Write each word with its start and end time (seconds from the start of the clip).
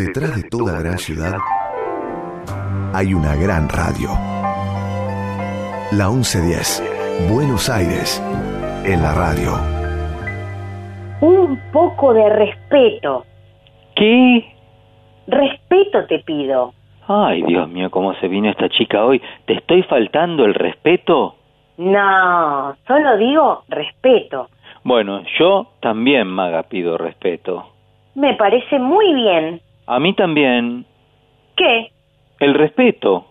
Detrás 0.00 0.34
de 0.34 0.48
toda 0.48 0.80
gran 0.80 0.96
ciudad 0.96 1.36
hay 2.94 3.12
una 3.12 3.36
gran 3.36 3.68
radio. 3.68 4.08
La 5.92 6.08
1110, 6.08 7.28
Buenos 7.30 7.68
Aires, 7.68 8.18
en 8.86 9.02
la 9.02 9.12
radio. 9.12 9.52
Un 11.20 11.60
poco 11.70 12.14
de 12.14 12.30
respeto. 12.30 13.26
¿Qué? 13.94 14.50
Respeto 15.26 16.06
te 16.06 16.20
pido. 16.20 16.72
Ay, 17.06 17.42
Dios 17.42 17.68
mío, 17.68 17.90
cómo 17.90 18.14
se 18.14 18.28
vino 18.28 18.48
esta 18.48 18.70
chica 18.70 19.04
hoy. 19.04 19.20
¿Te 19.44 19.52
estoy 19.52 19.82
faltando 19.82 20.46
el 20.46 20.54
respeto? 20.54 21.34
No, 21.76 22.74
solo 22.86 23.18
digo 23.18 23.64
respeto. 23.68 24.48
Bueno, 24.82 25.20
yo 25.38 25.66
también, 25.82 26.26
Maga, 26.26 26.62
pido 26.62 26.96
respeto. 26.96 27.66
Me 28.14 28.32
parece 28.36 28.78
muy 28.78 29.12
bien. 29.12 29.60
A 29.90 29.98
mí 29.98 30.14
también. 30.14 30.86
¿Qué? 31.56 31.90
El 32.38 32.54
respeto. 32.54 33.26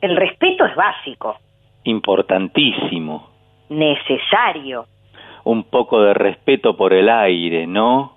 El 0.00 0.14
respeto 0.14 0.64
es 0.64 0.76
básico. 0.76 1.38
Importantísimo. 1.82 3.28
Necesario. 3.68 4.86
Un 5.42 5.64
poco 5.64 6.00
de 6.00 6.14
respeto 6.14 6.76
por 6.76 6.92
el 6.94 7.08
aire, 7.08 7.66
¿no? 7.66 8.12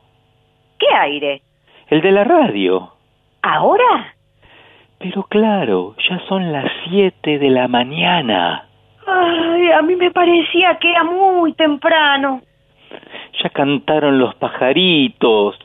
¿Qué 0.77 0.85
aire? 0.95 1.41
El 1.87 2.01
de 2.01 2.11
la 2.11 2.23
radio. 2.23 2.91
¿Ahora? 3.41 4.13
Pero 4.99 5.23
claro, 5.23 5.95
ya 6.07 6.19
son 6.27 6.51
las 6.51 6.71
siete 6.87 7.39
de 7.39 7.49
la 7.49 7.67
mañana. 7.67 8.67
Ay, 9.07 9.71
a 9.71 9.81
mí 9.81 9.95
me 9.95 10.11
parecía 10.11 10.77
que 10.77 10.91
era 10.91 11.03
muy 11.03 11.53
temprano. 11.53 12.41
Ya 13.41 13.49
cantaron 13.49 14.19
los 14.19 14.35
pajaritos. 14.35 15.57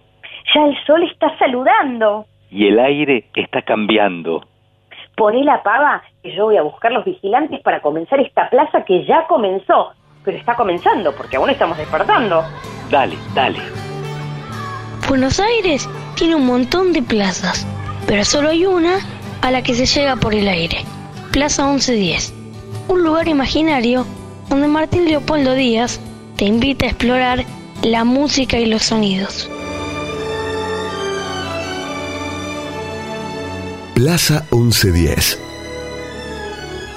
Ya 0.54 0.64
el 0.64 0.76
sol 0.86 1.02
está 1.02 1.36
saludando. 1.38 2.26
Y 2.50 2.68
el 2.68 2.78
aire 2.78 3.24
está 3.34 3.62
cambiando. 3.62 4.46
Poné 5.16 5.44
la 5.44 5.62
pava 5.62 6.02
y 6.22 6.34
yo 6.36 6.44
voy 6.44 6.56
a 6.56 6.62
buscar 6.62 6.92
los 6.92 7.04
vigilantes 7.04 7.60
para 7.62 7.80
comenzar 7.80 8.20
esta 8.20 8.48
plaza 8.50 8.84
que 8.84 9.04
ya 9.04 9.26
comenzó. 9.26 9.92
Pero 10.24 10.36
está 10.36 10.54
comenzando 10.54 11.14
porque 11.14 11.36
aún 11.36 11.50
estamos 11.50 11.78
despertando. 11.78 12.42
Dale, 12.90 13.16
dale. 13.34 13.58
Buenos 15.08 15.40
Aires 15.40 15.88
tiene 16.16 16.34
un 16.34 16.46
montón 16.46 16.92
de 16.92 17.02
plazas, 17.02 17.66
pero 18.06 18.24
solo 18.24 18.48
hay 18.48 18.66
una 18.66 18.98
a 19.42 19.50
la 19.50 19.62
que 19.62 19.74
se 19.74 19.86
llega 19.86 20.16
por 20.16 20.34
el 20.34 20.48
aire. 20.48 20.78
Plaza 21.32 21.64
1110. 21.66 22.34
Un 22.88 23.02
lugar 23.02 23.28
imaginario 23.28 24.04
donde 24.48 24.68
Martín 24.68 25.06
Leopoldo 25.06 25.54
Díaz 25.54 26.00
te 26.36 26.44
invita 26.44 26.86
a 26.86 26.88
explorar 26.88 27.44
la 27.82 28.04
música 28.04 28.58
y 28.58 28.66
los 28.66 28.82
sonidos. 28.82 29.50
Plaza 33.96 34.44
1110. 34.50 35.40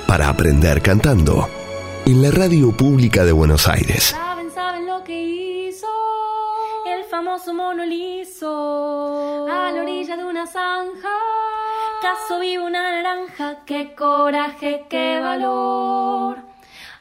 Para 0.05 0.27
aprender 0.27 0.81
cantando. 0.81 1.47
En 2.05 2.21
la 2.21 2.29
radio 2.29 2.75
pública 2.75 3.23
de 3.23 3.31
Buenos 3.31 3.69
Aires. 3.69 4.07
Saben, 4.07 4.51
saben 4.51 4.85
lo 4.85 5.01
que 5.05 5.17
hizo 5.17 5.87
el 6.85 7.05
famoso 7.05 7.53
mono 7.53 7.85
liso 7.85 9.47
a 9.47 9.71
la 9.71 9.81
orilla 9.81 10.17
de 10.17 10.25
una 10.25 10.45
zanja. 10.45 11.15
Caso 12.01 12.41
vivo 12.41 12.65
una 12.65 12.83
naranja, 12.83 13.59
qué 13.65 13.95
coraje, 13.95 14.83
qué 14.89 15.21
valor. 15.21 16.39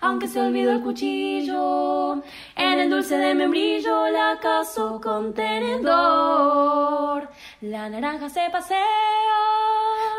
Aunque 0.01 0.29
se 0.29 0.41
olvidó 0.41 0.73
el 0.73 0.81
cuchillo, 0.81 2.23
en 2.55 2.79
el 2.79 2.89
dulce 2.89 3.19
de 3.19 3.35
membrillo 3.35 4.09
la 4.11 4.39
caso 4.41 5.01
con 5.03 5.35
tenedor. 5.35 7.29
La 7.63 7.89
naranja 7.89 8.29
se 8.29 8.49
pasea 8.53 8.79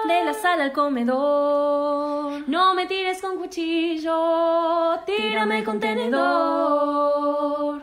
de 0.05 0.25
la 0.25 0.33
sala 0.33 0.65
al 0.65 0.73
comedor. 0.73 2.43
No 2.49 2.73
me 2.73 2.87
tires 2.87 3.21
con 3.21 3.37
cuchillo, 3.37 4.99
tírame 5.05 5.63
con 5.63 5.79
tenedor. 5.79 7.81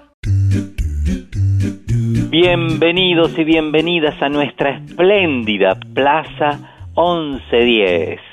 Bienvenidos 2.28 3.38
y 3.38 3.44
bienvenidas 3.44 4.20
a 4.20 4.28
nuestra 4.28 4.76
espléndida 4.76 5.78
Plaza 5.94 6.90
1110. 6.94 8.25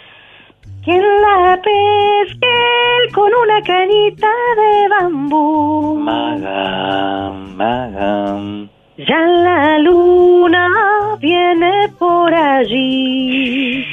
¿Quién 0.83 1.01
la 1.21 1.57
pesque 1.63 3.13
con 3.13 3.31
una 3.33 3.61
cañita 3.61 4.27
de 4.57 4.89
bambú? 4.89 5.95
Maga, 5.95 7.31
maga. 7.55 8.67
Ya 8.97 9.19
la 9.19 9.79
luna 9.79 10.67
viene 11.21 11.87
por 11.97 12.33
allí. 12.33 13.85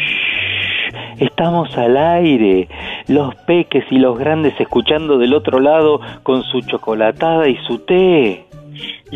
Estamos 1.20 1.78
al 1.78 1.96
aire, 1.96 2.68
los 3.06 3.36
peques 3.46 3.84
y 3.92 3.98
los 3.98 4.18
grandes 4.18 4.60
escuchando 4.60 5.16
del 5.16 5.34
otro 5.34 5.60
lado 5.60 6.00
con 6.24 6.42
su 6.42 6.60
chocolatada 6.62 7.46
y 7.48 7.56
su 7.68 7.78
té. 7.78 8.49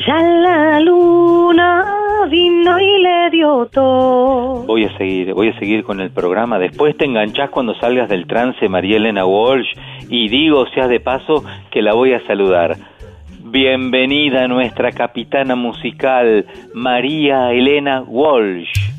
Ya 0.06 0.20
la 0.20 0.80
luna 0.80 1.84
vino 2.30 2.78
y 2.78 3.02
le 3.02 3.30
dio 3.30 3.66
todo. 3.66 4.64
Voy 4.66 4.84
a 4.84 4.96
seguir, 4.96 5.34
voy 5.34 5.48
a 5.48 5.58
seguir 5.58 5.84
con 5.84 6.00
el 6.00 6.10
programa. 6.10 6.58
Después 6.58 6.96
te 6.96 7.04
enganchás 7.04 7.50
cuando 7.50 7.74
salgas 7.74 8.08
del 8.08 8.26
trance, 8.26 8.68
María 8.68 8.96
Elena 8.96 9.24
Walsh, 9.26 9.72
y 10.08 10.28
digo, 10.28 10.66
seas 10.74 10.88
de 10.88 11.00
paso, 11.00 11.44
que 11.70 11.82
la 11.82 11.94
voy 11.94 12.12
a 12.12 12.20
saludar. 12.26 12.76
Bienvenida 13.40 14.48
nuestra 14.48 14.90
capitana 14.90 15.54
musical, 15.54 16.44
María 16.74 17.52
Elena 17.52 18.02
Walsh. 18.02 18.93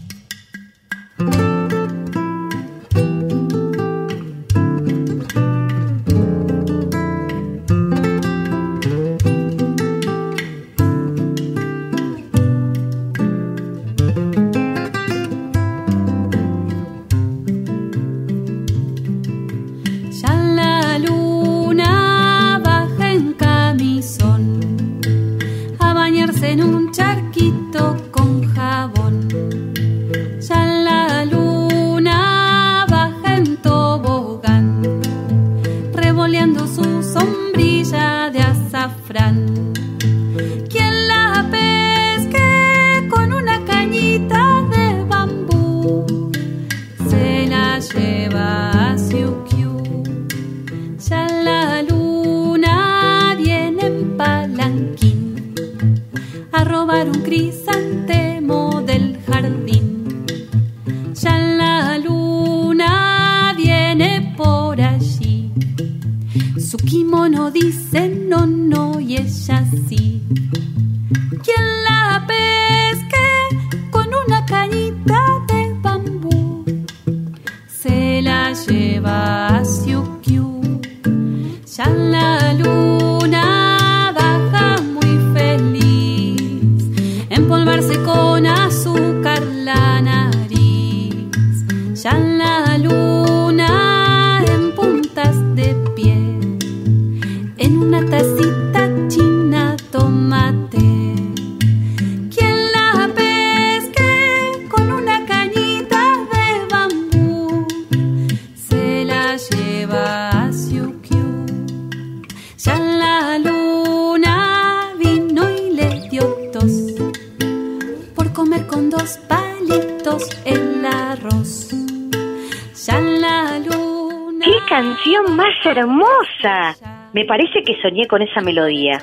Me 127.16 127.24
parece 127.24 127.64
que 127.64 127.82
soñé 127.82 128.08
con 128.08 128.22
esa 128.22 128.42
melodía. 128.42 129.02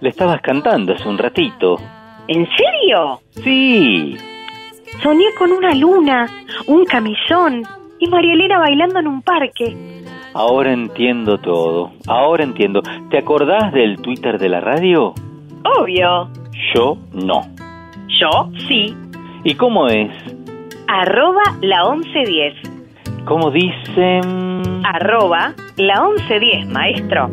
Le 0.00 0.10
estabas 0.10 0.42
cantando 0.42 0.92
hace 0.92 1.08
un 1.08 1.16
ratito. 1.16 1.78
¿En 2.28 2.46
serio? 2.46 3.20
Sí. 3.30 4.18
Soñé 5.02 5.24
con 5.38 5.50
una 5.50 5.74
luna, 5.74 6.26
un 6.66 6.84
camisón 6.84 7.62
y 7.98 8.06
María 8.08 8.34
Elena 8.34 8.58
bailando 8.58 8.98
en 8.98 9.06
un 9.06 9.22
parque. 9.22 9.74
Ahora 10.34 10.74
entiendo 10.74 11.38
todo. 11.38 11.92
Ahora 12.06 12.44
entiendo. 12.44 12.82
¿Te 13.08 13.16
acordás 13.16 13.72
del 13.72 13.96
Twitter 14.02 14.38
de 14.38 14.50
la 14.50 14.60
radio? 14.60 15.14
Obvio. 15.80 16.28
Yo 16.74 16.98
no. 17.14 17.48
Yo 18.08 18.50
sí. 18.68 18.94
¿Y 19.42 19.54
cómo 19.54 19.88
es? 19.88 20.10
Arroba 20.86 21.40
la 21.62 21.94
1110. 21.94 23.24
¿Cómo 23.24 23.50
dicen? 23.50 24.71
Arroba 24.84 25.54
la 25.76 26.00
1110, 26.00 26.66
maestro. 26.68 27.30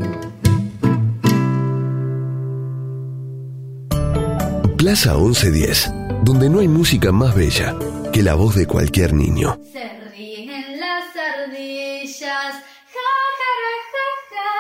Plaza 4.78 5.16
1110, 5.16 5.92
donde 6.24 6.50
no 6.50 6.60
hay 6.60 6.68
música 6.68 7.12
más 7.12 7.36
bella 7.36 7.76
que 8.14 8.24
la 8.24 8.36
voz 8.36 8.56
de 8.56 8.66
cualquier 8.66 9.14
niño. 9.14 9.58
Se 9.74 9.90
ríen 10.12 10.80
las 10.80 11.06
ardillas, 11.16 12.22
ja, 12.22 13.10
ja, 13.40 13.52
ja, 13.60 13.76
ja, 13.94 14.08
ja, 14.30 14.54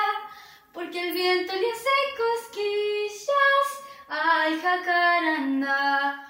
porque 0.73 1.09
el 1.09 1.13
viento 1.13 1.53
le 1.53 1.71
hace 1.71 1.95
cosquillas. 2.17 3.67
Ay, 4.09 4.59
jacaranda. 4.61 6.25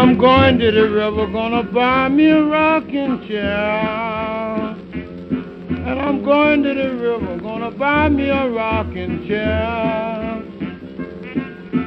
I'm 0.00 0.16
going 0.16 0.58
to 0.60 0.70
the 0.72 0.88
river, 0.88 1.26
gonna 1.26 1.62
buy 1.62 2.08
me 2.08 2.30
a 2.30 2.42
rocking 2.42 3.20
chair. 3.28 4.74
And 4.94 6.00
I'm 6.00 6.24
going 6.24 6.62
to 6.62 6.72
the 6.72 6.94
river, 6.94 7.36
gonna 7.36 7.70
buy 7.70 8.08
me 8.08 8.30
a 8.30 8.48
rocking 8.48 9.28
chair. 9.28 10.40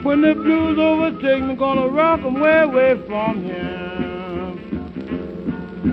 When 0.04 0.22
the 0.22 0.36
blues 0.36 0.78
overtake 0.78 1.44
me, 1.44 1.56
gonna 1.56 1.88
rock 1.88 2.20
'em 2.24 2.40
way 2.40 2.60
away 2.60 3.00
from 3.08 3.44
here. 3.46 4.54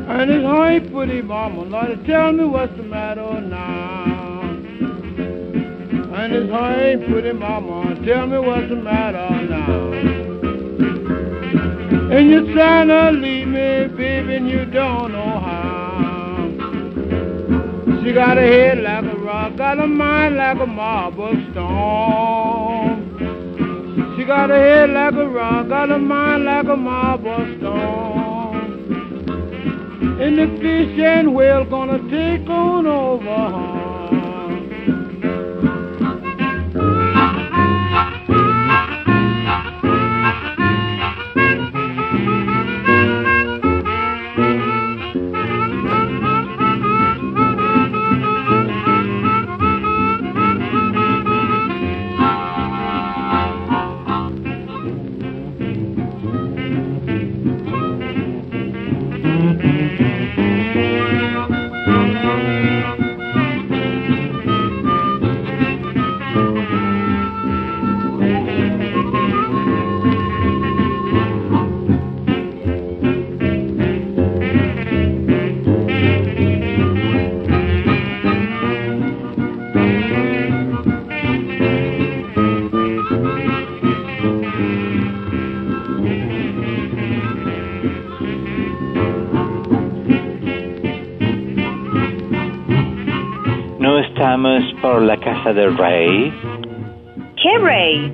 And 0.07 0.31
it's 0.31 0.45
honey 0.45 0.81
pretty 0.81 1.23
mama, 1.23 1.63
Lord, 1.63 2.05
tell 2.05 2.33
me 2.33 2.45
what's 2.45 2.77
the 2.77 2.83
matter 2.83 3.41
now. 3.41 4.43
And 6.13 6.35
it's 6.35 6.53
honey 6.53 6.99
pretty 6.99 7.33
mama, 7.33 7.97
tell 8.05 8.27
me 8.27 8.39
what's 8.41 8.69
the 8.69 8.77
matter 8.77 9.31
now. 9.49 10.30
And 12.13 12.29
you're 12.29 12.53
trying 12.53 12.89
to 12.89 13.13
leave 13.13 13.47
me, 13.47 13.87
baby, 13.97 14.35
and 14.35 14.51
you 14.51 14.65
don't 14.65 15.13
know 15.13 15.39
how. 15.39 16.51
She 18.03 18.13
got 18.13 18.37
a 18.37 18.41
head 18.41 18.79
like 18.79 19.05
a 19.05 19.17
rock, 19.17 19.57
got 19.57 19.79
a 19.79 19.87
mind 19.87 20.35
like 20.35 20.59
a 20.59 20.67
marble 20.67 21.33
stone. 21.53 23.15
She 24.17 24.25
got 24.25 24.51
a 24.51 24.55
head 24.55 24.91
like 24.91 25.15
a 25.15 25.29
rock, 25.29 25.69
got 25.69 25.93
a 25.93 25.99
mind 25.99 26.47
like 26.47 26.67
a 26.67 26.77
marble 26.77 27.47
stone. 27.59 28.57
And 30.21 30.37
the 30.37 30.49
fish 30.61 30.99
and 30.99 31.33
whale 31.33 31.65
gonna 31.65 32.01
take 32.11 32.51
on 32.51 32.89
over 32.89 33.80
casa 95.21 95.53
del 95.53 95.77
rey? 95.77 96.33
¿Qué 97.43 97.59
rey? 97.59 98.13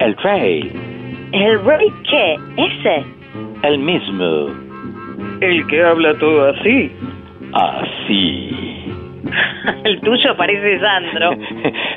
El 0.00 0.16
rey, 0.16 0.72
¿El 1.32 1.64
rey 1.64 1.92
qué? 2.10 2.36
¿Ese? 2.56 3.04
el 3.62 3.78
mismo. 3.78 4.48
El 5.40 5.66
que 5.66 5.82
habla 5.82 6.14
todo 6.18 6.50
así. 6.50 6.90
Así. 7.52 8.50
El 9.84 10.00
tuyo 10.00 10.36
parece 10.36 10.78
Sandro. 10.80 11.34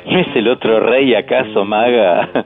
¿No 0.06 0.18
es 0.20 0.36
el 0.36 0.48
otro 0.48 0.80
rey 0.80 1.14
acaso, 1.14 1.64
maga? 1.64 2.28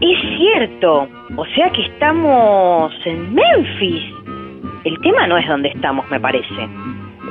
Es 0.00 0.18
cierto. 0.36 1.08
O 1.36 1.46
sea 1.54 1.70
que 1.70 1.82
estamos 1.82 2.92
en 3.06 3.32
Memphis. 3.32 4.02
El 4.84 5.00
tema 5.00 5.26
no 5.26 5.38
es 5.38 5.46
donde 5.46 5.68
estamos, 5.68 6.10
me 6.10 6.20
parece. 6.20 6.68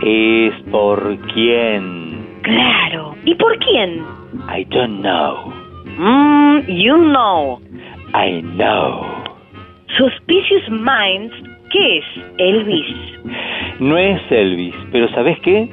Es 0.02 0.54
por 0.72 1.18
quién. 1.34 2.03
Claro. 2.44 3.16
¿Y 3.26 3.36
por 3.36 3.58
quién? 3.60 4.04
I 4.56 4.64
don't 4.66 5.02
know. 5.02 5.52
Mmm, 5.98 6.60
you 6.68 6.96
know. 6.98 7.60
I 8.14 8.42
know. 8.42 9.06
Suspicious 9.98 10.70
Minds, 10.70 11.34
¿qué 11.72 11.98
es? 11.98 12.06
Elvis. 12.38 12.96
No 13.80 13.98
es 13.98 14.22
Elvis, 14.30 14.76
pero 14.92 15.10
¿sabes 15.10 15.40
qué? 15.40 15.68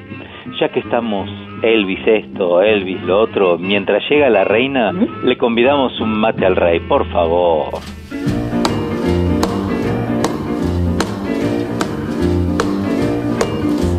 Ya 0.58 0.70
que 0.70 0.80
estamos 0.80 1.30
Elvis 1.62 2.00
esto, 2.06 2.62
Elvis 2.62 3.00
lo 3.02 3.20
otro, 3.20 3.58
mientras 3.58 4.02
llega 4.08 4.30
la 4.30 4.42
reina, 4.44 4.90
le 5.22 5.36
convidamos 5.36 6.00
un 6.00 6.18
mate 6.18 6.46
al 6.46 6.56
rey, 6.56 6.80
por 6.80 7.06
favor. 7.10 7.68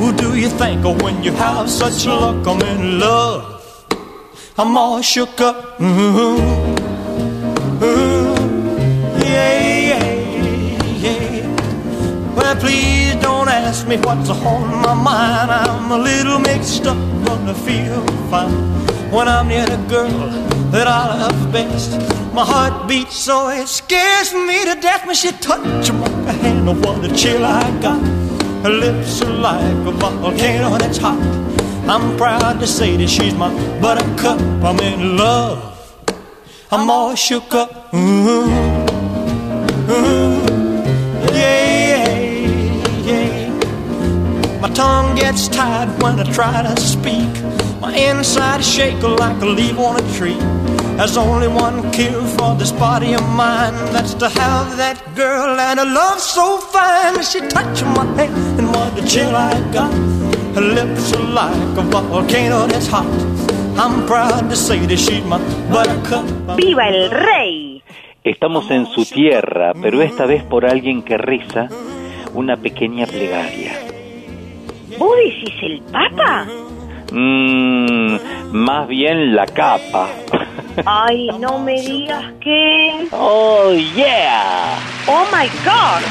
Who 0.00 0.12
do 0.12 0.34
you 0.34 0.48
think 0.48 0.84
of 0.84 1.00
when 1.02 1.22
you 1.22 1.32
have 1.32 1.70
such 1.70 2.06
luck? 2.06 2.46
I'm 2.46 2.60
in 2.62 2.98
love. 2.98 3.86
I'm 4.58 4.76
all 4.76 5.00
shook 5.02 5.40
up. 5.40 5.78
Mm-hmm. 5.78 6.36
Mm-hmm. 7.78 9.20
Yeah, 9.22 9.90
yeah, 9.90 10.06
yeah. 11.04 12.34
Well, 12.34 12.56
please 12.56 13.14
don't 13.22 13.48
ask 13.48 13.86
me 13.86 13.96
what's 13.98 14.30
on 14.30 14.82
my 14.82 14.94
mind. 14.94 15.50
I'm 15.50 15.90
a 15.92 15.98
little 15.98 16.40
mixed 16.40 16.86
up, 16.86 16.98
but 17.24 17.40
I 17.48 17.54
feel 17.54 18.04
fine 18.30 18.52
when 19.12 19.28
I'm 19.28 19.48
near 19.48 19.66
the 19.66 19.78
girl 19.88 20.30
that 20.72 20.86
I 20.88 21.06
love 21.22 21.52
best. 21.52 21.90
My 22.34 22.44
heart 22.44 22.88
beats 22.88 23.16
so 23.16 23.48
it 23.48 23.68
scares 23.68 24.32
me 24.32 24.64
to 24.64 24.80
death 24.80 25.06
when 25.06 25.14
she 25.14 25.32
touches 25.32 25.92
my 25.92 26.32
hand. 26.32 26.68
Oh, 26.68 26.74
what 26.74 27.04
a 27.04 27.14
chill 27.14 27.44
I 27.44 27.70
got. 27.80 28.19
Her 28.62 28.70
lips 28.70 29.22
are 29.22 29.32
like 29.32 29.86
a 29.86 29.92
volcano 29.92 30.76
that's 30.76 30.98
hot. 30.98 31.18
I'm 31.88 32.16
proud 32.18 32.60
to 32.60 32.66
say 32.66 32.94
that 32.98 33.08
she's 33.08 33.34
my 33.34 33.48
buttercup. 33.80 34.38
I'm 34.62 34.78
in 34.80 35.16
love. 35.16 35.58
I'm 36.70 36.90
all 36.90 37.14
shook 37.14 37.54
up. 37.54 37.92
Ooh, 37.94 38.46
ooh, 39.88 40.44
yeah, 41.32 42.06
yeah. 43.08 44.60
My 44.60 44.68
tongue 44.68 45.16
gets 45.16 45.48
tied 45.48 45.88
when 46.02 46.20
I 46.20 46.24
try 46.30 46.62
to 46.62 46.80
speak. 46.80 47.59
My 47.80 47.96
inside 47.96 48.62
shake 48.62 49.02
like 49.02 49.40
a 49.40 49.46
leaf 49.46 49.78
on 49.78 49.96
a 49.96 50.12
tree. 50.12 50.36
There's 50.96 51.16
only 51.16 51.48
one 51.48 51.90
cure 51.92 52.26
for 52.36 52.54
this 52.54 52.72
body 52.72 53.14
of 53.14 53.26
mine. 53.30 53.72
That's 53.90 54.12
to 54.20 54.28
have 54.28 54.76
that 54.76 55.00
girl 55.16 55.58
and 55.58 55.80
a 55.80 55.84
love 55.86 56.20
so 56.20 56.58
fine. 56.58 57.22
She 57.22 57.40
touched 57.48 57.84
my 57.96 58.04
hand 58.20 58.60
and 58.60 58.68
what 58.68 58.98
a 58.98 59.06
chill 59.06 59.34
I 59.34 59.56
got. 59.72 59.94
Her 60.54 60.60
lips 60.60 61.14
are 61.14 61.22
like 61.22 61.78
a 61.78 61.82
volcano 61.82 62.66
that's 62.66 62.86
hot. 62.86 63.06
I'm 63.78 64.06
proud 64.06 64.50
to 64.50 64.56
say 64.56 64.84
that 64.84 64.98
she's 64.98 65.24
my 65.24 65.38
buttercup. 65.72 66.26
¡Viva 66.58 66.86
el 66.86 67.10
rey! 67.10 67.82
Estamos 68.22 68.70
en 68.70 68.84
su 68.84 69.06
tierra, 69.06 69.72
pero 69.72 70.02
esta 70.02 70.26
vez 70.26 70.42
por 70.44 70.66
alguien 70.66 71.02
que 71.02 71.16
reza 71.16 71.68
una 72.34 72.58
pequeña 72.58 73.06
plegaria. 73.06 73.72
¿Vos 74.98 75.16
decís 75.16 75.54
el 75.62 75.80
Papa? 75.90 76.46
Mmm, 77.10 78.16
más 78.52 78.86
bien 78.88 79.34
la 79.34 79.46
capa. 79.46 80.08
Ay, 80.84 81.28
no 81.40 81.58
me 81.58 81.80
digas 81.80 82.24
que... 82.40 83.08
Oh, 83.12 83.72
yeah. 83.94 84.78
¡Oh, 85.06 85.24
my 85.32 85.48
God! 85.64 86.02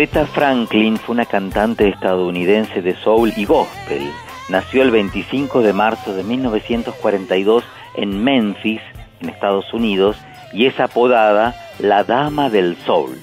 Aretha 0.00 0.24
Franklin 0.24 0.96
fue 0.96 1.12
una 1.12 1.26
cantante 1.26 1.86
estadounidense 1.86 2.80
de 2.80 2.96
soul 2.96 3.34
y 3.36 3.44
gospel. 3.44 4.00
Nació 4.48 4.82
el 4.82 4.90
25 4.90 5.60
de 5.60 5.74
marzo 5.74 6.14
de 6.14 6.22
1942 6.22 7.62
en 7.96 8.24
Memphis, 8.24 8.80
en 9.20 9.28
Estados 9.28 9.70
Unidos, 9.74 10.16
y 10.54 10.64
es 10.64 10.80
apodada 10.80 11.54
la 11.80 12.02
Dama 12.04 12.48
del 12.48 12.78
Soul. 12.78 13.18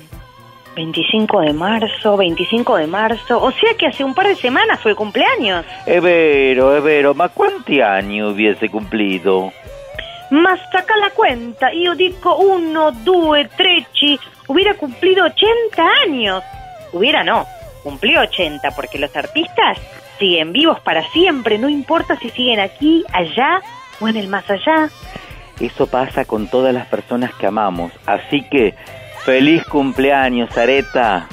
25 0.75 1.41
de 1.41 1.53
marzo, 1.53 2.15
25 2.15 2.77
de 2.77 2.85
marzo, 2.85 3.41
o 3.41 3.49
sea 3.49 3.73
que 3.73 3.87
hace 3.87 4.03
un 4.03 4.13
par 4.13 4.27
de 4.27 4.35
semanas 4.35 4.79
fue 4.79 4.91
el 4.91 4.97
cumpleaños. 4.97 5.65
Es 5.83 5.99
vero, 5.99 6.77
es 6.77 6.83
vero, 6.83 7.15
¿ma 7.15 7.29
cuánti 7.29 7.81
años 7.81 8.35
hubiese 8.35 8.69
cumplido? 8.69 9.51
Ma 10.29 10.55
saca 10.71 10.95
la 10.97 11.09
cuenta, 11.09 11.71
yo 11.73 11.95
digo 11.95 12.37
uno, 12.37 12.91
due, 12.91 13.49
treci, 13.57 14.19
hubiera 14.47 14.75
cumplido 14.75 15.25
80 15.25 15.83
años. 16.05 16.43
No, 17.23 17.45
cumplió 17.83 18.21
80, 18.21 18.71
porque 18.71 18.97
los 18.99 19.15
artistas 19.15 19.77
siguen 20.19 20.51
vivos 20.51 20.79
para 20.81 21.07
siempre, 21.11 21.57
no 21.57 21.69
importa 21.69 22.17
si 22.17 22.29
siguen 22.29 22.59
aquí, 22.59 23.05
allá 23.13 23.61
o 23.99 24.07
en 24.07 24.17
el 24.17 24.27
más 24.27 24.49
allá. 24.49 24.89
Eso 25.59 25.87
pasa 25.87 26.25
con 26.25 26.47
todas 26.47 26.73
las 26.73 26.87
personas 26.87 27.33
que 27.35 27.47
amamos, 27.47 27.91
así 28.05 28.43
que 28.49 28.75
feliz 29.25 29.63
cumpleaños, 29.65 30.55
Areta. 30.57 31.27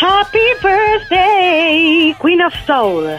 Happy 0.00 0.38
birthday, 0.62 2.14
Queen 2.20 2.42
of 2.42 2.54
Soul. 2.66 3.18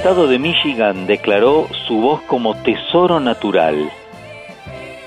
estado 0.00 0.26
de 0.26 0.38
Michigan 0.38 1.06
declaró 1.06 1.66
su 1.86 2.00
voz 2.00 2.22
como 2.22 2.54
tesoro 2.62 3.20
natural. 3.20 3.90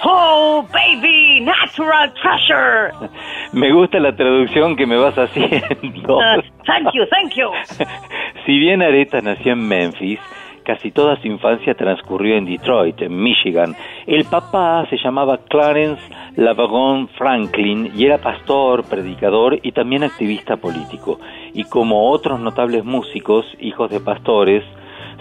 Oh, 0.04 0.64
baby, 0.72 1.42
natural 1.42 2.14
treasure. 2.14 2.94
Me 3.54 3.72
gusta 3.72 4.00
la 4.00 4.16
traducción 4.16 4.76
que 4.76 4.86
me 4.86 4.96
vas 4.96 5.16
haciendo. 5.18 6.18
Uh, 6.18 6.42
thank 6.68 6.94
you, 6.94 7.08
thank 7.10 7.34
you. 7.34 7.50
si 8.46 8.60
bien 8.60 8.84
Areta 8.84 9.20
nació 9.22 9.54
en 9.54 9.68
Memphis, 9.68 10.20
casi 10.64 10.92
toda 10.92 11.20
su 11.22 11.28
infancia 11.28 11.74
transcurrió 11.74 12.38
en 12.38 12.46
Detroit, 12.46 13.02
en 13.02 13.18
Michigan. 13.18 13.76
El 14.06 14.26
papá 14.26 14.86
se 14.92 14.98
llamaba 14.98 15.40
Clarence 15.50 16.04
Lavagón 16.36 17.08
Franklin 17.18 17.92
y 17.96 18.06
era 18.06 18.20
pastor, 18.20 18.84
predicador 18.84 19.58
y 19.64 19.72
también 19.72 20.04
activista 20.04 20.58
político. 20.58 21.20
Y 21.56 21.64
como 21.64 22.12
otros 22.12 22.40
notables 22.40 22.86
músicos, 22.86 23.44
hijos 23.60 23.90
de 23.90 24.00
pastores, 24.00 24.64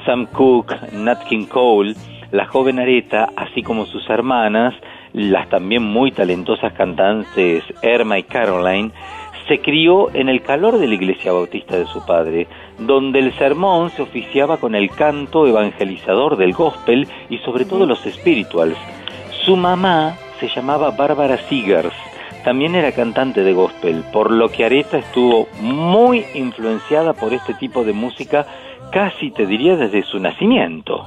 Sam 0.05 0.27
Cooke, 0.27 0.75
Nat 0.93 1.25
King 1.25 1.47
Cole, 1.47 1.95
la 2.31 2.47
joven 2.47 2.79
Aretha, 2.79 3.29
así 3.37 3.63
como 3.63 3.87
sus 3.87 4.09
hermanas, 4.09 4.75
las 5.13 5.49
también 5.49 5.83
muy 5.83 6.11
talentosas 6.13 6.73
cantantes 6.73 7.63
Erma 7.83 8.19
y 8.19 8.23
Caroline, 8.23 8.91
se 9.49 9.61
crió 9.61 10.15
en 10.15 10.29
el 10.29 10.43
calor 10.43 10.79
de 10.79 10.87
la 10.87 10.95
iglesia 10.95 11.33
bautista 11.33 11.77
de 11.77 11.87
su 11.87 12.05
padre, 12.07 12.47
donde 12.79 13.19
el 13.19 13.37
sermón 13.37 13.91
se 13.91 14.03
oficiaba 14.03 14.57
con 14.57 14.75
el 14.75 14.91
canto 14.91 15.47
evangelizador 15.47 16.37
del 16.37 16.53
gospel 16.53 17.07
y 17.29 17.39
sobre 17.39 17.65
todo 17.65 17.87
los 17.87 18.01
spirituals. 18.01 18.79
Su 19.45 19.57
mamá 19.57 20.17
se 20.39 20.49
llamaba 20.49 20.91
Bárbara 20.93 21.37
Seegers, 21.37 21.95
también 22.45 22.75
era 22.75 22.93
cantante 22.93 23.43
de 23.43 23.53
gospel, 23.53 24.05
por 24.13 24.31
lo 24.31 24.49
que 24.49 24.65
Aretha 24.65 24.99
estuvo 24.99 25.49
muy 25.61 26.25
influenciada 26.35 27.13
por 27.13 27.33
este 27.33 27.55
tipo 27.55 27.85
de 27.85 27.93
música, 27.93 28.47
casi 28.93 29.31
te 29.31 29.47
diría 29.47 29.77
desde 29.77 30.03
su 30.03 30.21
nacimiento. 30.21 31.05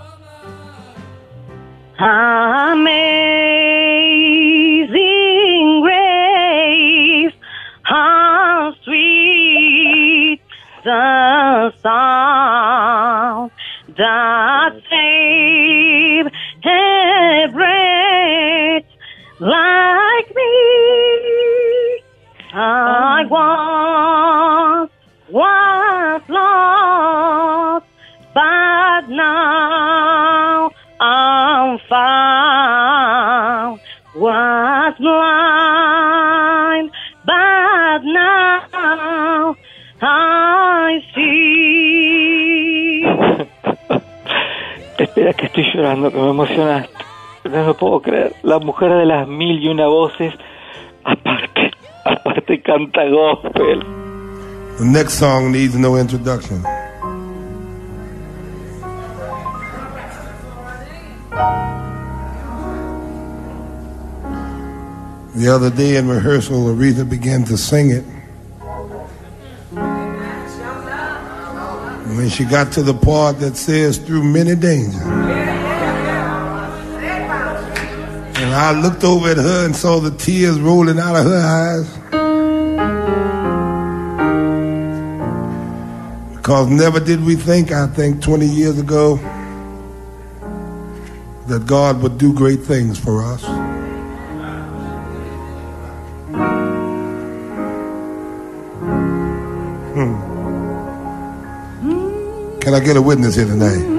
Amazing 1.98 2.82
grace, 5.82 7.34
how 7.84 8.74
sweet 8.84 10.42
the 10.84 11.72
sound 11.82 13.52
that 13.98 14.74
saved 14.90 16.32
a 16.66 17.48
wretch 17.54 18.90
like 19.40 20.36
me. 20.36 22.02
I 22.54 23.26
once 23.30 23.85
Espera 45.16 45.34
que 45.34 45.46
estoy 45.46 45.64
llorando, 45.74 46.12
que 46.12 46.18
me 46.18 46.30
emocionaste. 46.30 46.94
No 47.46 47.64
lo 47.68 47.78
puedo 47.78 48.02
creer. 48.02 48.36
La 48.44 48.60
mujer 48.60 48.92
de 48.92 49.06
las 49.06 49.26
mil 49.26 49.64
y 49.64 49.70
una 49.70 49.88
voces, 49.88 50.34
aparte, 51.06 51.72
aparte 52.04 52.62
canta 52.62 53.06
gospel. 53.06 53.80
The 54.78 54.84
next 54.84 55.14
song 55.14 55.54
needs 55.54 55.74
no 55.74 55.98
introduction. 55.98 56.62
The 65.34 65.48
other 65.50 65.70
day 65.70 65.96
in 65.96 66.10
rehearsal, 66.10 66.76
Aretha 66.76 67.10
began 67.10 67.46
to 67.46 67.56
sing 67.56 67.90
it. 67.90 68.15
When 72.16 72.30
she 72.30 72.46
got 72.46 72.72
to 72.74 72.82
the 72.82 72.94
part 72.94 73.40
that 73.40 73.58
says, 73.58 73.98
through 73.98 74.24
many 74.24 74.56
dangers. 74.56 74.96
And 78.38 78.54
I 78.56 78.72
looked 78.82 79.04
over 79.04 79.30
at 79.32 79.38
her 79.38 79.66
and 79.66 79.76
saw 79.76 80.00
the 80.00 80.12
tears 80.12 80.58
rolling 80.60 80.98
out 80.98 81.18
of 81.18 81.26
her 81.26 81.44
eyes. 81.44 81.92
Because 86.38 86.70
never 86.70 87.02
did 87.02 87.26
we 87.26 87.36
think, 87.36 87.74
I 87.74 87.88
think 87.88 88.22
20 88.22 88.46
years 88.46 88.80
ago, 88.80 89.18
that 91.48 91.66
God 91.66 92.02
would 92.02 92.18
do 92.18 92.34
great 92.34 92.62
things 92.62 92.98
for 92.98 93.24
us. 93.24 93.44
Can 102.66 102.74
I 102.74 102.80
get 102.80 102.98
a 102.98 103.02
witness 103.02 103.36
here 103.36 103.46
tonight? 103.46 103.96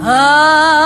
Amazing 0.00 0.79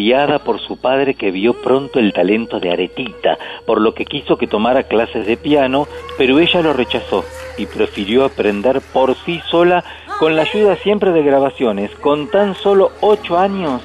criada 0.00 0.38
por 0.38 0.60
su 0.60 0.80
padre 0.80 1.12
que 1.12 1.30
vio 1.30 1.52
pronto 1.52 1.98
el 1.98 2.14
talento 2.14 2.58
de 2.58 2.70
Aretita, 2.70 3.36
por 3.66 3.82
lo 3.82 3.92
que 3.92 4.06
quiso 4.06 4.38
que 4.38 4.46
tomara 4.46 4.84
clases 4.84 5.26
de 5.26 5.36
piano, 5.36 5.86
pero 6.16 6.38
ella 6.38 6.62
lo 6.62 6.72
rechazó 6.72 7.22
y 7.58 7.66
prefirió 7.66 8.24
aprender 8.24 8.80
por 8.94 9.14
sí 9.14 9.42
sola 9.50 9.84
con 10.18 10.36
la 10.36 10.42
ayuda 10.42 10.76
siempre 10.76 11.12
de 11.12 11.22
grabaciones. 11.22 11.90
Con 11.96 12.30
tan 12.30 12.54
solo 12.54 12.92
ocho 13.02 13.38
años 13.38 13.82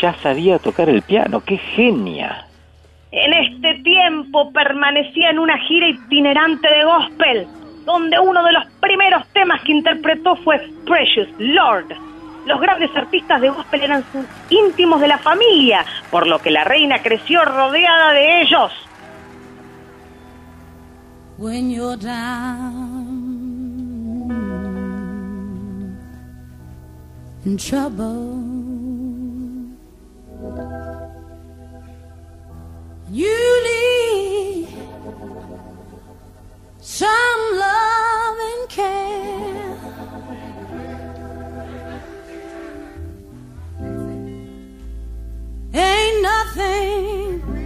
ya 0.00 0.14
sabía 0.22 0.58
tocar 0.58 0.88
el 0.88 1.02
piano. 1.02 1.42
¡Qué 1.44 1.58
genia! 1.58 2.46
En 3.12 3.34
este 3.34 3.82
tiempo 3.82 4.50
permanecía 4.50 5.28
en 5.28 5.38
una 5.38 5.58
gira 5.58 5.86
itinerante 5.86 6.66
de 6.66 6.84
gospel, 6.84 7.46
donde 7.84 8.18
uno 8.18 8.42
de 8.42 8.52
los 8.52 8.64
primeros 8.80 9.22
temas 9.34 9.60
que 9.64 9.72
interpretó 9.72 10.34
fue 10.36 10.66
Precious 10.86 11.28
Lord. 11.38 12.07
Los 12.48 12.60
grandes 12.62 12.90
artistas 12.96 13.42
de 13.42 13.50
gospel 13.50 13.82
eran 13.82 14.02
sus 14.10 14.24
íntimos 14.48 15.02
de 15.02 15.08
la 15.08 15.18
familia, 15.18 15.84
por 16.10 16.26
lo 16.26 16.38
que 16.38 16.50
la 16.50 16.64
reina 16.64 17.02
creció 17.02 17.44
rodeada 17.44 18.14
de 18.14 18.40
ellos. 18.40 18.72
some 36.80 37.58
love 37.58 38.38
and 38.50 38.68
care. 38.70 39.57
Ain't 45.78 46.22
nothing 46.22 47.57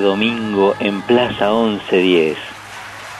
este 0.00 0.08
domingo, 0.08 0.74
en 0.80 1.02
Plaza 1.02 1.50
1110. 1.50 2.38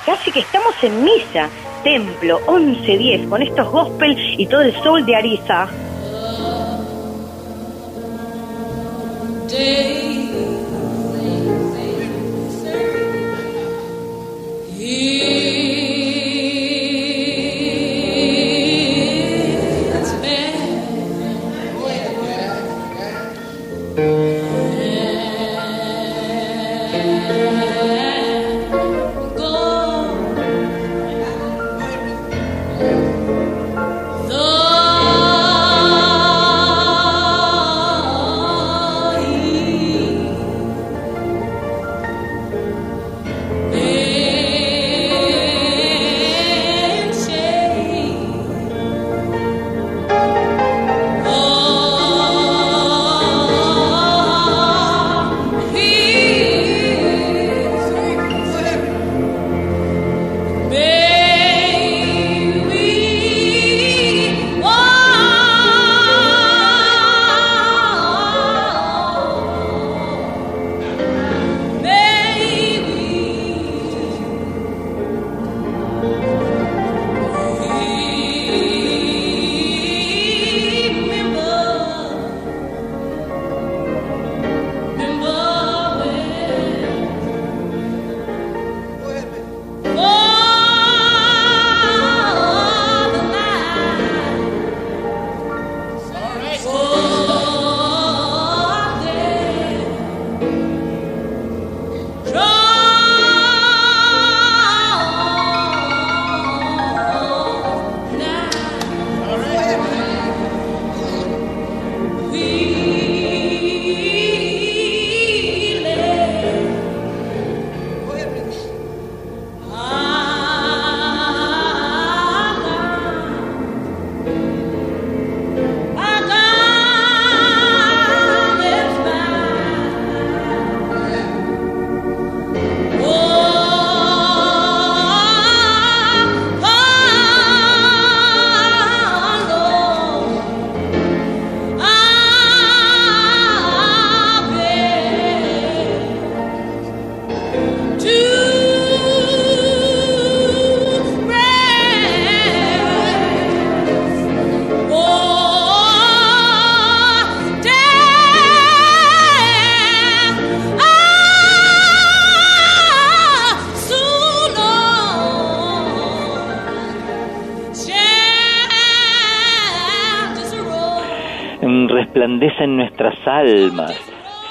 Casi 0.06 0.32
que 0.32 0.40
estamos 0.40 0.74
en 0.82 1.04
misa. 1.04 1.50
Templo 1.84 2.40
1110 2.48 3.28
con 3.28 3.42
estos 3.42 3.68
gospel 3.70 4.16
y 4.38 4.46
todo 4.46 4.62
el 4.62 4.74
sol 4.82 5.04
de 5.04 5.14
Ariza. 5.14 5.68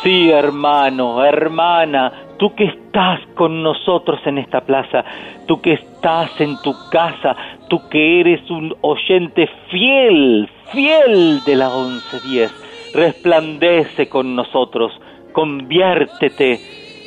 Sí, 0.09 0.31
hermano, 0.31 1.23
hermana, 1.23 2.11
tú 2.39 2.55
que 2.55 2.63
estás 2.63 3.19
con 3.35 3.61
nosotros 3.61 4.19
en 4.25 4.39
esta 4.39 4.61
plaza, 4.61 5.05
tú 5.45 5.61
que 5.61 5.73
estás 5.73 6.31
en 6.41 6.59
tu 6.63 6.73
casa, 6.89 7.35
tú 7.67 7.87
que 7.89 8.19
eres 8.19 8.49
un 8.49 8.75
oyente 8.81 9.47
fiel, 9.69 10.49
fiel 10.71 11.43
de 11.45 11.55
la 11.55 11.69
1110, 11.69 12.91
resplandece 12.95 14.09
con 14.09 14.35
nosotros, 14.35 14.99
conviértete 15.31 16.57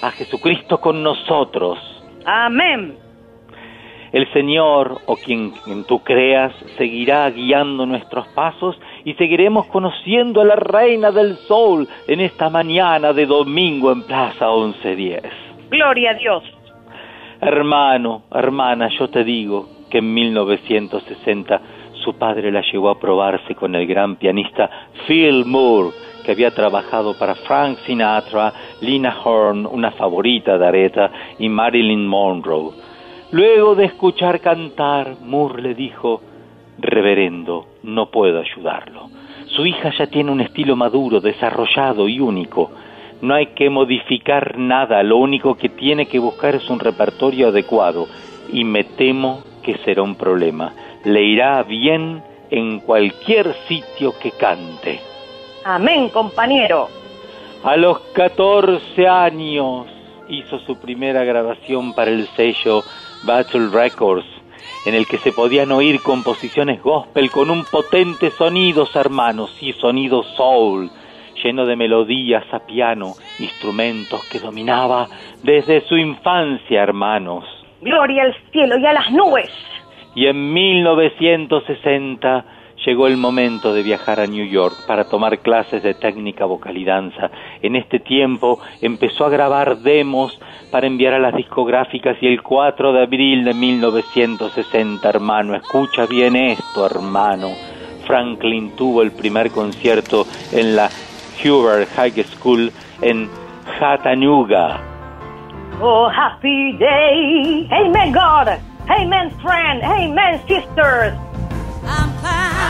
a 0.01 0.13
Jesucristo 0.13 0.81
con 0.81 1.03
nosotros. 1.03 1.81
Amén. 2.25 2.95
El 4.13 4.33
Señor, 4.33 5.01
o 5.07 5.17
quien, 5.17 5.51
quien 5.65 5.85
tú 5.89 6.05
creas, 6.05 6.55
seguirá 6.79 7.29
guiando 7.31 7.85
nuestros 7.85 8.29
pasos 8.29 8.77
y 9.05 9.15
seguiremos 9.15 9.67
conociendo 9.67 10.41
a 10.41 10.45
la 10.45 10.57
Reina 10.57 11.11
del 11.11 11.37
Sol 11.37 11.89
en 12.07 12.21
esta 12.21 12.51
mañana 12.51 13.13
de 13.13 13.27
domingo 13.27 13.93
en 13.93 14.03
Plaza 14.03 14.47
1110. 14.49 15.23
Gloria 15.71 16.11
a 16.11 16.15
Dios. 16.15 16.45
Hermano, 17.41 18.23
hermana, 18.33 18.89
yo 18.99 19.09
te 19.09 19.25
digo 19.25 19.69
que 19.91 19.99
en 19.99 20.15
1960 20.15 21.61
su 22.05 22.15
padre 22.15 22.51
la 22.51 22.63
llevó 22.63 22.91
a 22.91 22.99
probarse 22.99 23.55
con 23.55 23.75
el 23.75 23.87
gran 23.87 24.17
pianista 24.17 24.71
Phil 25.07 25.45
Moore, 25.45 25.91
que 26.25 26.33
había 26.33 26.51
trabajado 26.53 27.19
para 27.19 27.35
Frank 27.35 27.79
Sinatra, 27.79 28.53
Lina 28.81 29.17
Horne, 29.25 29.69
una 29.71 29.91
favorita 29.91 30.57
de 30.59 30.67
Aretha, 30.67 31.11
y 31.39 31.49
Marilyn 31.49 32.07
Monroe. 32.07 32.71
Luego 33.33 33.75
de 33.75 33.87
escuchar 33.87 34.41
cantar, 34.41 35.17
Moore 35.23 35.63
le 35.63 35.75
dijo, 35.75 36.21
Reverendo, 36.79 37.67
no 37.83 38.11
puedo 38.11 38.41
ayudarlo. 38.41 39.11
Su 39.47 39.67
hija 39.67 39.93
ya 39.97 40.07
tiene 40.07 40.31
un 40.31 40.41
estilo 40.41 40.77
maduro, 40.77 41.21
desarrollado 41.21 42.09
y 42.09 42.21
único. 42.21 42.71
No 43.21 43.35
hay 43.35 43.49
que 43.49 43.71
modificar 43.71 44.59
nada, 44.59 45.03
lo 45.03 45.19
único 45.19 45.57
que 45.57 45.69
tiene 45.69 46.07
que 46.07 46.19
buscar 46.19 46.55
es 46.55 46.69
un 46.71 46.81
repertorio 46.81 47.49
adecuado, 47.49 48.07
y 48.53 48.65
me 48.65 48.85
temo 48.85 49.43
que 49.63 49.77
será 49.79 50.03
un 50.03 50.17
problema. 50.17 50.73
Le 51.05 51.23
irá 51.23 51.63
bien 51.63 52.23
en 52.51 52.81
cualquier 52.81 53.55
sitio 53.69 54.15
que 54.21 54.31
cante. 54.33 55.01
Amén, 55.65 56.09
compañero. 56.09 56.89
A 57.65 57.77
los 57.77 58.01
14 58.15 59.07
años 59.07 59.87
hizo 60.29 60.59
su 60.61 60.77
primera 60.77 61.25
grabación 61.25 61.95
para 61.95 62.11
el 62.11 62.27
sello 62.37 62.83
Battle 63.25 63.69
Records, 63.73 64.27
en 64.85 64.95
el 64.95 65.07
que 65.07 65.19
se 65.19 65.33
podían 65.33 65.73
oír 65.73 66.01
composiciones 66.03 66.83
gospel 66.83 67.31
con 67.31 67.51
un 67.51 67.65
potente 67.65 68.31
sonidos, 68.31 68.95
hermanos, 68.97 69.57
y 69.61 69.73
sonido 69.75 70.23
soul, 70.23 70.91
lleno 71.43 71.67
de 71.67 71.77
melodías 71.77 72.45
a 72.53 72.61
piano, 72.61 73.15
instrumentos 73.39 74.29
que 74.31 74.41
dominaba 74.41 75.09
desde 75.43 75.81
su 75.83 75.97
infancia, 75.97 76.83
hermanos. 76.83 77.45
Gloria 77.81 78.25
al 78.25 78.37
cielo 78.51 78.79
y 78.79 78.87
a 78.87 78.93
las 78.93 79.11
nubes. 79.11 79.51
Y 80.15 80.27
en 80.27 80.53
1960 80.53 82.45
llegó 82.85 83.07
el 83.07 83.17
momento 83.17 83.73
de 83.73 83.83
viajar 83.83 84.21
a 84.21 84.27
New 84.27 84.47
York 84.47 84.75
para 84.87 85.09
tomar 85.09 85.39
clases 85.39 85.83
de 85.83 85.95
técnica 85.95 86.45
vocal 86.45 86.77
y 86.77 86.85
danza. 86.85 87.31
En 87.63 87.77
este 87.77 87.99
tiempo 87.99 88.61
empezó 88.81 89.25
a 89.25 89.31
grabar 89.31 89.79
demos 89.79 90.39
para 90.73 90.87
enviar 90.87 91.13
a 91.13 91.19
las 91.19 91.35
discográficas 91.35 92.17
y 92.23 92.27
el 92.27 92.43
4 92.43 92.95
de 92.95 93.03
abril 93.03 93.45
de 93.45 93.53
1960, 93.53 95.07
hermano, 95.07 95.55
escucha 95.55 96.07
bien 96.07 96.35
esto, 96.35 96.87
hermano. 96.87 97.51
Franklin 98.07 98.75
tuvo 98.75 99.03
el 99.03 99.13
primer 99.13 99.51
concierto 99.51 100.27
en 100.51 100.75
la 100.75 100.89
Hubert 101.45 101.91
High 101.95 102.25
School 102.25 102.73
en 103.03 103.29
Chattanooga. 103.79 104.81
Oh, 105.81 106.09
happy 106.09 106.73
day. 106.79 107.69
Amen, 107.71 108.13
God. 108.13 108.59
Amen, 108.89 109.31
friend. 109.43 109.83
Amen, 109.85 110.41
sisters. 110.49 111.15
I'm 111.85 112.11
I'm. 112.25 112.63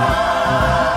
Oh. 0.00 0.87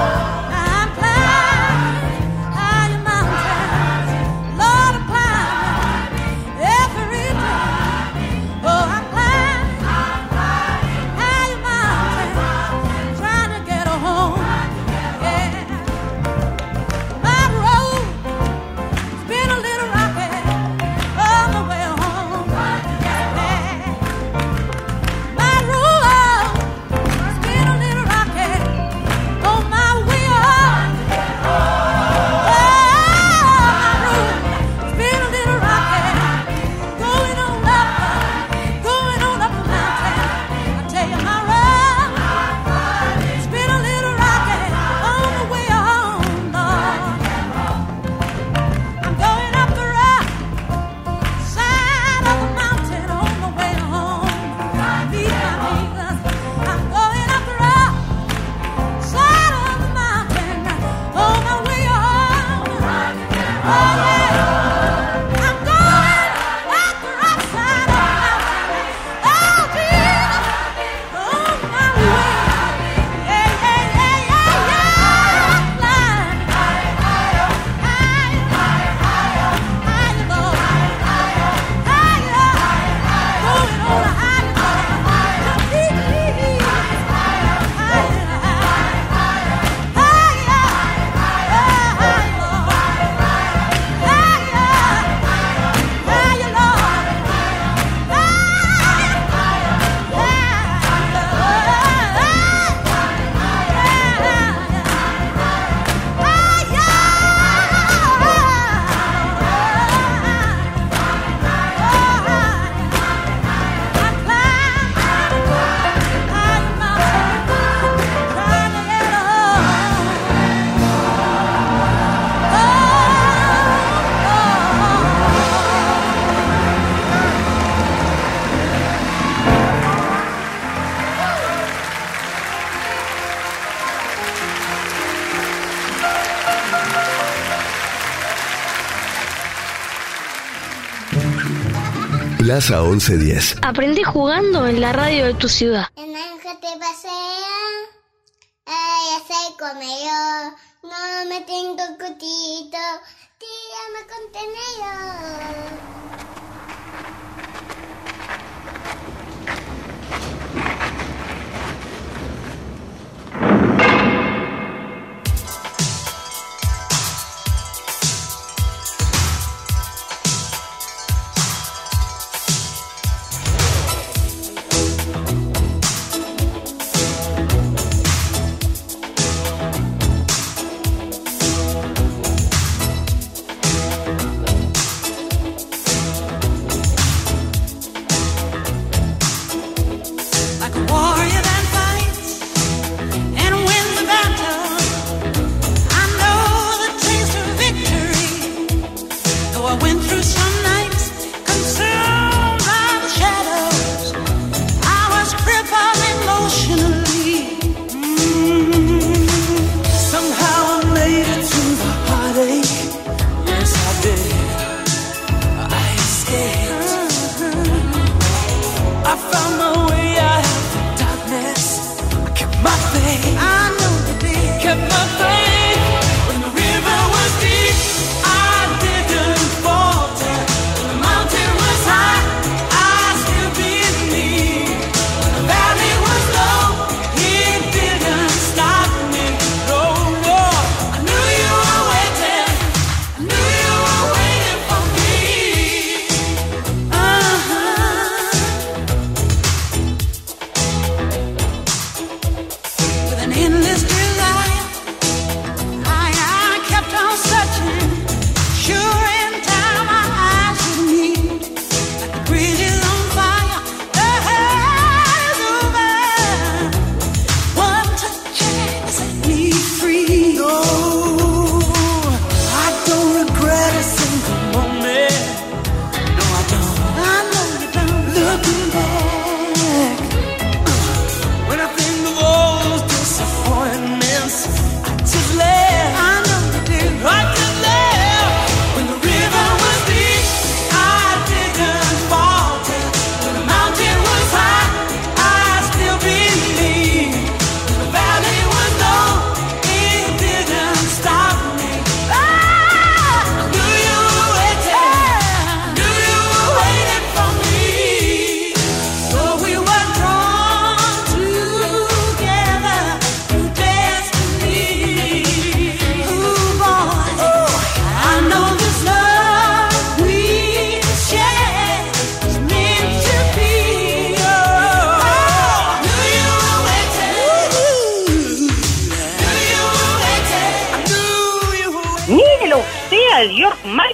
Plaza 142.51 142.81
1110. 142.81 143.59
Aprendí 143.61 144.03
jugando 144.03 144.67
en 144.67 144.81
la 144.81 144.91
radio 144.91 145.23
de 145.23 145.33
tu 145.33 145.47
ciudad. 145.47 145.85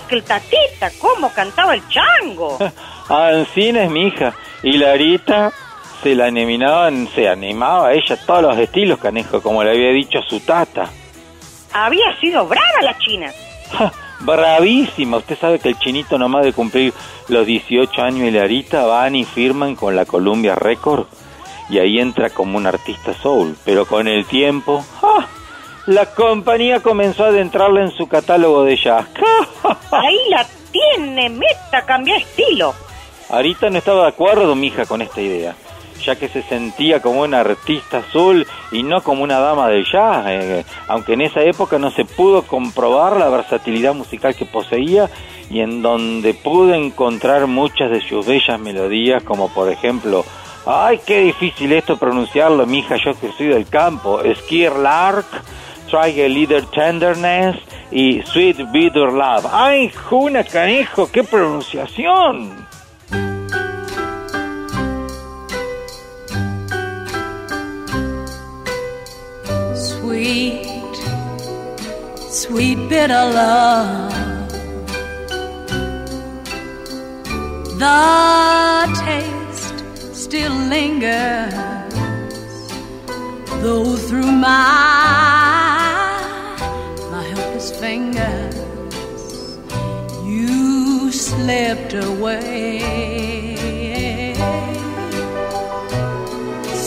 George 0.08 0.16
Michael, 0.16 0.24
tatita, 0.24 0.92
cómo 1.00 1.32
cantaba 1.32 1.76
el 1.76 1.82
chango. 1.90 2.58
Ancina 3.10 3.84
es 3.84 3.92
mi 3.92 4.08
hija. 4.08 4.34
Y 4.64 4.78
Larita 4.78 5.52
se 6.02 6.16
la 6.16 6.26
animaban, 6.26 7.08
se 7.14 7.30
animaba 7.30 7.90
a 7.90 7.94
ella 7.94 8.16
a 8.16 8.26
todos 8.26 8.42
los 8.42 8.58
estilos, 8.58 9.00
canejo, 9.00 9.42
como 9.42 9.64
le 9.64 9.72
había 9.72 9.92
dicho 9.92 10.20
su 10.28 10.40
tata. 10.40 10.90
Había 11.74 12.18
sido 12.20 12.46
brava 12.48 12.82
la 12.82 12.98
china. 12.98 13.32
Ja, 13.72 13.92
bravísima. 14.22 15.18
Usted 15.18 15.38
sabe 15.38 15.60
que 15.60 15.70
el 15.70 15.80
chinito 15.80 16.18
nomás 16.18 16.46
de 16.46 16.54
cumplir 16.54 16.94
los 17.28 17.46
18 17.46 18.02
años 18.02 18.28
y 18.28 18.32
Larita 18.32 18.86
van 18.86 19.16
y 19.16 19.26
firman 19.26 19.76
con 19.76 19.96
la 19.96 20.06
Columbia 20.06 20.56
Record 20.56 21.06
y 21.70 21.80
ahí 21.80 22.00
entra 22.00 22.30
como 22.30 22.58
un 22.58 22.66
artista 22.66 23.14
soul. 23.14 23.56
Pero 23.66 23.86
con 23.86 24.08
el 24.08 24.26
tiempo, 24.26 24.84
¡ja! 25.02 25.28
La 25.88 26.06
compañía 26.06 26.82
comenzó 26.82 27.24
a 27.24 27.28
adentrarla 27.28 27.82
en 27.82 27.92
su 27.92 28.08
catálogo 28.08 28.64
de 28.64 28.76
jazz. 28.76 29.08
Ahí 29.92 30.20
la 30.30 30.46
tiene, 30.72 31.30
meta, 31.30 31.86
cambia 31.86 32.18
estilo. 32.18 32.76
Arita 33.30 33.70
no 33.70 33.78
estaba 33.78 34.04
de 34.04 34.10
acuerdo, 34.10 34.54
mija, 34.54 34.86
con 34.86 35.02
esta 35.02 35.22
idea, 35.22 35.56
ya 36.04 36.18
que 36.18 36.28
se 36.28 36.44
sentía 36.44 37.02
como 37.02 37.22
una 37.22 37.40
artista 37.40 38.00
azul 38.00 38.46
y 38.72 38.84
no 38.84 39.02
como 39.02 39.24
una 39.24 39.40
dama 39.40 39.70
del 39.70 39.86
jazz, 39.86 40.26
eh, 40.28 40.66
aunque 40.90 41.14
en 41.14 41.22
esa 41.22 41.42
época 41.42 41.80
no 41.80 41.90
se 41.92 42.04
pudo 42.04 42.44
comprobar 42.44 43.16
la 43.16 43.30
versatilidad 43.30 43.94
musical 43.94 44.36
que 44.36 44.46
poseía 44.46 45.10
y 45.50 45.62
en 45.62 45.82
donde 45.82 46.34
pude 46.34 46.76
encontrar 46.76 47.48
muchas 47.48 47.92
de 47.92 48.02
sus 48.02 48.26
bellas 48.26 48.60
melodías, 48.60 49.24
como 49.24 49.54
por 49.54 49.72
ejemplo, 49.72 50.26
ay, 50.66 51.00
qué 51.06 51.22
difícil 51.22 51.72
esto 51.72 51.96
pronunciarlo, 51.96 52.66
mija, 52.66 52.98
yo 52.98 53.18
que 53.18 53.32
soy 53.32 53.48
del 53.48 53.68
campo, 53.70 54.20
Skier 54.36 54.74
A 55.94 56.28
Leader 56.28 56.66
Tenderness 56.66 57.56
y 57.92 58.22
Sweet 58.24 58.72
Bitter 58.72 59.12
Love. 59.12 59.48
¡Ay, 59.52 59.90
Juna 59.90 60.44
Canejo, 60.44 61.10
qué 61.10 61.24
pronunciación! 61.24 62.68
Sweet, 69.76 70.96
sweet 72.30 72.90
bitter 72.90 73.26
love. 73.34 74.14
The 77.78 79.04
taste 79.06 80.16
still 80.16 80.54
lingers, 80.70 81.54
though 83.62 83.96
through 83.96 84.32
my 84.32 85.37
slipped 91.38 91.94
away. 91.94 92.80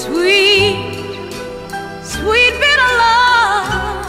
Sweet 0.01 0.79
sweet 2.15 2.55
bitter 2.63 2.93
love. 3.03 4.07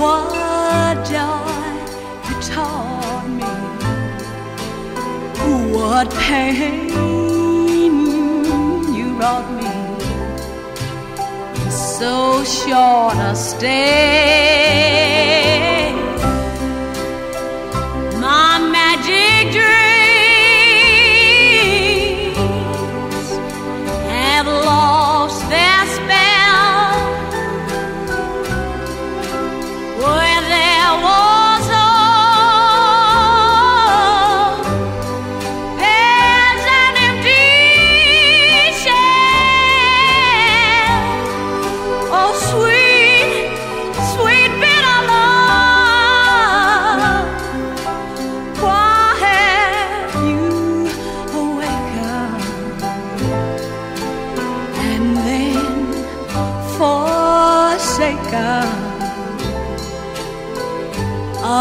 What 0.00 0.96
joy 1.12 1.70
you 2.28 2.36
taught 2.52 3.28
me, 3.40 3.54
what 5.76 6.06
pain 6.26 6.90
you 8.96 9.06
brought 9.18 9.48
me. 9.60 9.74
So 11.70 12.44
short 12.44 13.16
a 13.16 13.34
stay. 13.34 15.13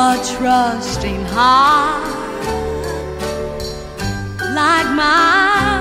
A 0.04 0.22
trusting 0.36 1.24
heart 1.30 2.04
like 4.54 4.90
mine. 4.96 5.73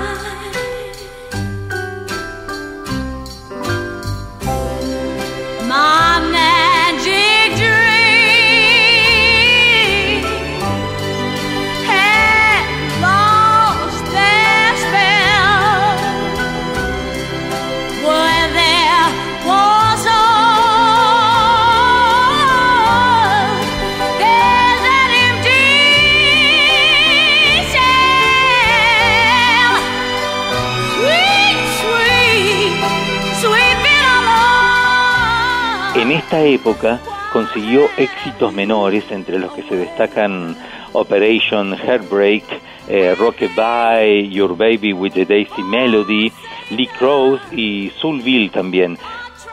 Esta 36.33 36.45
época 36.47 36.99
consiguió 37.31 37.85
éxitos 37.95 38.51
menores, 38.53 39.03
entre 39.11 39.37
los 39.37 39.51
que 39.53 39.61
se 39.61 39.75
destacan 39.75 40.57
Operation 40.93 41.75
Heartbreak, 41.77 42.43
eh, 42.87 43.13
Rockabye, 43.15 44.29
Your 44.29 44.57
Baby 44.57 44.93
with 44.93 45.11
the 45.11 45.25
Daisy 45.25 45.61
Melody, 45.61 46.31
Lee 46.71 46.89
Crows 46.97 47.39
y 47.51 47.91
Soulville 48.01 48.49
también. 48.49 48.97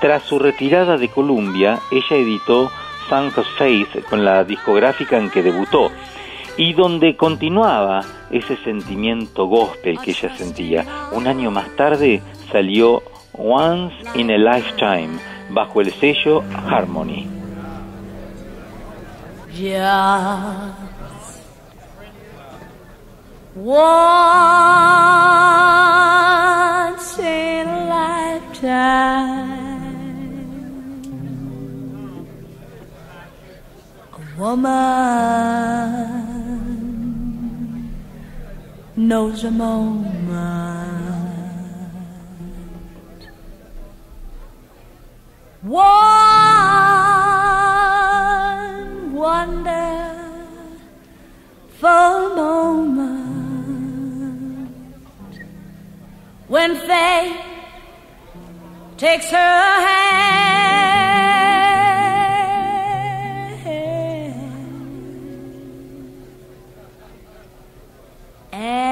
Tras 0.00 0.22
su 0.22 0.38
retirada 0.38 0.96
de 0.96 1.08
Columbia, 1.08 1.78
ella 1.92 2.16
editó 2.16 2.70
Song 3.10 3.30
of 3.36 3.46
Faith 3.58 4.02
con 4.08 4.24
la 4.24 4.42
discográfica 4.44 5.18
en 5.18 5.28
que 5.28 5.42
debutó 5.42 5.90
y 6.56 6.72
donde 6.72 7.14
continuaba 7.14 8.00
ese 8.30 8.56
sentimiento 8.64 9.44
gospel 9.44 9.98
que 10.00 10.12
ella 10.12 10.34
sentía. 10.34 10.86
Un 11.12 11.26
año 11.26 11.50
más 11.50 11.76
tarde 11.76 12.22
salió 12.50 13.02
Once 13.34 13.94
in 14.14 14.30
a 14.30 14.38
Lifetime 14.38 15.39
bajo 15.52 15.80
el 15.80 15.92
sello 15.92 16.42
Harmony. 16.66 17.28
Just 19.52 21.40
once 23.54 23.98
in 27.18 27.68
a 27.68 27.86
lifetime, 27.88 29.10
a 34.12 34.18
woman 34.38 35.10
knows 38.96 39.44
a 39.44 39.50
moment. 39.50 40.99
One 45.62 45.82
wonderful 49.12 49.74
moment 52.34 54.70
when 56.48 56.76
faith 56.76 57.36
takes 58.96 59.30
her 59.30 59.36
hand. 59.36 60.30
And 68.52 68.90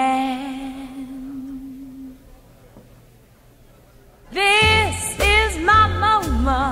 my 6.48 6.64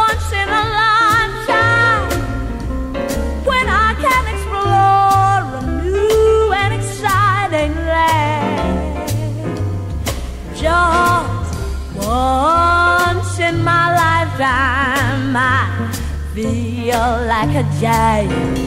once 0.00 0.32
in 0.32 0.48
a 0.48 0.64
lifetime 0.80 2.08
when 3.44 3.68
I 3.68 3.92
can 4.04 4.24
explore 4.32 5.42
a 5.58 5.62
new 5.84 6.52
and 6.54 6.72
exciting 6.72 7.74
land. 7.92 9.10
Just 10.56 11.52
once 11.96 13.38
in 13.38 13.62
my 13.62 13.86
lifetime, 14.02 15.36
I 15.36 15.92
feel 16.32 17.08
like 17.28 17.54
a 17.54 17.66
giant. 17.78 18.58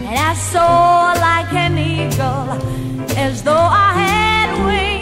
And 0.00 0.18
I 0.18 0.34
soar 0.34 1.14
like 1.22 1.52
an 1.52 1.78
eagle 1.78 2.50
as 3.16 3.44
though 3.44 3.54
I 3.54 3.92
had 3.92 4.66
wings. 4.66 4.93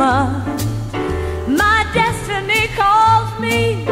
My 0.00 1.84
destiny 1.92 2.68
calls 2.68 3.38
me. 3.38 3.84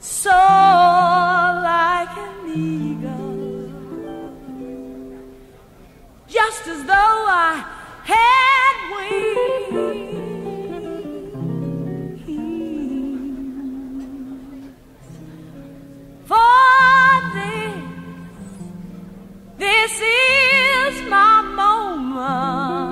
soar 0.00 0.32
like 0.32 2.16
an 2.16 2.50
eagle, 2.54 3.70
just 6.28 6.66
as 6.66 6.84
though 6.84 6.94
I 6.94 7.64
had 8.04 8.74
wings. 8.94 9.32
For 16.26 16.62
this, 19.62 20.00
is 20.00 21.08
my 21.08 21.42
moment. 21.54 22.91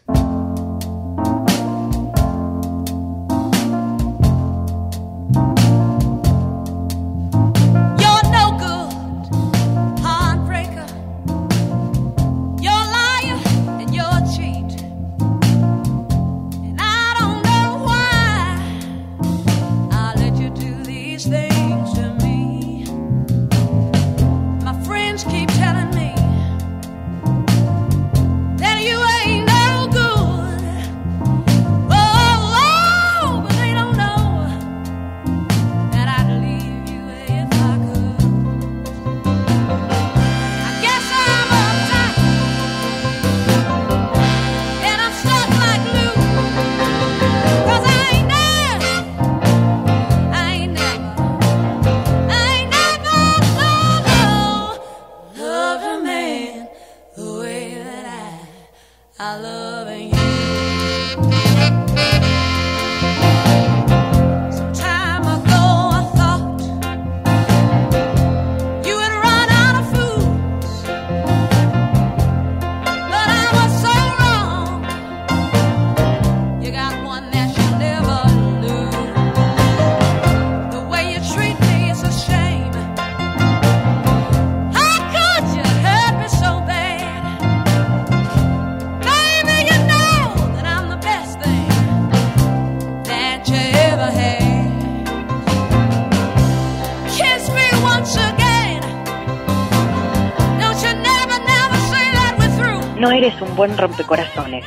Buen 103.61 103.77
rompecorazones. 103.77 104.65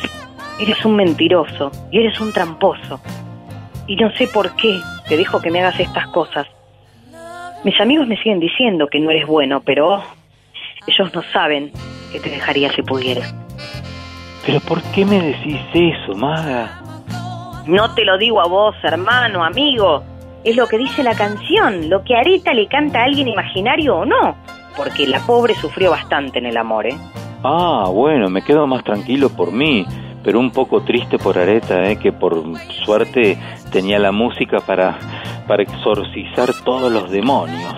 Eres 0.60 0.84
un 0.84 0.94
mentiroso 0.94 1.72
y 1.90 1.98
eres 1.98 2.20
un 2.20 2.32
tramposo. 2.32 3.00
Y 3.88 3.96
no 3.96 4.08
sé 4.12 4.28
por 4.28 4.54
qué 4.54 4.78
te 5.08 5.16
dejo 5.16 5.40
que 5.40 5.50
me 5.50 5.58
hagas 5.58 5.80
estas 5.80 6.06
cosas. 6.10 6.46
Mis 7.64 7.80
amigos 7.80 8.06
me 8.06 8.16
siguen 8.18 8.38
diciendo 8.38 8.86
que 8.86 9.00
no 9.00 9.10
eres 9.10 9.26
bueno, 9.26 9.62
pero 9.62 10.00
ellos 10.86 11.12
no 11.12 11.24
saben 11.32 11.72
que 12.12 12.20
te 12.20 12.30
dejaría 12.30 12.70
si 12.70 12.82
pudiera. 12.82 13.22
Pero 14.46 14.60
¿por 14.60 14.80
qué 14.92 15.04
me 15.04 15.20
decís 15.20 15.60
eso, 15.74 16.14
maga? 16.14 16.80
No 17.66 17.92
te 17.96 18.04
lo 18.04 18.16
digo 18.16 18.40
a 18.40 18.46
vos, 18.46 18.76
hermano, 18.84 19.42
amigo. 19.42 20.04
Es 20.44 20.54
lo 20.54 20.68
que 20.68 20.78
dice 20.78 21.02
la 21.02 21.16
canción, 21.16 21.90
lo 21.90 22.04
que 22.04 22.14
Areta 22.14 22.54
le 22.54 22.68
canta 22.68 23.00
a 23.00 23.04
alguien 23.06 23.26
imaginario 23.26 23.96
o 23.96 24.04
no. 24.04 24.36
Porque 24.76 25.04
la 25.08 25.18
pobre 25.18 25.56
sufrió 25.56 25.90
bastante 25.90 26.38
en 26.38 26.46
el 26.46 26.56
amor, 26.56 26.86
¿eh? 26.86 26.96
Ah, 27.46 27.90
bueno, 27.92 28.30
me 28.30 28.40
quedo 28.40 28.66
más 28.66 28.82
tranquilo 28.84 29.28
por 29.28 29.52
mí, 29.52 29.84
pero 30.22 30.40
un 30.40 30.50
poco 30.50 30.82
triste 30.82 31.18
por 31.18 31.38
Areta, 31.38 31.90
¿eh? 31.90 31.98
que 31.98 32.10
por 32.10 32.42
suerte 32.86 33.36
tenía 33.70 33.98
la 33.98 34.12
música 34.12 34.60
para, 34.60 34.98
para 35.46 35.62
exorcizar 35.62 36.48
todos 36.64 36.90
los 36.90 37.10
demonios. 37.10 37.74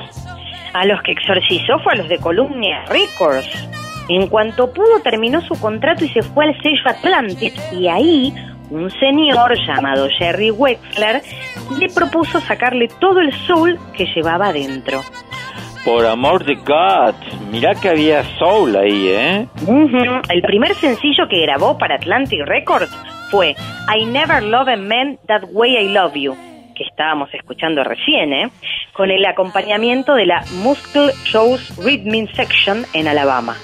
A 0.73 0.87
los 0.87 1.03
que 1.03 1.11
exorcizó 1.11 1.81
fue 1.81 1.95
a 1.95 1.97
los 1.97 2.09
de 2.09 2.19
Columbia 2.19 2.85
Records. 2.87 3.69
En 4.09 4.29
cuanto 4.29 4.73
pudo 4.73 5.01
terminó 5.03 5.41
su 5.41 5.61
contrato 5.61 6.05
y 6.05 6.11
se 6.11 6.23
fue 6.23 6.45
al 6.45 6.63
sello 6.63 6.89
Atlantic 6.89 7.55
y 7.73 7.89
ahí 7.89 8.33
un 8.71 8.89
señor 8.91 9.57
llamado 9.67 10.09
Jerry 10.17 10.53
Wexler 10.53 11.23
le 11.81 11.89
propuso 11.89 12.41
sacarle 12.41 12.87
todo 13.01 13.19
el 13.19 13.33
soul 13.33 13.81
que 13.97 14.07
llevaba 14.15 14.49
adentro. 14.49 15.03
Por 15.87 16.05
amor 16.05 16.45
de 16.45 16.57
God, 16.57 17.15
mirá 17.53 17.77
que 17.77 17.89
había 17.89 18.25
soul 18.41 18.75
ahí, 18.75 19.07
¿eh? 19.09 19.47
El 20.29 20.43
primer 20.43 20.75
sencillo 20.75 21.29
que 21.29 21.41
grabó 21.43 21.79
para 21.79 21.95
Atlantic 21.95 22.41
Records 22.45 22.91
fue 23.31 23.55
I 23.97 24.05
Never 24.05 24.43
Love 24.43 24.71
a 24.71 24.77
Man 24.77 25.17
That 25.29 25.45
Way 25.53 25.77
I 25.77 25.93
Love 25.93 26.15
You, 26.15 26.37
que 26.75 26.83
estábamos 26.83 27.33
escuchando 27.33 27.85
recién, 27.85 28.33
¿eh? 28.33 28.51
con 28.95 29.13
el 29.13 29.25
acompañamiento 29.27 30.15
de 30.15 30.27
la 30.27 30.43
Muscle 30.65 31.13
Shows 31.25 31.77
Rhythmic 31.77 32.35
Section 32.35 32.85
en 32.93 33.07
Alabama. 33.07 33.55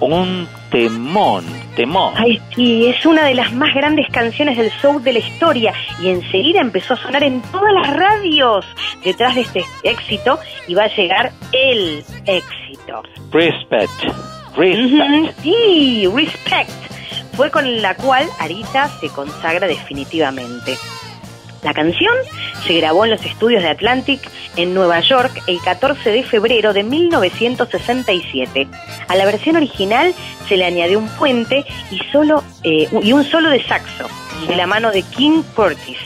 Un 0.00 0.46
temón, 0.70 1.44
temón. 1.74 2.12
Ay, 2.16 2.40
sí, 2.54 2.86
es 2.86 3.06
una 3.06 3.24
de 3.24 3.34
las 3.34 3.52
más 3.54 3.74
grandes 3.74 4.06
canciones 4.10 4.58
del 4.58 4.70
soul 4.72 5.02
de 5.02 5.14
la 5.14 5.18
historia 5.20 5.72
y 6.02 6.08
enseguida 6.08 6.60
empezó 6.60 6.94
a 6.94 6.96
sonar 6.98 7.24
en 7.24 7.40
todas 7.50 7.72
las 7.72 7.96
radios. 7.96 8.66
Detrás 9.02 9.34
de 9.34 9.42
este 9.42 9.64
éxito 9.84 10.38
iba 10.68 10.84
a 10.84 10.88
llegar 10.88 11.32
el 11.52 12.04
éxito. 12.26 13.02
Respect, 13.32 13.90
respect. 14.56 15.40
Sí, 15.42 16.06
Respect. 16.14 16.70
Fue 17.34 17.50
con 17.50 17.82
la 17.82 17.94
cual 17.94 18.26
Arita 18.38 18.88
se 19.00 19.08
consagra 19.08 19.66
definitivamente. 19.66 20.76
La 21.66 21.74
canción 21.74 22.14
se 22.64 22.74
grabó 22.74 23.04
en 23.04 23.10
los 23.10 23.24
estudios 23.24 23.60
de 23.60 23.68
Atlantic 23.68 24.20
en 24.54 24.72
Nueva 24.72 25.00
York 25.00 25.42
el 25.48 25.60
14 25.60 26.12
de 26.12 26.22
febrero 26.22 26.72
de 26.72 26.84
1967. 26.84 28.68
A 29.08 29.16
la 29.16 29.24
versión 29.24 29.56
original 29.56 30.14
se 30.48 30.56
le 30.56 30.64
añadió 30.64 31.00
un 31.00 31.08
puente 31.08 31.64
y, 31.90 31.98
solo, 32.12 32.44
eh, 32.62 32.88
y 33.02 33.12
un 33.12 33.24
solo 33.24 33.50
de 33.50 33.64
saxo 33.64 34.06
de 34.46 34.54
la 34.54 34.68
mano 34.68 34.92
de 34.92 35.02
King 35.02 35.42
Curtis. 35.56 35.98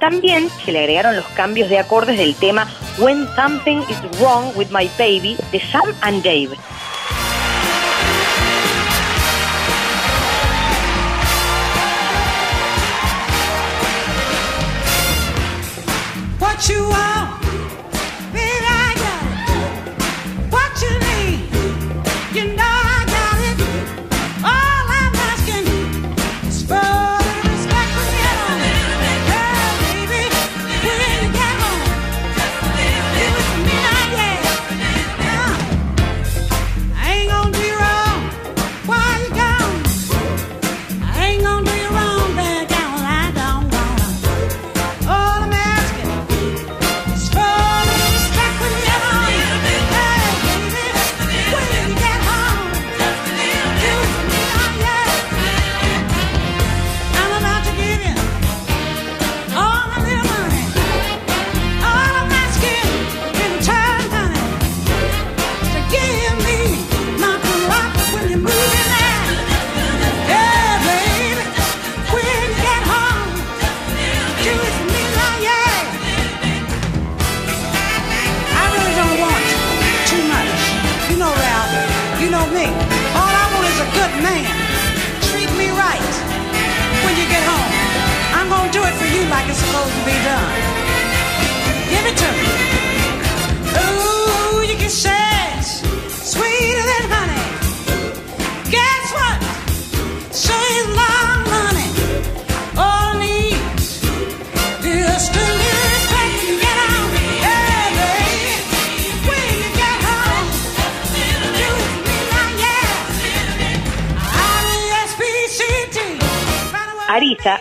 También 0.00 0.48
se 0.64 0.72
le 0.72 0.80
agregaron 0.80 1.14
los 1.14 1.26
cambios 1.36 1.70
de 1.70 1.78
acordes 1.78 2.18
del 2.18 2.34
tema 2.34 2.66
When 2.98 3.28
Something 3.36 3.82
is 3.88 4.18
Wrong 4.18 4.56
with 4.56 4.70
My 4.72 4.90
Baby 4.98 5.36
de 5.52 5.60
Sam 5.70 5.84
and 6.00 6.24
Dave. 6.24 6.56
What 16.56 16.70
you 16.70 16.88
want, 16.88 17.35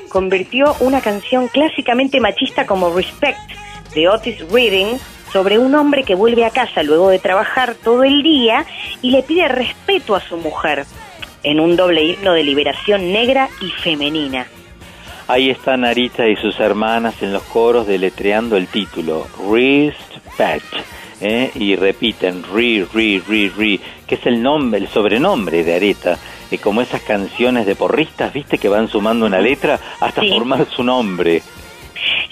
Convirtió 0.09 0.76
una 0.80 1.01
canción 1.01 1.47
clásicamente 1.47 2.20
machista 2.20 2.66
como 2.66 2.93
Respect 2.93 3.39
de 3.93 4.07
Otis 4.07 4.39
Reading 4.51 4.97
sobre 5.32 5.57
un 5.57 5.74
hombre 5.76 6.03
que 6.03 6.16
vuelve 6.16 6.45
a 6.45 6.49
casa 6.49 6.84
luego 6.84 7.09
de 7.09 7.20
trabajar 7.20 7.76
todo 7.76 8.03
el 8.03 8.22
día 8.22 8.66
y 9.01 9.11
le 9.11 9.24
pide 9.24 9.47
respeto 9.47 10.16
a 10.16 10.22
su 10.22 10.38
mujer 10.38 10.86
en 11.43 11.59
un 11.59 11.76
doble 11.76 12.03
himno 12.03 12.34
de 12.34 12.43
liberación 12.43 13.11
negra 13.11 13.49
y 13.61 13.70
femenina. 13.70 14.47
Ahí 15.28 15.49
están 15.49 15.84
Arita 15.84 16.28
y 16.28 16.36
sus 16.36 16.59
hermanas 16.59 17.22
en 17.22 17.34
los 17.34 17.43
coros 17.43 17.88
deletreando 17.88 18.57
el 18.57 18.68
título, 18.68 19.28
Respect. 19.51 20.76
¿eh? 21.22 21.51
Y 21.55 21.76
repiten, 21.76 22.43
Re, 22.43 22.86
Re, 22.93 23.22
Re, 23.28 23.51
Re, 23.55 23.80
que 24.05 24.16
es 24.16 24.26
el 24.26 24.41
nombre, 24.41 24.80
el 24.80 24.88
sobrenombre 24.88 25.63
de 25.63 25.76
Areta. 25.76 26.18
Y 26.52 26.58
como 26.58 26.82
esas 26.82 27.02
canciones 27.02 27.66
de 27.66 27.76
porristas, 27.76 28.34
viste, 28.34 28.58
que 28.58 28.70
van 28.70 28.88
sumando 28.88 29.26
una 29.26 29.39
letra 29.39 29.80
hasta 30.00 30.22
Sí. 30.22 30.30
formar 30.30 30.68
su 30.70 30.84
nombre. 30.84 31.41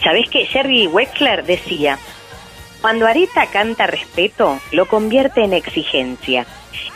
¿Sabés 0.03 0.30
que 0.30 0.45
Jerry 0.45 0.88
Wexler 0.88 1.45
decía, 1.45 1.97
cuando 2.82 3.07
Areta 3.07 3.47
canta 3.47 3.88
respeto, 3.88 4.59
lo 4.72 4.88
convierte 4.88 5.43
en 5.43 5.53
exigencia, 5.53 6.45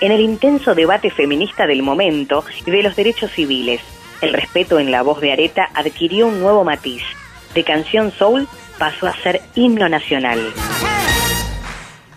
en 0.02 0.12
el 0.12 0.20
intenso 0.20 0.76
debate 0.76 1.10
feminista 1.10 1.66
del 1.66 1.82
momento 1.82 2.44
y 2.66 2.72
de 2.72 2.84
los 2.84 2.96
derechos 2.96 3.32
civiles. 3.32 3.82
El 4.22 4.34
respeto 4.34 4.80
en 4.80 4.92
la 4.92 5.02
voz 5.02 5.22
de 5.22 5.32
Areta 5.32 5.70
adquirió 5.74 6.28
un 6.28 6.40
nuevo 6.40 6.64
matiz. 6.64 7.04
De 7.54 7.64
canción 7.64 8.12
soul 8.12 8.48
pasó 8.78 9.08
a 9.08 9.16
ser 9.18 9.42
himno 9.56 9.88
nacional. 9.88 10.54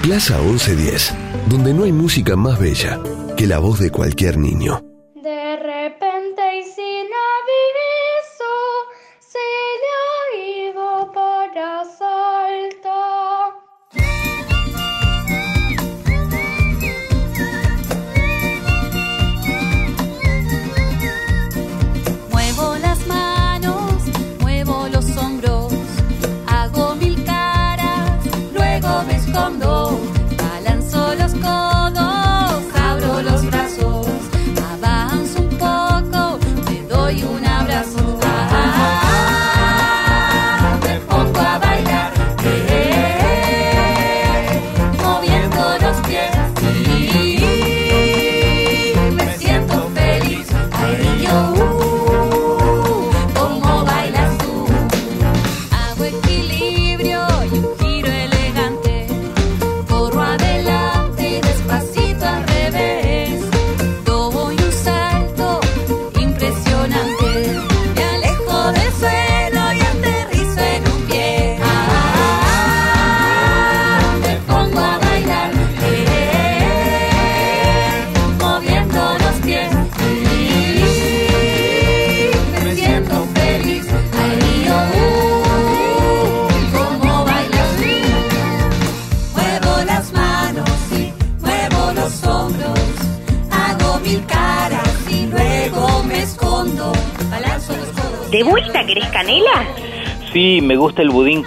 Plaza 0.03 0.39
1110, 0.41 1.15
donde 1.49 1.73
no 1.73 1.85
hay 1.85 1.93
música 1.93 2.37
más 2.37 2.59
bella 2.59 3.01
que 3.37 3.47
la 3.47 3.61
voz 3.61 3.79
de 3.79 3.91
cualquier 3.91 4.37
niño. 4.37 4.92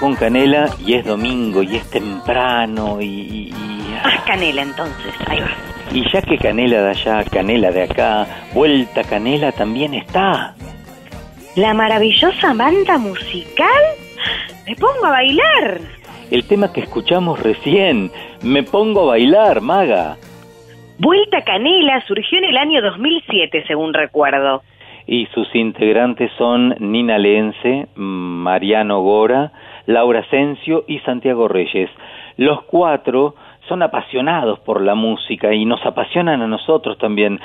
Con 0.05 0.13
canela 0.13 0.69
y 0.85 0.93
es 0.93 1.03
domingo 1.03 1.63
y 1.63 1.77
es 1.77 1.89
temprano 1.89 3.01
y, 3.01 3.05
y, 3.05 3.49
y- 3.49 3.95
Haz 4.03 4.21
canela 4.23 4.61
entonces, 4.61 5.11
ahí 5.25 5.39
va. 5.39 5.49
y 5.91 6.07
ya 6.11 6.21
que 6.21 6.37
canela 6.37 6.79
de 6.83 6.89
allá, 6.91 7.23
canela 7.23 7.71
de 7.71 7.83
acá, 7.85 8.27
vuelta 8.53 9.03
canela 9.03 9.51
también 9.51 9.95
está. 9.95 10.53
¿La 11.55 11.73
maravillosa 11.73 12.53
banda 12.53 12.99
musical? 12.99 13.67
Me 14.67 14.75
pongo 14.75 15.05
a 15.07 15.09
bailar. 15.09 15.79
El 16.29 16.45
tema 16.45 16.71
que 16.71 16.81
escuchamos 16.81 17.41
recién, 17.41 18.11
me 18.43 18.61
pongo 18.61 19.01
a 19.01 19.05
bailar, 19.13 19.59
maga. 19.61 20.17
Vuelta 20.99 21.41
Canela 21.43 21.99
surgió 22.07 22.37
en 22.37 22.43
el 22.45 22.57
año 22.57 22.79
2007, 22.83 23.63
según 23.65 23.91
recuerdo. 23.95 24.61
Y 25.07 25.25
sus 25.33 25.47
integrantes 25.55 26.31
son 26.37 26.75
Nina 26.79 27.17
Lense, 27.17 27.87
Mariano 27.95 29.01
Gora, 29.01 29.51
Laura 29.85 30.21
Asensio 30.21 30.83
y 30.87 30.99
Santiago 30.99 31.47
Reyes. 31.47 31.89
Los 32.37 32.63
cuatro 32.63 33.35
son 33.67 33.81
apasionados 33.81 34.59
por 34.59 34.81
la 34.81 34.95
música 34.95 35.53
y 35.53 35.65
nos 35.65 35.85
apasionan 35.85 36.41
a 36.41 36.47
nosotros 36.47 36.97
también. 36.97 37.39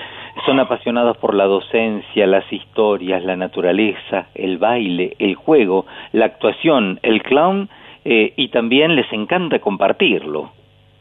Son 0.46 0.58
apasionados 0.60 1.16
por 1.16 1.34
la 1.34 1.44
docencia, 1.44 2.26
las 2.26 2.50
historias, 2.52 3.24
la 3.24 3.36
naturaleza, 3.36 4.26
el 4.34 4.58
baile, 4.58 5.16
el 5.18 5.34
juego, 5.34 5.86
la 6.12 6.26
actuación, 6.26 6.98
el 7.02 7.22
clown 7.22 7.68
eh, 8.04 8.32
y 8.36 8.48
también 8.48 8.96
les 8.96 9.10
encanta 9.12 9.58
compartirlo. 9.58 10.50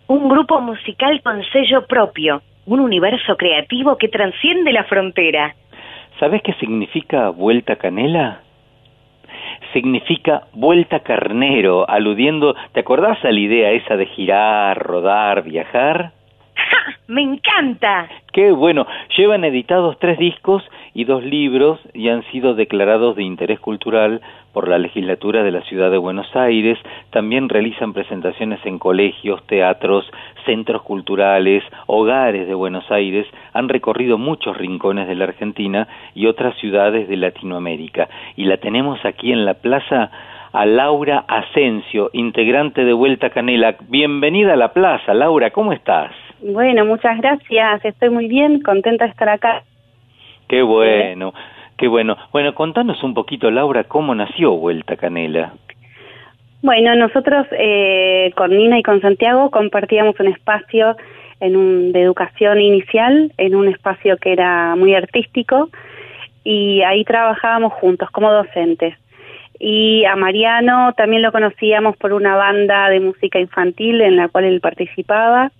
Un 0.08 0.28
grupo 0.28 0.60
musical 0.62 1.22
con 1.22 1.44
sello 1.52 1.86
propio, 1.86 2.42
un 2.66 2.80
universo 2.80 3.36
creativo 3.38 3.98
que 3.98 4.08
transciende 4.08 4.72
la 4.74 4.84
frontera. 4.86 5.56
¿Sabes 6.20 6.42
qué 6.42 6.54
significa 6.54 7.30
vuelta 7.30 7.76
canela? 7.78 8.42
Significa 9.74 10.44
vuelta 10.54 11.02
carnero, 11.02 11.90
aludiendo, 11.90 12.56
¿te 12.74 12.80
acordás 12.80 13.24
a 13.24 13.32
la 13.32 13.40
idea 13.40 13.72
esa 13.72 13.96
de 13.96 14.06
girar, 14.08 14.78
rodar, 14.78 15.44
viajar? 15.44 16.12
¡Ja! 16.56 16.96
¡Me 17.08 17.22
encanta! 17.22 18.10
Qué 18.34 18.52
bueno, 18.52 18.86
llevan 19.18 19.44
editados 19.44 19.98
tres 20.00 20.18
discos 20.18 20.64
y 20.94 21.06
dos 21.06 21.24
libros 21.24 21.80
y 21.94 22.10
han 22.10 22.24
sido 22.32 22.56
declarados 22.56 23.16
de 23.16 23.24
interés 23.24 23.60
cultural 23.60 24.22
por 24.54 24.68
la 24.68 24.78
legislatura 24.78 25.44
de 25.44 25.52
la 25.52 25.62
ciudad 25.62 25.92
de 25.92 25.98
Buenos 25.98 26.36
Aires. 26.36 26.78
También 27.12 27.50
realizan 27.50 27.94
presentaciones 27.94 28.60
en 28.66 28.80
colegios, 28.80 29.46
teatros, 29.48 30.10
centros 30.46 30.82
culturales, 30.82 31.64
hogares 31.88 32.48
de 32.48 32.54
Buenos 32.54 32.90
Aires. 32.92 33.28
Han 33.54 33.70
recorrido 33.70 34.18
muchos 34.18 34.58
rincones 34.58 35.08
de 35.08 35.16
la 35.16 35.26
Argentina 35.26 35.88
y 36.16 36.28
otras 36.28 36.56
ciudades 36.58 37.08
de 37.08 37.18
Latinoamérica. 37.18 38.10
Y 38.36 38.46
la 38.46 38.58
tenemos 38.58 39.04
aquí 39.06 39.32
en 39.32 39.46
la 39.46 39.56
plaza 39.56 40.12
a 40.52 40.66
Laura 40.66 41.26
Asensio, 41.28 42.10
integrante 42.14 42.84
de 42.84 42.94
Vuelta 42.94 43.30
Canela. 43.30 43.76
Bienvenida 43.88 44.54
a 44.54 44.58
la 44.58 44.74
plaza, 44.74 45.14
Laura, 45.14 45.52
¿cómo 45.52 45.74
estás? 45.74 46.12
Bueno, 46.42 46.86
muchas 46.86 47.18
gracias. 47.18 47.86
Estoy 47.86 48.10
muy 48.10 48.28
bien, 48.28 48.62
contenta 48.62 49.06
de 49.06 49.12
estar 49.12 49.30
acá. 49.30 49.64
Qué 50.48 50.62
bueno, 50.64 51.34
qué 51.80 51.88
bueno. 51.88 52.18
Bueno, 52.32 52.54
contanos 52.54 53.02
un 53.04 53.14
poquito, 53.14 53.50
Laura, 53.50 53.86
cómo 53.86 54.14
nació 54.14 54.52
Vuelta 54.52 54.98
Canela. 54.98 55.54
Bueno, 56.62 56.94
nosotros 56.96 57.48
eh, 57.52 58.32
con 58.36 58.56
Nina 58.56 58.78
y 58.78 58.84
con 58.84 59.00
Santiago 59.00 59.50
compartíamos 59.50 60.20
un 60.20 60.28
espacio 60.28 60.98
en 61.40 61.56
un, 61.56 61.94
de 61.94 62.02
educación 62.02 62.60
inicial, 62.60 63.32
en 63.38 63.56
un 63.56 63.70
espacio 63.70 64.18
que 64.18 64.34
era 64.34 64.76
muy 64.76 64.94
artístico, 64.94 65.70
y 66.44 66.82
ahí 66.82 67.06
trabajábamos 67.06 67.74
juntos 67.74 68.10
como 68.12 68.32
docentes. 68.32 68.96
Y 69.58 70.04
a 70.06 70.18
Mariano 70.18 70.94
también 70.98 71.22
lo 71.22 71.32
conocíamos 71.32 71.96
por 71.96 72.12
una 72.12 72.36
banda 72.36 72.90
de 72.90 73.00
música 73.00 73.40
infantil 73.40 74.02
en 74.02 74.18
la 74.18 74.28
cual 74.28 74.46
él 74.46 74.60
participaba. 74.60 75.52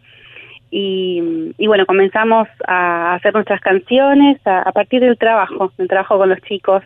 Y, 0.72 1.54
y 1.58 1.68
bueno, 1.68 1.86
comenzamos 1.86 2.48
a 2.68 3.16
hacer 3.16 3.34
nuestras 3.34 3.60
canciones 3.62 4.40
a, 4.46 4.62
a 4.62 4.72
partir 4.72 5.02
del 5.02 5.18
trabajo, 5.18 5.72
del 5.78 5.88
trabajo 5.88 6.18
con 6.18 6.30
los 6.30 6.42
chicos 6.42 6.84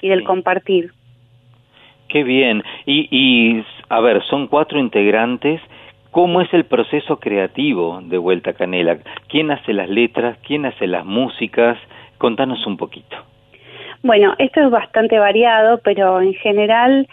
y 0.00 0.08
del 0.08 0.24
compartir. 0.24 0.92
Qué 2.08 2.22
bien. 2.22 2.62
Y, 2.86 3.08
y, 3.10 3.64
a 3.88 4.00
ver, 4.00 4.22
son 4.24 4.46
cuatro 4.46 4.78
integrantes. 4.78 5.60
¿Cómo 6.12 6.40
es 6.40 6.54
el 6.54 6.64
proceso 6.64 7.18
creativo 7.18 8.00
de 8.04 8.18
Vuelta 8.18 8.52
Canela? 8.52 8.98
¿Quién 9.28 9.50
hace 9.50 9.72
las 9.72 9.88
letras? 9.88 10.38
¿Quién 10.46 10.64
hace 10.64 10.86
las 10.86 11.04
músicas? 11.04 11.76
Contanos 12.18 12.64
un 12.68 12.76
poquito. 12.76 13.16
Bueno, 14.04 14.34
esto 14.38 14.60
es 14.60 14.70
bastante 14.70 15.18
variado, 15.18 15.80
pero 15.82 16.20
en 16.20 16.34
general 16.34 17.08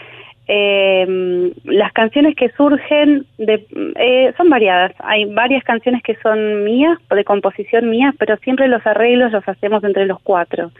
eh, 0.53 1.53
las 1.63 1.93
canciones 1.93 2.35
que 2.35 2.49
surgen 2.49 3.25
de, 3.37 3.65
eh, 3.95 4.33
son 4.35 4.49
variadas. 4.49 4.91
Hay 4.99 5.23
varias 5.23 5.63
canciones 5.63 6.03
que 6.03 6.17
son 6.21 6.65
mías, 6.65 6.97
de 7.09 7.23
composición 7.23 7.89
mía, 7.89 8.13
pero 8.19 8.35
siempre 8.37 8.67
los 8.67 8.85
arreglos 8.85 9.31
los 9.31 9.47
hacemos 9.47 9.81
entre 9.85 10.05
los 10.05 10.19
cuatro. 10.21 10.71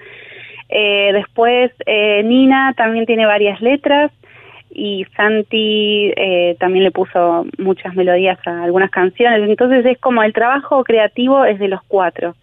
Eh, 0.68 1.11
después 1.14 1.72
eh, 1.85 2.22
Nina 2.23 2.73
también 2.76 3.06
tiene 3.06 3.26
varias 3.26 3.61
letras 3.61 4.11
y 4.69 5.06
Santi 5.15 6.11
eh, 6.18 6.57
también 6.60 6.84
le 6.84 6.91
puso 6.91 7.45
muchas 7.57 7.95
melodías 7.95 8.39
a 8.45 8.64
algunas 8.64 8.91
canciones. 8.91 9.41
Entonces 9.49 9.85
es 9.85 9.98
como 9.99 10.22
el 10.22 10.34
trabajo 10.34 10.84
creativo 10.84 11.45
es 11.45 11.60
de 11.60 11.69
los 11.69 11.81
cuatro 11.88 12.35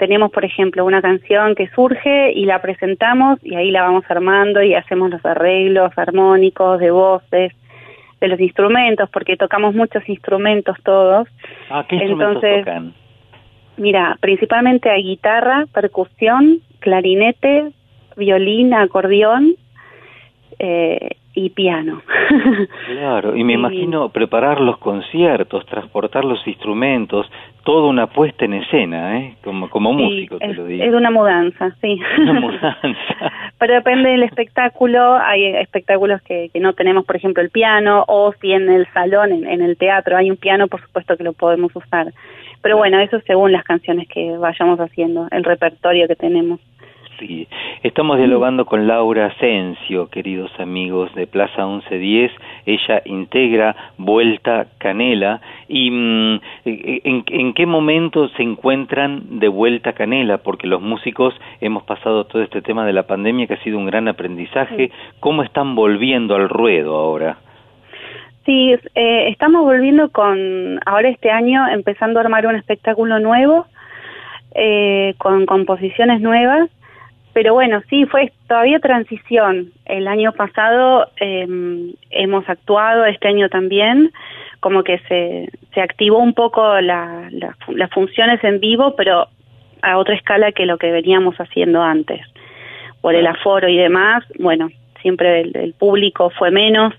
tenemos, 0.00 0.32
por 0.32 0.46
ejemplo, 0.46 0.86
una 0.86 1.02
canción 1.02 1.54
que 1.54 1.68
surge 1.68 2.32
y 2.32 2.46
la 2.46 2.62
presentamos 2.62 3.38
y 3.42 3.54
ahí 3.54 3.70
la 3.70 3.82
vamos 3.82 4.04
armando 4.08 4.62
y 4.62 4.74
hacemos 4.74 5.10
los 5.10 5.22
arreglos 5.26 5.92
armónicos, 5.94 6.80
de 6.80 6.90
voces, 6.90 7.52
de 8.18 8.28
los 8.28 8.40
instrumentos, 8.40 9.10
porque 9.10 9.36
tocamos 9.36 9.74
muchos 9.74 10.02
instrumentos 10.08 10.78
todos. 10.84 11.28
Ah, 11.68 11.84
¿qué 11.86 11.96
instrumentos 11.96 12.42
Entonces, 12.42 12.64
tocan? 12.64 12.94
Mira, 13.76 14.16
principalmente 14.20 14.88
hay 14.88 15.02
guitarra, 15.02 15.66
percusión, 15.70 16.60
clarinete, 16.78 17.70
violín, 18.16 18.72
acordeón 18.72 19.54
eh, 20.58 21.10
y 21.34 21.50
piano. 21.50 22.02
Claro, 22.86 23.36
y 23.36 23.42
me 23.44 23.54
imagino 23.54 24.08
preparar 24.10 24.60
los 24.60 24.78
conciertos, 24.78 25.64
transportar 25.66 26.24
los 26.24 26.44
instrumentos, 26.46 27.26
toda 27.64 27.88
una 27.88 28.06
puesta 28.08 28.44
en 28.44 28.54
escena, 28.54 29.18
¿eh? 29.18 29.36
Como, 29.42 29.68
como 29.70 29.90
Sí, 29.96 30.02
músico, 30.02 30.38
te 30.38 30.46
es, 30.50 30.56
lo 30.56 30.64
digo. 30.66 30.84
es 30.84 30.94
una 30.94 31.10
mudanza, 31.10 31.70
sí. 31.80 31.98
Una 32.18 32.32
mudanza. 32.40 33.32
Pero 33.58 33.74
depende 33.74 34.10
del 34.10 34.22
espectáculo, 34.22 35.16
hay 35.16 35.44
espectáculos 35.56 36.20
que, 36.22 36.50
que 36.52 36.60
no 36.60 36.72
tenemos, 36.74 37.04
por 37.04 37.16
ejemplo, 37.16 37.42
el 37.42 37.50
piano, 37.50 38.04
o 38.06 38.32
si 38.40 38.52
en 38.52 38.68
el 38.70 38.86
salón, 38.92 39.32
en, 39.32 39.46
en 39.48 39.62
el 39.62 39.76
teatro 39.76 40.16
hay 40.16 40.30
un 40.30 40.36
piano, 40.36 40.68
por 40.68 40.80
supuesto 40.80 41.16
que 41.16 41.24
lo 41.24 41.32
podemos 41.32 41.74
usar. 41.74 42.12
Pero 42.62 42.76
bueno, 42.76 43.00
eso 43.00 43.18
según 43.26 43.52
las 43.52 43.64
canciones 43.64 44.06
que 44.08 44.36
vayamos 44.36 44.78
haciendo, 44.80 45.26
el 45.30 45.44
repertorio 45.44 46.06
que 46.06 46.16
tenemos. 46.16 46.60
Sí, 47.20 47.46
estamos 47.82 48.16
dialogando 48.16 48.64
con 48.64 48.86
Laura 48.86 49.26
Asensio, 49.26 50.08
queridos 50.08 50.50
amigos 50.58 51.14
de 51.14 51.26
Plaza 51.26 51.66
1110. 51.66 52.32
Ella 52.64 53.02
integra 53.04 53.76
Vuelta 53.98 54.68
Canela. 54.78 55.42
¿Y 55.68 55.90
mm, 55.90 56.40
en, 56.64 57.24
en 57.26 57.52
qué 57.52 57.66
momento 57.66 58.30
se 58.30 58.42
encuentran 58.42 59.38
de 59.38 59.48
Vuelta 59.48 59.92
Canela? 59.92 60.38
Porque 60.38 60.66
los 60.66 60.80
músicos 60.80 61.34
hemos 61.60 61.82
pasado 61.82 62.24
todo 62.24 62.42
este 62.42 62.62
tema 62.62 62.86
de 62.86 62.94
la 62.94 63.02
pandemia 63.02 63.46
que 63.46 63.54
ha 63.54 63.62
sido 63.64 63.76
un 63.76 63.84
gran 63.84 64.08
aprendizaje. 64.08 64.90
¿Cómo 65.20 65.42
están 65.42 65.74
volviendo 65.74 66.36
al 66.36 66.48
ruedo 66.48 66.96
ahora? 66.96 67.36
Sí, 68.46 68.74
eh, 68.94 69.28
estamos 69.28 69.62
volviendo 69.62 70.08
con, 70.10 70.80
ahora 70.86 71.10
este 71.10 71.30
año, 71.30 71.68
empezando 71.68 72.18
a 72.18 72.22
armar 72.22 72.46
un 72.46 72.56
espectáculo 72.56 73.20
nuevo, 73.20 73.66
eh, 74.54 75.14
con 75.18 75.44
composiciones 75.44 76.22
nuevas, 76.22 76.70
pero 77.32 77.54
bueno, 77.54 77.82
sí, 77.88 78.06
fue 78.06 78.32
todavía 78.48 78.78
transición. 78.80 79.70
El 79.84 80.08
año 80.08 80.32
pasado 80.32 81.08
eh, 81.20 81.46
hemos 82.10 82.48
actuado, 82.48 83.04
este 83.04 83.28
año 83.28 83.48
también, 83.48 84.12
como 84.60 84.82
que 84.82 84.98
se, 85.08 85.48
se 85.74 85.80
activó 85.80 86.18
un 86.18 86.34
poco 86.34 86.80
la, 86.80 87.28
la- 87.30 87.56
las 87.68 87.90
funciones 87.90 88.42
en 88.44 88.60
vivo, 88.60 88.94
pero 88.96 89.28
a 89.82 89.96
otra 89.98 90.14
escala 90.14 90.52
que 90.52 90.66
lo 90.66 90.76
que 90.78 90.90
veníamos 90.90 91.36
haciendo 91.36 91.82
antes. 91.82 92.20
Por 93.00 93.14
el 93.14 93.26
aforo 93.26 93.68
y 93.68 93.76
demás, 93.78 94.24
bueno, 94.38 94.68
siempre 95.00 95.40
el, 95.40 95.56
el 95.56 95.72
público 95.72 96.30
fue 96.30 96.50
menos, 96.50 96.92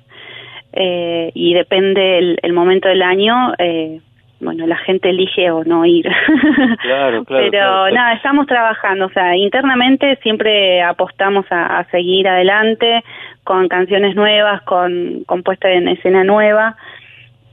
eh, 0.73 1.31
y 1.35 1.53
depende 1.53 2.17
el, 2.17 2.39
el 2.41 2.53
momento 2.53 2.87
del 2.87 3.01
año, 3.03 3.53
eh, 3.59 3.99
bueno, 4.41 4.65
la 4.67 4.77
gente 4.77 5.09
elige 5.09 5.51
o 5.51 5.63
no 5.63 5.85
ir. 5.85 6.05
Claro, 6.81 7.23
claro. 7.23 7.47
Pero 7.51 7.51
claro. 7.51 7.93
nada, 7.95 8.13
estamos 8.13 8.47
trabajando, 8.47 9.05
o 9.05 9.09
sea, 9.11 9.35
internamente 9.35 10.17
siempre 10.23 10.81
apostamos 10.81 11.45
a, 11.51 11.79
a 11.79 11.83
seguir 11.85 12.27
adelante 12.27 13.03
con 13.43 13.67
canciones 13.67 14.15
nuevas, 14.15 14.61
con, 14.63 15.23
con 15.25 15.43
puesta 15.43 15.69
en 15.71 15.87
escena 15.87 16.23
nueva. 16.23 16.75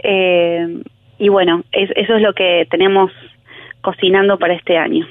Eh, 0.03 0.83
y 1.19 1.29
bueno, 1.29 1.63
es- 1.73 1.91
eso 1.97 2.17
es 2.17 2.23
lo 2.23 2.33
que 2.33 2.67
tenemos 2.71 3.11
cocinando 3.81 4.39
para 4.39 4.55
este 4.55 4.77
año. 4.79 5.07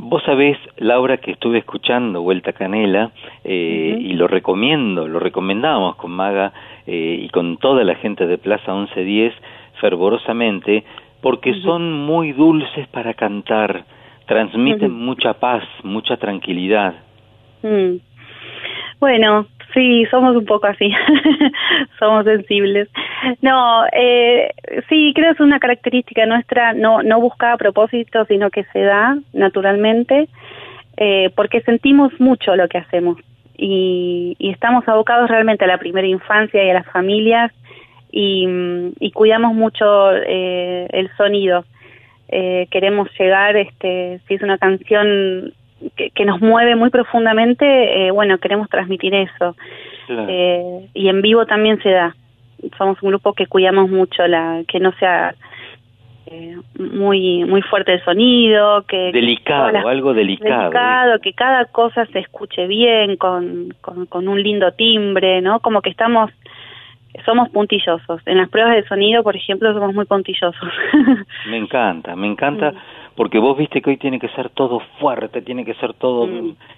Vos 0.00 0.22
sabés, 0.24 0.56
Laura, 0.76 1.16
que 1.16 1.32
estuve 1.32 1.58
escuchando 1.58 2.22
Vuelta 2.22 2.52
Canela 2.52 3.10
eh, 3.44 3.96
y 3.98 4.12
lo 4.12 4.28
recomiendo, 4.28 5.08
lo 5.08 5.18
recomendamos 5.18 5.96
con 5.96 6.12
Maga 6.12 6.52
eh, 6.86 7.18
y 7.22 7.28
con 7.30 7.56
toda 7.56 7.82
la 7.82 7.96
gente 7.96 8.26
de 8.26 8.38
Plaza 8.38 8.72
1110 8.74 9.34
fervorosamente, 9.80 10.84
porque 11.20 11.54
son 11.62 11.92
muy 11.92 12.32
dulces 12.32 12.86
para 12.88 13.14
cantar, 13.14 13.84
transmiten 14.26 14.92
mucha 14.92 15.34
paz, 15.34 15.64
mucha 15.82 16.16
tranquilidad. 16.16 16.94
Mm. 17.62 17.96
Bueno, 19.00 19.46
sí, 19.74 20.04
somos 20.10 20.36
un 20.36 20.44
poco 20.44 20.66
así, 20.66 20.90
somos 21.98 22.24
sensibles. 22.24 22.88
No, 23.42 23.84
eh, 23.92 24.50
sí, 24.88 25.12
creo 25.14 25.28
que 25.28 25.34
es 25.34 25.40
una 25.40 25.58
característica 25.58 26.26
nuestra, 26.26 26.72
no, 26.72 27.02
no 27.02 27.20
buscada 27.20 27.54
a 27.54 27.58
propósito, 27.58 28.24
sino 28.26 28.50
que 28.50 28.64
se 28.72 28.80
da 28.80 29.18
naturalmente, 29.32 30.28
eh, 30.96 31.30
porque 31.34 31.60
sentimos 31.62 32.12
mucho 32.20 32.56
lo 32.56 32.68
que 32.68 32.78
hacemos 32.78 33.18
y, 33.56 34.36
y 34.38 34.50
estamos 34.50 34.86
abocados 34.88 35.28
realmente 35.28 35.64
a 35.64 35.68
la 35.68 35.78
primera 35.78 36.06
infancia 36.06 36.64
y 36.64 36.70
a 36.70 36.74
las 36.74 36.86
familias 36.86 37.52
y, 38.10 38.46
y 39.00 39.10
cuidamos 39.12 39.54
mucho 39.54 40.12
eh, 40.14 40.86
el 40.90 41.08
sonido. 41.16 41.64
Eh, 42.28 42.66
queremos 42.70 43.08
llegar, 43.18 43.56
este, 43.56 44.20
si 44.28 44.34
es 44.34 44.42
una 44.42 44.58
canción 44.58 45.52
que, 45.96 46.10
que 46.10 46.24
nos 46.24 46.40
mueve 46.40 46.76
muy 46.76 46.90
profundamente, 46.90 47.64
eh, 48.06 48.10
bueno, 48.10 48.38
queremos 48.38 48.68
transmitir 48.68 49.14
eso. 49.14 49.56
Eh, 50.10 50.88
y 50.94 51.08
en 51.08 51.22
vivo 51.22 51.46
también 51.46 51.80
se 51.82 51.90
da. 51.90 52.14
Somos 52.76 53.00
un 53.02 53.10
grupo 53.10 53.34
que 53.34 53.46
cuidamos 53.46 53.88
mucho 53.90 54.26
la 54.26 54.62
que 54.66 54.80
no 54.80 54.92
sea 54.98 55.34
eh, 56.26 56.56
muy 56.78 57.44
muy 57.44 57.62
fuerte 57.62 57.94
el 57.94 58.04
sonido, 58.04 58.82
que 58.86 59.12
Delicado, 59.12 59.70
las- 59.70 59.84
algo 59.86 60.12
delicado. 60.12 60.62
delicado, 60.64 61.20
que 61.20 61.32
cada 61.32 61.64
cosa 61.66 62.04
se 62.06 62.18
escuche 62.18 62.66
bien, 62.66 63.16
con, 63.16 63.74
con, 63.80 64.06
con 64.06 64.28
un 64.28 64.42
lindo 64.42 64.72
timbre, 64.72 65.40
¿no? 65.40 65.60
Como 65.60 65.80
que 65.82 65.90
estamos, 65.90 66.30
somos 67.24 67.48
puntillosos. 67.50 68.20
En 68.26 68.38
las 68.38 68.48
pruebas 68.48 68.74
de 68.76 68.84
sonido, 68.88 69.22
por 69.22 69.36
ejemplo, 69.36 69.72
somos 69.72 69.94
muy 69.94 70.04
puntillosos. 70.06 70.68
Me 71.50 71.56
encanta, 71.56 72.14
me 72.16 72.26
encanta, 72.26 72.72
porque 73.14 73.38
vos 73.38 73.56
viste 73.58 73.80
que 73.82 73.90
hoy 73.90 73.96
tiene 73.96 74.18
que 74.18 74.28
ser 74.28 74.48
todo 74.50 74.80
fuerte, 75.00 75.42
tiene 75.42 75.64
que 75.64 75.74
ser 75.74 75.92
todo 75.94 76.28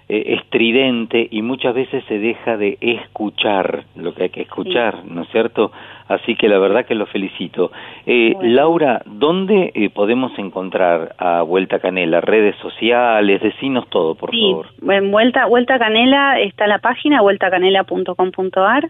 eh, 0.09 0.35
estridente 0.39 1.27
y 1.29 1.41
muchas 1.41 1.73
veces 1.75 2.03
se 2.07 2.17
deja 2.19 2.57
de 2.57 2.77
escuchar 2.81 3.83
lo 3.95 4.13
que 4.13 4.23
hay 4.23 4.29
que 4.29 4.41
escuchar, 4.41 5.05
¿no 5.05 5.21
es 5.23 5.29
cierto? 5.29 5.71
Así 6.07 6.35
que 6.35 6.49
la 6.49 6.57
verdad 6.59 6.85
que 6.85 6.95
lo 6.95 7.05
felicito. 7.05 7.71
Eh, 8.05 8.35
Laura, 8.41 9.01
¿dónde 9.05 9.71
eh, 9.75 9.89
podemos 9.89 10.37
encontrar 10.39 11.15
a 11.17 11.41
Vuelta 11.43 11.79
Canela? 11.79 12.19
¿Redes 12.21 12.55
sociales? 12.57 13.41
Decinos 13.41 13.87
todo, 13.89 14.15
por 14.15 14.31
Sí, 14.31 14.41
favor. 14.51 14.67
en 14.93 15.11
Vuelta, 15.11 15.45
Vuelta 15.45 15.79
Canela 15.79 16.39
está 16.41 16.67
la 16.67 16.79
página, 16.79 17.21
vueltacanela.com.ar. 17.21 18.89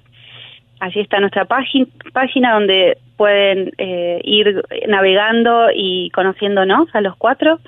Allí 0.81 0.99
está 0.99 1.19
nuestra 1.19 1.45
página, 1.45 1.85
página 2.11 2.53
donde 2.53 2.97
pueden 3.15 3.71
eh, 3.77 4.19
ir 4.23 4.63
navegando 4.87 5.67
y 5.75 6.09
conociéndonos 6.09 6.87
a 6.95 7.01
los 7.01 7.15
cuatro. 7.17 7.59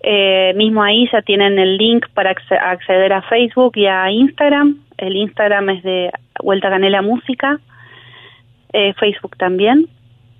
Eh, 0.00 0.52
mismo 0.56 0.82
ahí 0.82 1.08
ya 1.12 1.22
tienen 1.22 1.56
el 1.58 1.76
link 1.76 2.04
para 2.14 2.34
acce- 2.34 2.60
acceder 2.60 3.12
a 3.12 3.22
Facebook 3.22 3.76
y 3.76 3.86
a 3.86 4.10
Instagram. 4.10 4.78
El 4.98 5.14
Instagram 5.14 5.70
es 5.70 5.82
de 5.84 6.10
Vuelta 6.42 6.68
Canela 6.68 7.00
Música, 7.00 7.60
eh, 8.72 8.92
Facebook 8.94 9.36
también. 9.36 9.86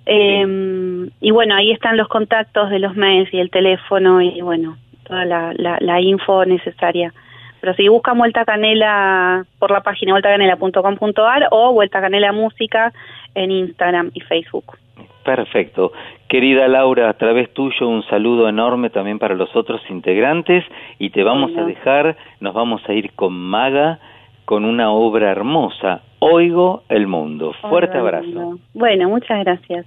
Eh, 0.05 1.09
y 1.21 1.31
bueno, 1.31 1.55
ahí 1.55 1.71
están 1.71 1.95
los 1.95 2.09
contactos 2.09 2.69
de 2.69 2.79
los 2.79 2.97
mails 2.97 3.33
y 3.33 3.39
el 3.39 3.49
teléfono 3.49 4.21
y 4.21 4.41
bueno, 4.41 4.75
toda 5.07 5.23
la, 5.23 5.53
la, 5.55 5.77
la 5.79 6.01
info 6.01 6.43
necesaria. 6.43 7.13
Pero 7.59 7.73
si 7.73 7.87
buscan 7.87 8.17
Vuelta 8.17 8.45
Canela 8.45 9.45
por 9.59 9.71
la 9.71 9.81
página 9.81 10.13
vueltacanela.com.ar 10.13 11.47
o 11.51 11.73
Vuelta 11.73 12.01
Canela 12.01 12.31
Música 12.31 12.93
en 13.35 13.51
Instagram 13.51 14.11
y 14.13 14.21
Facebook. 14.21 14.77
Perfecto. 15.23 15.91
Querida 16.29 16.67
Laura, 16.67 17.09
a 17.09 17.13
través 17.13 17.53
tuyo 17.53 17.87
un 17.87 18.03
saludo 18.03 18.47
enorme 18.47 18.89
también 18.89 19.19
para 19.19 19.35
los 19.35 19.53
otros 19.55 19.81
integrantes 19.89 20.63
y 20.99 21.09
te 21.09 21.23
vamos 21.23 21.51
a 21.57 21.63
dejar, 21.63 22.15
nos 22.39 22.53
vamos 22.53 22.81
a 22.87 22.93
ir 22.93 23.11
con 23.13 23.33
Maga 23.33 23.99
con 24.45 24.63
una 24.63 24.91
obra 24.91 25.29
hermosa, 25.29 26.01
Oigo 26.19 26.83
el 26.87 27.05
Mundo. 27.07 27.53
Fuerte 27.61 27.97
abrazo. 27.97 28.57
Bueno, 28.73 29.09
muchas 29.09 29.43
gracias. 29.43 29.85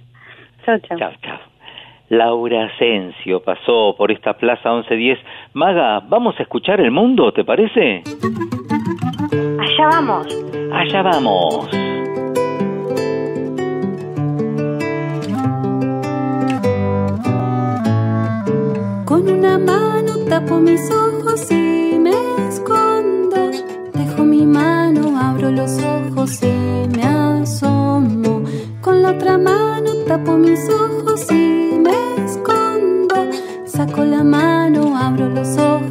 Chao, 0.63 0.77
chao. 0.79 0.99
Chao, 0.99 1.11
chao. 1.23 1.50
Laura 2.11 2.65
Asensio 2.65 3.39
pasó 3.39 3.95
por 3.97 4.11
esta 4.11 4.33
Plaza 4.33 4.69
1110. 4.69 5.17
Maga, 5.53 6.01
vamos 6.01 6.35
a 6.37 6.43
escuchar 6.43 6.81
el 6.81 6.91
mundo, 6.91 7.31
¿te 7.31 7.45
parece? 7.45 8.03
Allá 9.57 9.87
vamos. 9.89 10.27
Allá 10.73 11.03
vamos. 11.03 11.69
Con 19.05 19.29
una 19.29 19.57
mano 19.57 20.11
tapo 20.27 20.59
mis 20.59 20.91
ojos 20.91 21.49
y 21.49 21.97
me 21.97 22.11
escondo. 22.49 23.51
Dejo 23.93 24.23
mi 24.23 24.45
mano, 24.45 25.17
abro 25.17 25.49
los 25.49 25.81
ojos 25.81 26.43
y 26.43 26.89
me 26.93 27.03
asomo. 27.03 28.30
Con 28.81 29.03
la 29.03 29.11
otra 29.11 29.37
mano 29.37 29.91
tapo 30.07 30.37
mis 30.37 30.67
ojos 30.67 31.31
y 31.31 31.79
me 31.83 32.25
escondo. 32.25 33.29
Saco 33.65 34.03
la 34.03 34.23
mano, 34.23 34.97
abro 34.97 35.29
los 35.29 35.55
ojos 35.57 35.90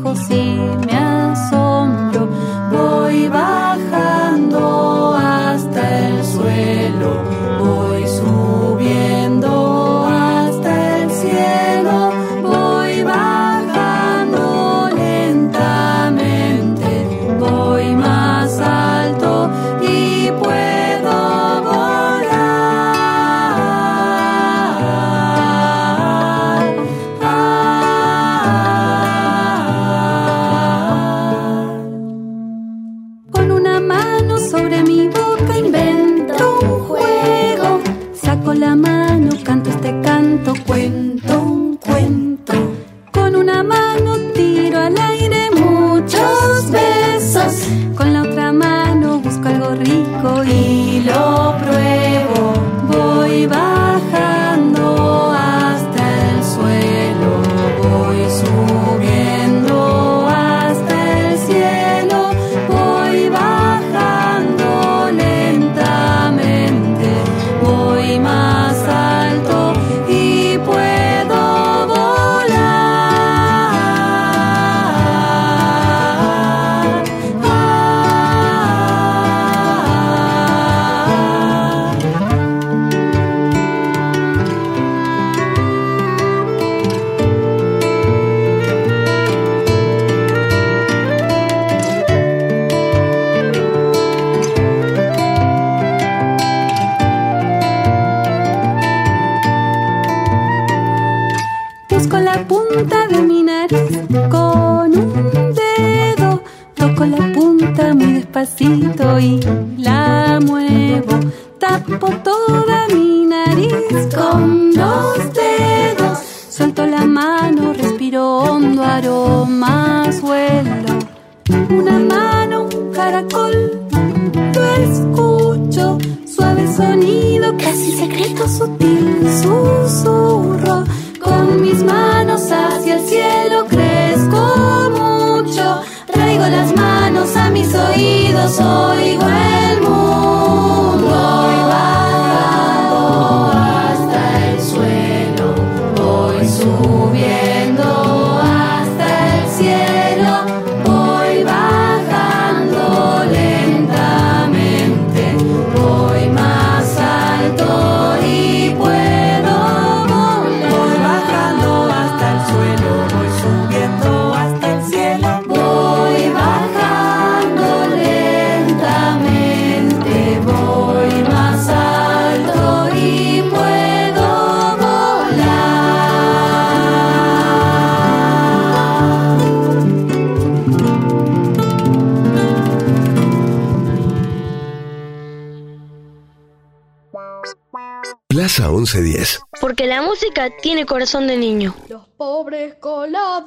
corazón 191.11 191.27
de 191.27 191.37
niño. 191.37 191.74
Los 191.89 192.07
pobres 192.11 192.77
coladores 192.77 193.43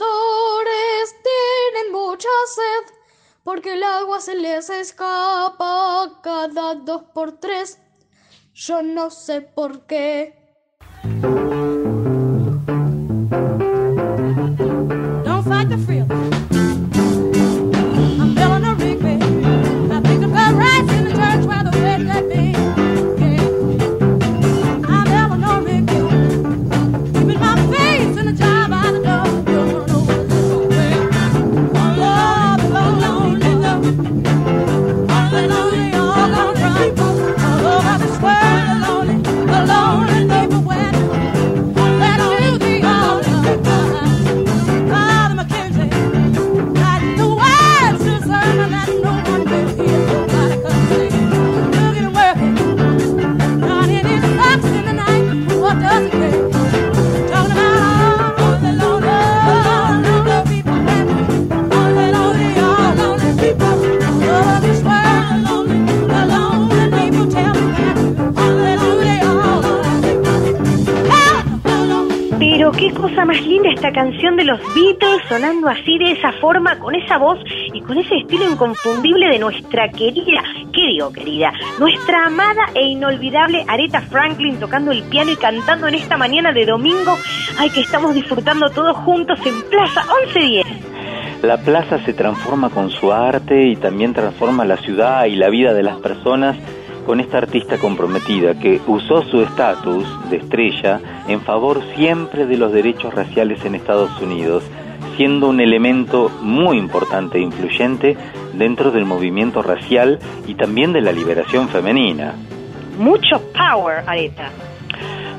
tienen 1.24 1.94
mucha 1.94 2.28
sed 2.54 2.94
porque 3.46 3.76
el 3.76 3.84
agua 3.84 4.20
se 4.20 4.36
les 4.36 4.70
escapa 4.70 6.20
cada 6.22 6.76
dos 6.76 7.04
por 7.14 7.40
tres. 7.40 7.80
Yo 8.54 8.82
no 8.82 9.10
sé 9.10 9.40
por 9.42 9.86
qué. 9.86 10.43
Más 73.26 73.42
linda 73.46 73.70
esta 73.70 73.92
canción 73.92 74.36
de 74.36 74.44
los 74.44 74.60
Beatles 74.74 75.22
sonando 75.30 75.70
así 75.70 75.98
de 75.98 76.12
esa 76.12 76.32
forma, 76.34 76.78
con 76.80 76.96
esa 76.96 77.18
voz 77.18 77.40
y 77.74 77.82
con 77.82 77.98
ese 77.98 78.16
estilo 78.18 78.50
inconfundible 78.50 79.28
de 79.30 79.40
nuestra 79.40 79.90
querida, 79.90 80.42
¿qué 80.74 80.82
digo 80.88 81.12
querida? 81.12 81.52
Nuestra 81.80 82.26
amada 82.26 82.66
e 82.74 82.84
inolvidable 82.84 83.64
Aretha 83.68 84.02
Franklin 84.02 84.60
tocando 84.60 84.92
el 84.92 85.04
piano 85.04 85.32
y 85.32 85.36
cantando 85.36 85.88
en 85.88 85.96
esta 85.96 86.18
mañana 86.18 86.52
de 86.52 86.66
domingo. 86.66 87.18
Ay, 87.58 87.70
que 87.70 87.82
estamos 87.82 88.14
disfrutando 88.14 88.70
todos 88.70 88.98
juntos 88.98 89.40
en 89.46 89.62
Plaza 89.70 90.04
1110. 90.26 91.44
La 91.44 91.58
plaza 91.58 92.00
se 92.06 92.14
transforma 92.14 92.70
con 92.70 92.90
su 92.90 93.12
arte 93.12 93.68
y 93.68 93.76
también 93.76 94.14
transforma 94.14 94.66
la 94.66 94.78
ciudad 94.78 95.26
y 95.26 95.36
la 95.36 95.50
vida 95.50 95.74
de 95.74 95.84
las 95.84 95.98
personas 95.98 96.56
con 97.06 97.20
esta 97.20 97.38
artista 97.40 97.78
comprometida 97.78 98.58
que 98.60 98.80
usó 98.88 99.24
su 99.24 99.42
estatus 99.42 100.06
de 100.30 100.38
estrella 100.38 101.00
en 101.28 101.42
favor 101.42 101.82
siempre 101.96 102.46
de 102.46 102.58
los 102.58 102.72
derechos 102.72 103.14
raciales 103.14 103.64
en 103.66 103.76
Estados 103.76 104.20
Unidos, 104.22 104.64
siendo 105.18 105.50
un 105.50 105.60
elemento 105.60 106.30
muy 106.42 106.78
importante 106.78 107.38
e 107.38 107.42
influyente 107.42 108.18
dentro 108.54 108.92
del 108.92 109.06
movimiento 109.06 109.62
racial 109.62 110.20
y 110.48 110.56
también 110.56 110.94
de 110.94 111.02
la 111.02 111.12
liberación 111.12 111.70
femenina. 111.70 112.34
Mucho 112.98 113.42
power, 113.54 114.04
Aretha. 114.08 114.50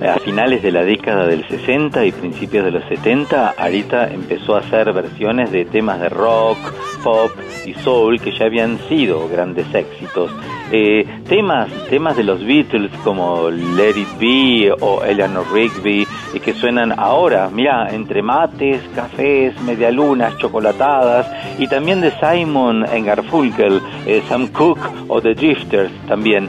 A 0.03 0.19
finales 0.19 0.62
de 0.62 0.73
la 0.73 0.85
década 0.85 1.27
del 1.27 1.47
60 1.49 2.05
y 2.05 2.12
principios 2.12 2.65
de 2.65 2.73
los 2.73 2.85
70, 2.89 3.55
Arita 3.57 4.09
empezó 4.09 4.57
a 4.57 4.59
hacer 4.59 4.93
versiones 4.93 5.53
de 5.53 5.65
temas 5.65 6.01
de 6.01 6.09
rock, 6.09 6.59
pop 7.03 7.31
y 7.65 7.74
soul 7.74 8.20
que 8.20 8.36
ya 8.36 8.47
habían 8.47 8.78
sido 8.89 9.28
grandes 9.28 9.73
éxitos. 9.73 10.32
Eh, 10.73 11.07
temas, 11.28 11.69
temas 11.91 12.16
de 12.16 12.24
los 12.24 12.45
Beatles 12.45 12.91
como 13.05 13.51
Let 13.51 13.97
It 13.97 14.19
Be 14.19 14.73
o 14.81 15.05
Eleanor 15.05 15.45
Rigby 15.53 16.07
y 16.32 16.41
que 16.41 16.55
suenan 16.55 16.99
ahora, 16.99 17.51
mira, 17.53 17.95
entre 17.95 18.23
mates, 18.23 18.81
cafés, 18.95 19.61
medialunas, 19.62 20.36
chocolatadas 20.39 21.31
y 21.59 21.69
también 21.69 22.01
de 22.01 22.12
Simon 22.12 22.85
en 22.91 23.05
Garfunkel, 23.05 23.81
eh, 24.07 24.23
Sam 24.28 24.49
Cooke 24.49 24.89
o 25.09 25.20
The 25.20 25.35
Drifters 25.35 25.93
también. 26.09 26.49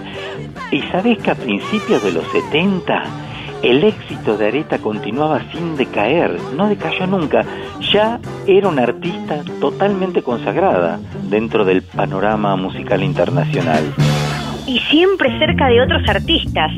¿Y 0.72 0.82
sabes 0.84 1.20
que 1.20 1.32
a 1.32 1.36
principios 1.36 2.04
de 2.04 2.14
los 2.14 2.24
70 2.28 3.25
el 3.66 3.84
éxito 3.84 4.38
de 4.38 4.48
Areta 4.48 4.78
continuaba 4.78 5.42
sin 5.52 5.76
decaer, 5.76 6.40
no 6.56 6.68
decayó 6.68 7.08
nunca. 7.08 7.44
Ya 7.92 8.20
era 8.46 8.70
una 8.70 8.84
artista 8.84 9.44
totalmente 9.60 10.22
consagrada 10.22 11.00
dentro 11.24 11.66
del 11.66 11.82
panorama 11.82 12.56
musical 12.56 13.02
internacional. 13.02 13.84
Y 14.68 14.80
siempre 14.92 15.38
cerca 15.40 15.68
de 15.68 15.82
otros 15.82 16.08
artistas. 16.08 16.72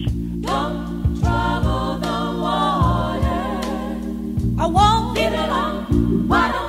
I 4.59 4.65
won't 4.65 5.15
give 5.15 5.33
it 5.33 5.49
up. 5.51 5.85
Why 6.27 6.51
don't 6.51 6.66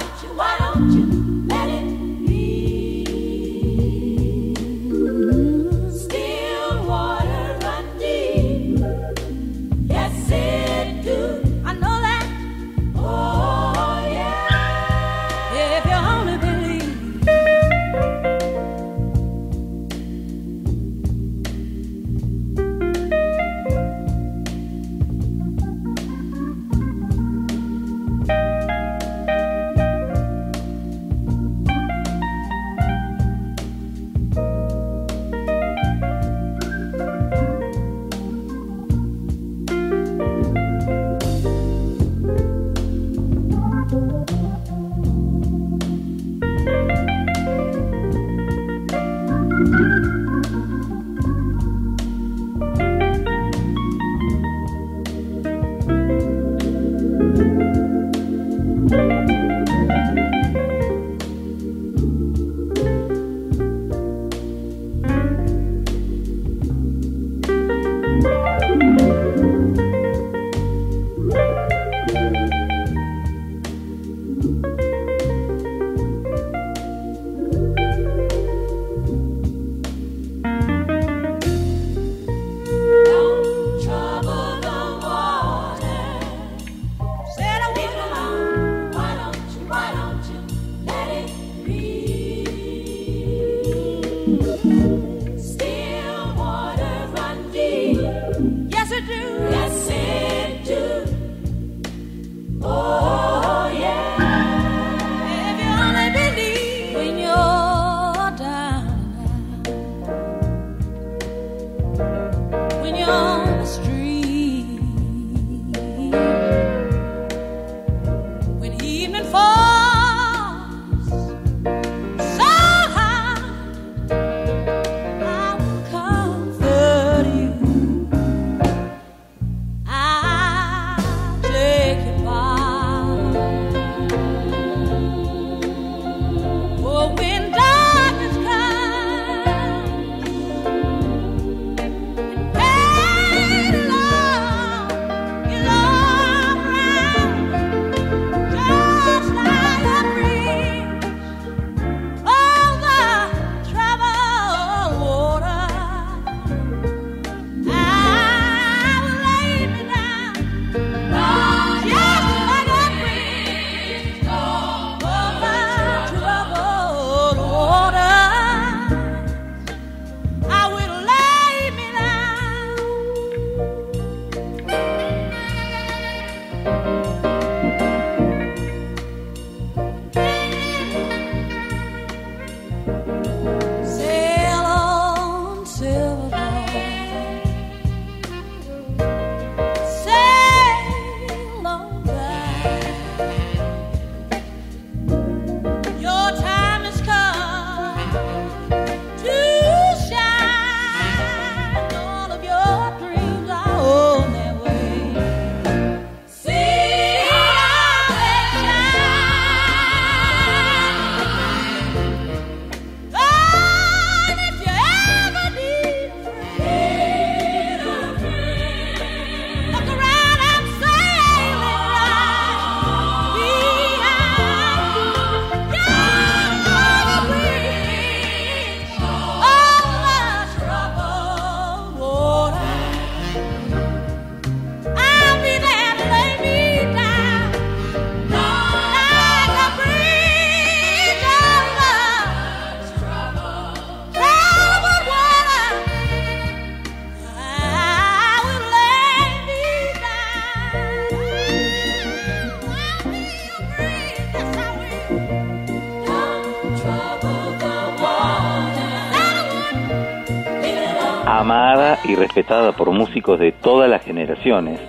respetada 262.18 262.72
por 262.72 262.90
músicos 262.90 263.38
de 263.38 263.52
todas 263.52 263.88
las 263.88 264.02
generaciones. 264.02 264.80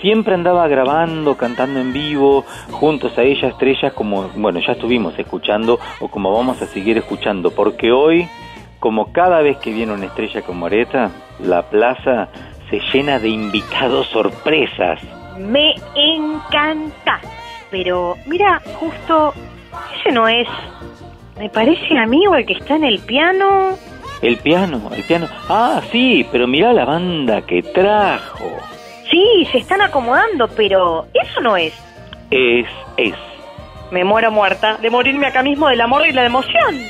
Siempre 0.00 0.34
andaba 0.34 0.66
grabando, 0.66 1.36
cantando 1.36 1.78
en 1.78 1.92
vivo, 1.92 2.44
juntos 2.72 3.16
a 3.16 3.22
ella, 3.22 3.48
estrellas 3.48 3.92
como, 3.92 4.28
bueno, 4.34 4.58
ya 4.58 4.72
estuvimos 4.72 5.16
escuchando 5.18 5.78
o 6.00 6.08
como 6.08 6.32
vamos 6.32 6.60
a 6.60 6.66
seguir 6.66 6.98
escuchando, 6.98 7.52
porque 7.52 7.92
hoy, 7.92 8.28
como 8.80 9.12
cada 9.12 9.40
vez 9.42 9.58
que 9.58 9.72
viene 9.72 9.92
una 9.92 10.06
estrella 10.06 10.42
como 10.42 10.66
Areta, 10.66 11.10
la 11.38 11.62
plaza 11.62 12.28
se 12.68 12.80
llena 12.92 13.20
de 13.20 13.28
invitados 13.28 14.08
sorpresas. 14.08 15.00
Me 15.38 15.74
encanta. 15.94 17.20
Pero 17.70 18.16
mira, 18.26 18.60
justo 18.80 19.32
ese 19.98 20.12
no 20.12 20.26
es. 20.26 20.48
Me 21.38 21.48
parece 21.48 21.96
a 21.96 22.06
mí 22.06 22.26
o 22.26 22.34
el 22.34 22.44
que 22.44 22.54
está 22.54 22.76
en 22.76 22.84
el 22.84 22.98
piano. 22.98 23.76
El 24.22 24.36
piano, 24.38 24.90
el 24.94 25.02
piano. 25.02 25.28
Ah, 25.48 25.82
sí, 25.90 26.26
pero 26.30 26.46
mirá 26.46 26.72
la 26.72 26.84
banda 26.84 27.42
que 27.42 27.62
trajo. 27.62 28.56
Sí, 29.10 29.46
se 29.50 29.58
están 29.58 29.82
acomodando, 29.82 30.48
pero 30.48 31.06
eso 31.12 31.40
no 31.40 31.56
es. 31.56 31.74
Es, 32.30 32.66
es. 32.96 33.14
Me 33.90 34.04
muero 34.04 34.30
muerta 34.30 34.76
de 34.76 34.88
morirme 34.88 35.26
acá 35.26 35.42
mismo 35.42 35.68
del 35.68 35.80
amor 35.80 36.06
y 36.06 36.12
la 36.12 36.24
emoción. 36.24 36.80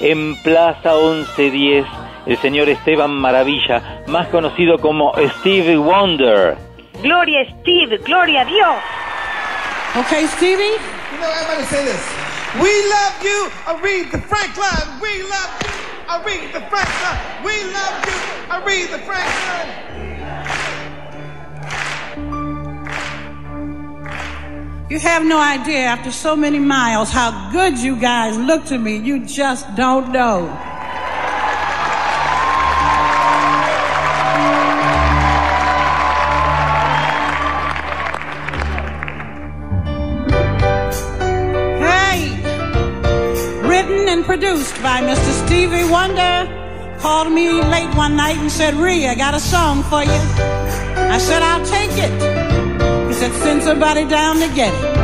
En 0.00 0.34
Plaza 0.42 0.94
1110, 0.94 1.86
el 2.26 2.36
señor 2.38 2.68
Esteban 2.70 3.10
Maravilla, 3.12 4.02
más 4.06 4.26
conocido 4.28 4.78
como 4.78 5.12
Stevie 5.38 5.76
Wonder. 5.76 6.56
Gloria 7.02 7.44
Steve, 7.60 7.98
gloria 7.98 8.40
a 8.40 8.44
Dios. 8.46 8.76
Okay, 10.00 10.26
Stevie? 10.26 10.72
You 11.12 11.18
know, 11.20 11.28
everybody 11.30 11.64
say 11.66 11.84
this. 11.84 12.02
We 12.60 12.70
love 12.88 13.22
you, 13.22 13.50
Aretha 13.66 14.20
Franklin. 14.22 15.00
We 15.00 15.22
love 15.22 15.50
you, 15.62 15.83
Aretha 16.06 16.68
Franklin. 16.68 17.16
We 17.44 17.64
love 17.72 18.04
you, 18.06 18.18
Aretha 18.54 18.98
Franklin. 19.04 19.68
You 24.90 24.98
have 25.00 25.24
no 25.24 25.40
idea, 25.40 25.80
after 25.80 26.12
so 26.12 26.36
many 26.36 26.58
miles, 26.58 27.10
how 27.10 27.50
good 27.50 27.78
you 27.78 27.96
guys 27.96 28.36
look 28.36 28.66
to 28.66 28.78
me. 28.78 28.98
You 28.98 29.24
just 29.24 29.74
don't 29.74 30.12
know. 30.12 30.48
Produced 44.22 44.74
by 44.82 45.00
Mr. 45.00 45.46
Stevie 45.46 45.90
Wonder. 45.90 46.46
Called 47.00 47.32
me 47.32 47.50
late 47.50 47.92
one 47.96 48.16
night 48.16 48.36
and 48.36 48.52
said, 48.52 48.74
Ree, 48.74 49.08
I 49.08 49.14
got 49.14 49.34
a 49.34 49.40
song 49.40 49.82
for 49.84 50.02
you. 50.04 50.20
I 51.16 51.18
said, 51.18 51.42
I'll 51.42 51.64
take 51.66 51.90
it. 51.92 52.12
He 53.08 53.14
said, 53.14 53.32
send 53.32 53.62
somebody 53.62 54.04
down 54.06 54.36
to 54.36 54.48
get 54.54 54.72
it. 54.72 54.94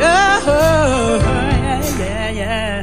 Yeah, 0.00 0.40
yeah, 2.32 2.74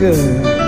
good. 0.00 0.59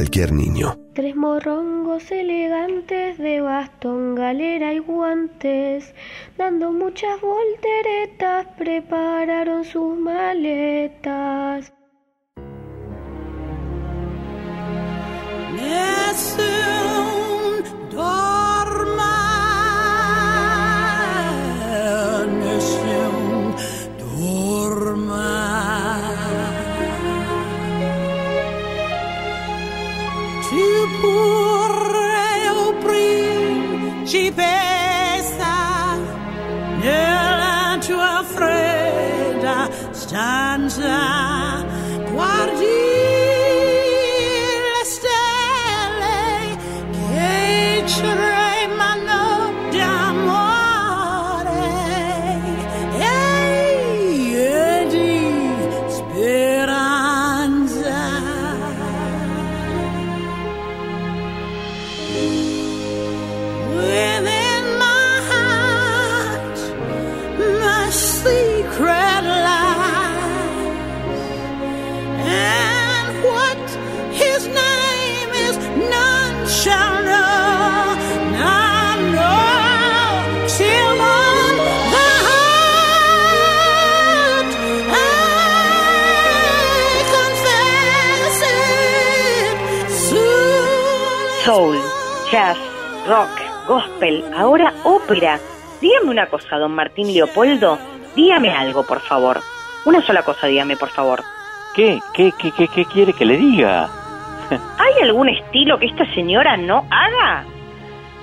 Cualquier 0.00 0.32
niño. 0.32 0.49
Stanza 40.10 41.29
gospel, 93.70 94.24
ahora 94.34 94.74
ópera. 94.82 95.38
Dígame 95.80 96.10
una 96.10 96.26
cosa, 96.26 96.56
don 96.56 96.72
Martín 96.72 97.14
Leopoldo. 97.14 97.78
Dígame 98.16 98.50
algo, 98.50 98.84
por 98.84 99.00
favor. 99.00 99.38
Una 99.84 100.04
sola 100.04 100.24
cosa, 100.24 100.48
dígame, 100.48 100.76
por 100.76 100.88
favor. 100.88 101.22
¿Qué? 101.76 102.00
¿Qué, 102.12 102.32
qué, 102.36 102.50
qué, 102.50 102.66
qué 102.66 102.84
quiere 102.84 103.12
que 103.12 103.24
le 103.24 103.36
diga? 103.36 103.88
¿Hay 104.50 105.02
algún 105.04 105.28
estilo 105.28 105.78
que 105.78 105.86
esta 105.86 106.04
señora 106.14 106.56
no 106.56 106.84
haga? 106.90 107.44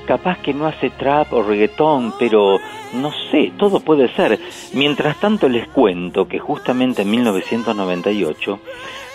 Capaz 0.05 0.37
que 0.39 0.53
no 0.53 0.67
hace 0.67 0.89
trap 0.89 1.31
o 1.31 1.41
reggaetón, 1.41 2.13
pero 2.19 2.59
no 2.93 3.11
sé, 3.31 3.53
todo 3.57 3.79
puede 3.79 4.13
ser. 4.15 4.39
Mientras 4.73 5.17
tanto 5.21 5.47
les 5.47 5.69
cuento 5.69 6.27
que 6.27 6.39
justamente 6.39 7.03
en 7.03 7.11
1998 7.11 8.59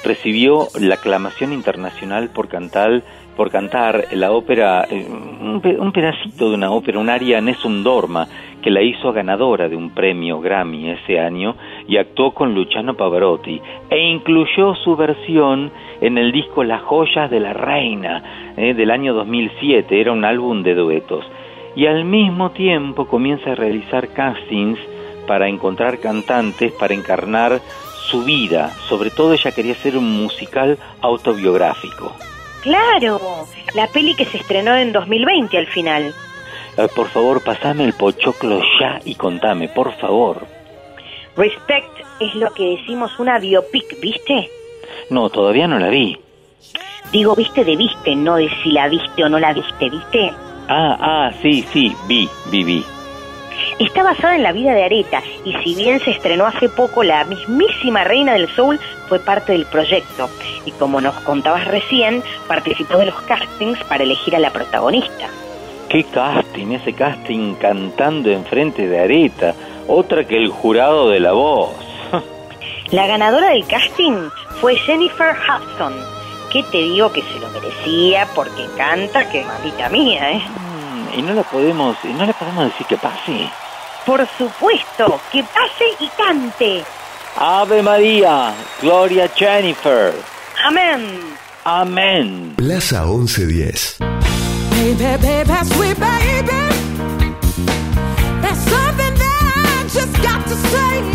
recibió 0.03 0.69
la 0.81 0.95
aclamación 0.95 1.53
internacional 1.53 2.31
por 2.31 2.49
cantar, 2.49 3.03
por 3.37 3.51
cantar 3.51 4.07
la 4.13 4.31
ópera, 4.33 4.87
eh, 4.91 5.07
un, 5.09 5.61
pe- 5.63 5.79
un 5.79 5.91
pedacito 5.93 6.49
de 6.51 6.55
una 6.57 6.71
ópera, 6.71 6.99
un 6.99 7.09
aria 7.09 7.41
Nessun 7.41 7.83
Dorma, 7.83 8.27
que 8.63 8.71
la 8.71 8.83
hizo 8.83 9.13
ganadora 9.13 9.69
de 9.69 9.75
un 9.77 9.91
premio 9.91 10.41
Grammy 10.41 10.91
ese 10.91 11.19
año 11.19 11.57
y 11.89 11.97
actuó 11.97 12.33
con 12.33 12.55
Luciano 12.55 12.95
Pavarotti 12.95 13.61
e 13.91 13.99
incluyó 13.99 14.75
su 14.77 14.95
versión 14.97 15.73
en 16.01 16.17
el 16.19 16.31
disco 16.31 16.63
Las 16.63 16.83
joyas 16.83 17.31
de 17.31 17.41
la 17.41 17.53
reina 17.55 18.53
eh, 18.57 18.75
del 18.75 18.91
año 18.91 19.15
2007, 19.15 20.01
era 20.01 20.13
un 20.13 20.25
álbum 20.25 20.63
de 20.63 20.75
duetos. 20.75 21.25
Y 21.75 21.87
al 21.87 22.05
mismo 22.05 22.51
tiempo 22.51 23.07
comienza 23.07 23.53
a 23.53 23.55
realizar 23.55 24.09
castings 24.09 24.79
para 25.27 25.49
encontrar 25.49 25.99
cantantes 25.99 26.71
para 26.73 26.93
encarnar 26.95 27.61
su 28.11 28.25
vida. 28.25 28.69
Sobre 28.89 29.11
todo 29.11 29.33
ella 29.33 29.53
quería 29.53 29.73
hacer 29.73 29.97
un 29.97 30.23
musical 30.23 30.77
autobiográfico. 31.01 32.13
Claro, 32.63 33.47
la 33.75 33.87
peli 33.89 34.15
que 34.15 34.25
se 34.25 34.39
estrenó 34.39 34.77
en 34.77 34.93
2020 34.93 35.59
al 35.59 35.67
final. 35.67 36.15
Eh, 36.77 36.89
por 36.95 37.09
favor, 37.09 37.43
pasame 37.43 37.85
el 37.85 37.93
pochoclo 37.93 38.61
ya 38.81 39.01
y 39.05 39.15
contame, 39.15 39.69
por 39.69 39.93
favor. 39.99 40.47
Respect 41.37 42.01
es 42.21 42.35
lo 42.35 42.53
que 42.53 42.77
decimos 42.77 43.19
una 43.19 43.39
biopic, 43.39 44.01
¿viste? 44.01 44.49
No, 45.11 45.29
todavía 45.29 45.67
no 45.67 45.79
la 45.79 45.89
vi. 45.89 46.17
Digo, 47.11 47.35
viste 47.35 47.65
de 47.65 47.77
viste, 47.77 48.15
no 48.15 48.37
de 48.37 48.49
si 48.63 48.71
la 48.71 48.89
viste 48.89 49.25
o 49.25 49.29
no 49.29 49.39
la 49.39 49.53
viste, 49.53 49.91
¿viste? 49.91 50.33
Ah, 50.69 50.97
ah, 51.01 51.31
sí, 51.43 51.63
sí, 51.73 51.95
vi, 52.07 52.29
vi, 52.51 52.65
vi. 52.65 52.85
Está 53.79 54.03
basada 54.03 54.37
en 54.37 54.43
la 54.43 54.53
vida 54.53 54.75
de 54.75 54.85
Areta 54.85 55.23
y 55.45 55.55
si 55.65 55.75
bien 55.75 56.01
se 56.01 56.11
estrenó 56.11 56.47
hace 56.47 56.69
poco, 56.69 57.03
la 57.03 57.25
mismísima 57.25 58.05
reina 58.05 58.35
del 58.35 58.49
soul 58.55 58.79
fue 59.09 59.19
parte 59.19 59.53
del 59.53 59.67
proyecto 59.67 60.29
y 60.65 60.71
como 60.73 61.01
nos 61.01 61.15
contabas 61.21 61.67
recién, 61.67 62.23
participó 62.47 62.99
de 62.99 63.07
los 63.07 63.21
castings 63.23 63.83
para 63.85 64.05
elegir 64.05 64.37
a 64.37 64.39
la 64.39 64.51
protagonista. 64.51 65.29
Qué 65.89 66.05
casting, 66.05 66.73
ese 66.73 66.93
casting 66.93 67.55
cantando 67.57 68.31
enfrente 68.31 68.89
de 68.89 68.99
Areta, 68.99 69.55
otra 69.89 70.25
que 70.25 70.37
el 70.37 70.49
jurado 70.49 71.11
de 71.11 71.21
la 71.21 71.33
voz. 71.33 71.71
La 72.91 73.07
ganadora 73.07 73.51
del 73.51 73.67
casting 73.67 74.29
fue 74.61 74.77
Jennifer 74.77 75.35
Hudson, 75.35 75.95
que 76.53 76.63
te 76.65 76.79
digo 76.79 77.11
que 77.13 77.23
se 77.23 77.41
lo 77.41 77.49
merecía 77.49 78.27
porque 78.35 78.67
canta 78.77 79.29
que 79.31 79.45
mamita 79.45 79.89
mía, 79.89 80.33
¿eh? 80.33 80.43
Y 81.17 81.23
no 81.23 81.33
la 81.35 81.43
podemos, 81.43 81.97
y 82.05 82.09
no 82.13 82.25
le 82.27 82.35
podemos 82.35 82.65
decir 82.67 82.87
que 82.87 82.97
pase. 82.97 83.49
Por 84.07 84.27
supuesto, 84.37 85.21
que 85.31 85.43
pase 85.45 85.85
y 86.01 86.09
cante. 86.17 86.85
Ave 87.37 87.83
María, 87.83 88.53
Gloria 88.81 89.29
Jennifer. 89.35 90.15
Amén. 90.65 91.37
Amén. 91.65 92.55
Plaza 92.57 93.05
1110. 93.05 93.99
Baby, 94.71 95.17
baby, 95.23 95.65
sweet 95.75 95.99
baby. 95.99 96.51
There's 98.43 98.59
something 98.59 99.15
that 99.15 99.53
I 99.57 99.85
just 99.89 100.13
got 100.23 100.45
to 100.49 100.57
say. 100.57 101.12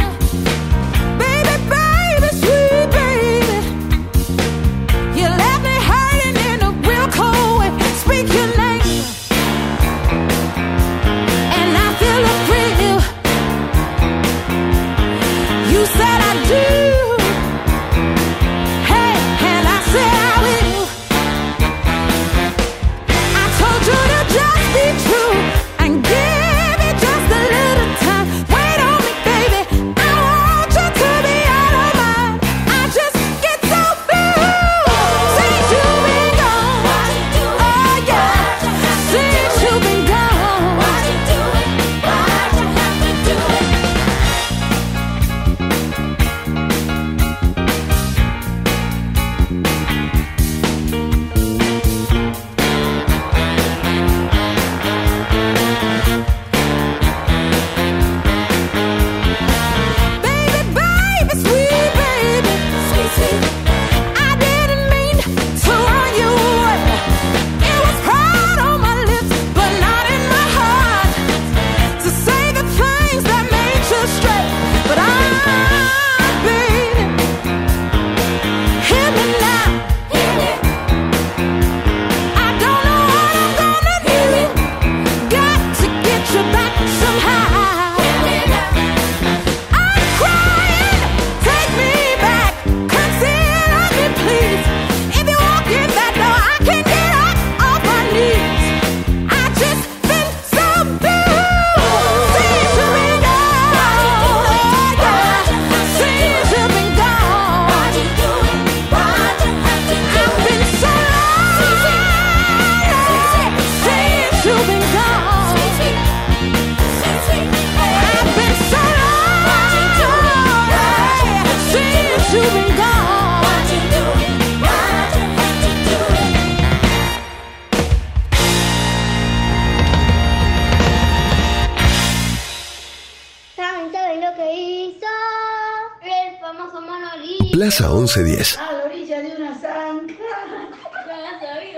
1110. 138.08 138.58
A 138.58 138.72
la 138.72 138.86
orilla 138.86 139.22
de 139.22 139.36
una 139.36 139.54
zanja. 139.60 140.16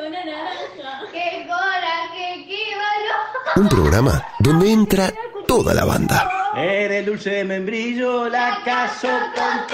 una 0.07 0.23
naranja. 0.23 1.01
¡Qué 1.11 1.47
coraje, 1.47 2.45
qué 2.47 2.63
valor! 2.75 3.55
Un 3.55 3.67
programa 3.67 4.23
donde 4.37 4.71
entra 4.71 5.11
toda 5.47 5.73
la 5.73 5.85
banda. 5.85 6.29
Eres 6.55 7.05
dulce 7.05 7.31
de 7.31 7.43
membrillo, 7.45 8.29
la 8.29 8.61
caso 8.63 9.07
con 9.35 9.67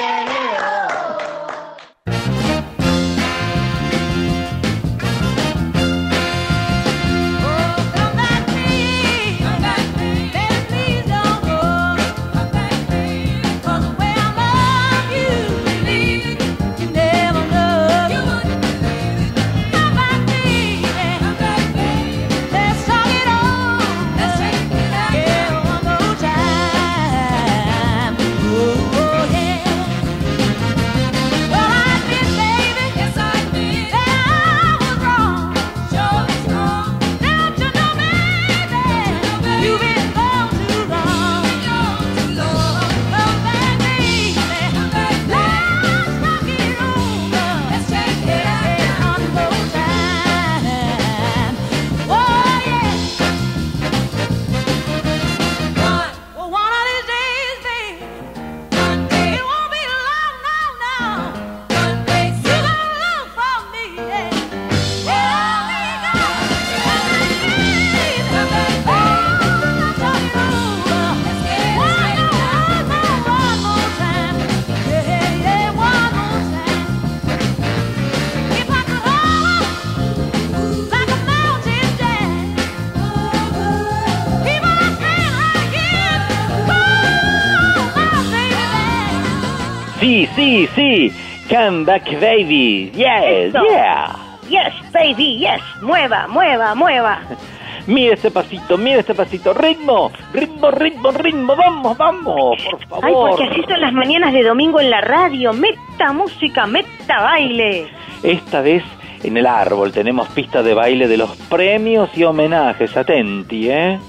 Sí, 90.06 90.30
sí, 90.36 90.70
sí. 90.76 91.12
Come 91.50 91.84
back, 91.84 92.06
baby. 92.22 92.92
Yes, 92.94 93.24
Eso. 93.50 93.64
yeah. 93.64 94.16
Yes, 94.48 94.74
baby, 94.94 95.40
yes. 95.40 95.60
Mueva, 95.82 96.28
mueva, 96.28 96.76
mueva. 96.76 97.22
Mira 97.88 98.14
este 98.14 98.30
pasito, 98.30 98.78
mira 98.78 99.00
este 99.00 99.16
pasito. 99.16 99.52
Ritmo, 99.56 100.12
ritmo, 100.32 100.70
ritmo, 100.70 101.10
ritmo. 101.10 101.56
Vamos, 101.56 101.98
vamos, 101.98 102.56
por 102.70 102.88
favor. 102.88 103.04
Ay, 103.04 103.14
porque 103.14 103.44
así 103.46 103.62
son 103.68 103.82
las 103.82 103.94
mañanas 103.94 104.32
de 104.32 104.44
domingo 104.44 104.80
en 104.80 104.92
la 104.92 105.02
radio. 105.02 105.54
Meta 105.54 106.14
música, 106.14 106.68
meta 106.68 107.22
baile. 107.22 107.88
Esta 108.22 108.62
vez 108.62 108.84
en 109.24 109.38
el 109.38 109.48
árbol 109.48 109.92
tenemos 109.92 110.28
pista 110.30 110.62
de 110.62 110.76
baile 110.76 111.08
de 111.08 111.18
los 111.18 111.36
premios 111.50 112.16
y 112.16 112.24
homenajes. 112.24 112.96
Atenti, 112.96 113.72
¿eh? 113.72 114.00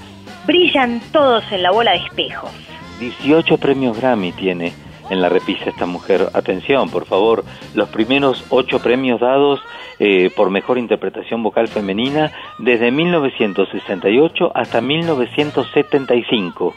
Brillan 0.47 1.01
todos 1.11 1.45
en 1.53 1.63
la 1.63 1.71
bola 1.71 1.93
de 1.93 1.99
espejos. 1.99 2.51
18 3.01 3.57
premios 3.57 3.97
Grammy 3.99 4.33
tiene 4.33 4.73
en 5.11 5.21
la 5.21 5.29
repisa 5.29 5.71
esta 5.71 5.87
mujer. 5.87 6.29
Atención, 6.33 6.91
por 6.91 7.07
favor, 7.07 7.45
los 7.75 7.89
primeros 7.89 8.45
8 8.51 8.81
premios 8.81 9.21
dados 9.21 9.61
eh, 9.99 10.31
por 10.37 10.51
mejor 10.51 10.79
interpretación 10.79 11.43
vocal 11.43 11.69
femenina 11.69 12.33
desde 12.59 12.91
1968 12.91 14.53
hasta 14.55 14.81
1975. 14.81 16.75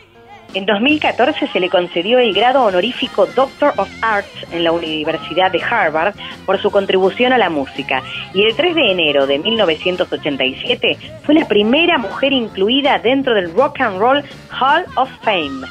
En 0.56 0.66
2014 0.66 1.48
se 1.48 1.60
le 1.60 1.70
concedió 1.70 2.18
el 2.18 2.34
grado 2.34 2.64
honorífico 2.64 3.28
Doctor 3.28 3.72
of 3.78 3.90
Arts 4.02 4.48
en 4.52 4.64
la 4.64 4.72
Universidad 4.72 5.52
de 5.52 5.62
Harvard 5.62 6.16
por 6.46 6.60
su 6.60 6.72
contribución 6.72 7.34
a 7.34 7.38
la 7.38 7.52
música. 7.52 8.02
Y 8.34 8.44
el 8.44 8.56
3 8.56 8.74
de 8.74 8.92
enero 8.92 9.28
de 9.28 9.38
1987 9.38 10.98
fue 11.24 11.36
la 11.36 11.48
primera 11.48 12.00
mujer 12.00 12.34
incluida 12.34 12.98
dentro 12.98 13.36
del 13.36 13.54
Rock 13.54 13.82
and 13.82 14.00
Roll 14.00 14.24
Hall 14.60 14.86
of 14.96 15.10
Fame. 15.22 15.68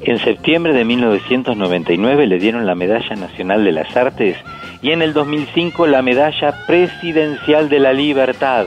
En 0.00 0.18
septiembre 0.18 0.72
de 0.72 0.84
1999 0.84 2.26
le 2.26 2.38
dieron 2.38 2.66
la 2.66 2.74
Medalla 2.74 3.16
Nacional 3.16 3.64
de 3.64 3.72
las 3.72 3.96
Artes 3.96 4.36
y 4.82 4.90
en 4.90 5.02
el 5.02 5.12
2005 5.12 5.86
la 5.86 6.02
Medalla 6.02 6.66
Presidencial 6.66 7.68
de 7.68 7.78
la 7.78 7.92
Libertad. 7.92 8.66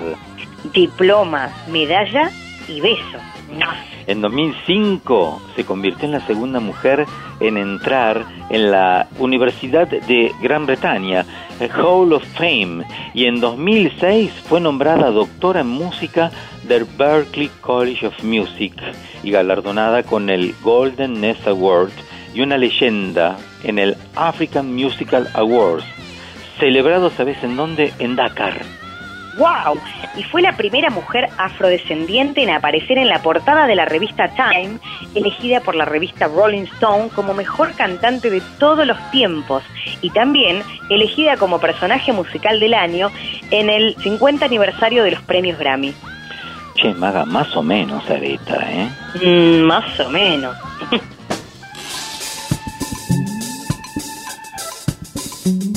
Diploma, 0.73 1.49
medalla 1.71 2.31
y 2.67 2.81
beso. 2.81 3.19
En 4.07 4.21
2005 4.21 5.41
se 5.55 5.65
convirtió 5.65 6.05
en 6.05 6.13
la 6.13 6.25
segunda 6.25 6.61
mujer 6.61 7.05
en 7.41 7.57
entrar 7.57 8.25
en 8.49 8.71
la 8.71 9.07
Universidad 9.19 9.87
de 9.87 10.33
Gran 10.41 10.65
Bretaña, 10.65 11.25
Hall 11.75 12.13
of 12.13 12.23
Fame, 12.35 12.85
y 13.13 13.25
en 13.25 13.41
2006 13.41 14.31
fue 14.47 14.61
nombrada 14.61 15.11
doctora 15.11 15.61
en 15.61 15.67
música 15.67 16.31
del 16.67 16.85
Berklee 16.85 17.51
College 17.59 18.07
of 18.07 18.23
Music 18.23 18.73
y 19.23 19.31
galardonada 19.31 20.03
con 20.03 20.29
el 20.29 20.55
Golden 20.63 21.19
Nest 21.19 21.45
Award 21.45 21.91
y 22.33 22.41
una 22.41 22.57
leyenda 22.57 23.37
en 23.63 23.77
el 23.77 23.97
African 24.15 24.73
Musical 24.73 25.27
Awards, 25.33 25.85
celebrado, 26.59 27.09
¿sabes 27.09 27.43
en 27.43 27.57
dónde? 27.57 27.91
En 27.99 28.15
Dakar. 28.15 28.86
¡Wow! 29.37 29.79
Y 30.15 30.23
fue 30.23 30.41
la 30.41 30.57
primera 30.57 30.89
mujer 30.89 31.29
afrodescendiente 31.37 32.41
en 32.41 32.49
aparecer 32.49 32.97
en 32.97 33.07
la 33.07 33.21
portada 33.21 33.67
de 33.67 33.75
la 33.75 33.85
revista 33.85 34.29
Time, 34.29 34.79
elegida 35.13 35.61
por 35.61 35.75
la 35.75 35.85
revista 35.85 36.27
Rolling 36.27 36.65
Stone 36.75 37.09
como 37.13 37.33
mejor 37.33 37.73
cantante 37.73 38.29
de 38.29 38.41
todos 38.59 38.87
los 38.87 38.97
tiempos 39.11 39.63
y 40.01 40.09
también 40.09 40.63
elegida 40.89 41.37
como 41.37 41.59
personaje 41.59 42.13
musical 42.13 42.59
del 42.59 42.73
año 42.73 43.11
en 43.51 43.69
el 43.69 43.95
50 44.01 44.45
aniversario 44.45 45.03
de 45.03 45.11
los 45.11 45.21
premios 45.21 45.59
Grammy. 45.59 45.93
Che, 46.75 46.93
maga, 46.93 47.25
más 47.25 47.55
o 47.55 47.63
menos, 47.63 48.07
Areta, 48.09 48.71
¿eh? 48.71 48.89
Mm, 49.23 49.65
más 49.65 49.99
o 49.99 50.09
menos. 50.09 50.55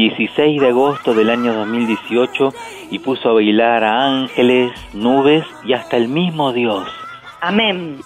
16 0.00 0.62
de 0.62 0.68
agosto 0.68 1.12
del 1.12 1.28
año 1.28 1.52
2018 1.52 2.54
y 2.90 3.00
puso 3.00 3.28
a 3.28 3.32
bailar 3.34 3.84
a 3.84 4.06
ángeles, 4.06 4.72
nubes 4.94 5.44
y 5.62 5.74
hasta 5.74 5.98
el 5.98 6.08
mismo 6.08 6.54
Dios. 6.54 6.88
Amén. 7.42 8.00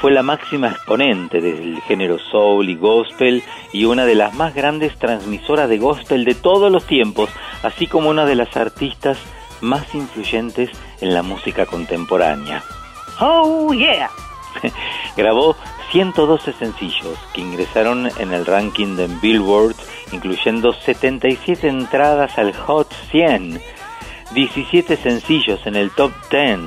Fue 0.00 0.12
la 0.12 0.22
máxima 0.22 0.68
exponente 0.68 1.42
del 1.42 1.78
género 1.82 2.18
soul 2.18 2.70
y 2.70 2.74
gospel 2.74 3.42
y 3.70 3.84
una 3.84 4.06
de 4.06 4.14
las 4.14 4.32
más 4.32 4.54
grandes 4.54 4.98
transmisoras 4.98 5.68
de 5.68 5.76
gospel 5.76 6.24
de 6.24 6.34
todos 6.34 6.72
los 6.72 6.86
tiempos, 6.86 7.28
así 7.62 7.86
como 7.86 8.08
una 8.08 8.24
de 8.24 8.36
las 8.36 8.56
artistas 8.56 9.18
más 9.60 9.94
influyentes 9.94 10.70
en 11.02 11.12
la 11.12 11.22
música 11.22 11.66
contemporánea. 11.66 12.62
Oh, 13.20 13.74
yeah. 13.74 14.08
Grabó 15.18 15.54
112 15.90 16.52
sencillos 16.52 17.18
que 17.32 17.40
ingresaron 17.40 18.08
en 18.18 18.32
el 18.32 18.46
ranking 18.46 18.96
de 18.96 19.08
Billboard, 19.20 19.74
incluyendo 20.12 20.72
77 20.72 21.68
entradas 21.68 22.38
al 22.38 22.54
Hot 22.54 22.92
100, 23.10 23.60
17 24.32 24.96
sencillos 24.96 25.66
en 25.66 25.76
el 25.76 25.90
Top 25.90 26.12
10, 26.30 26.58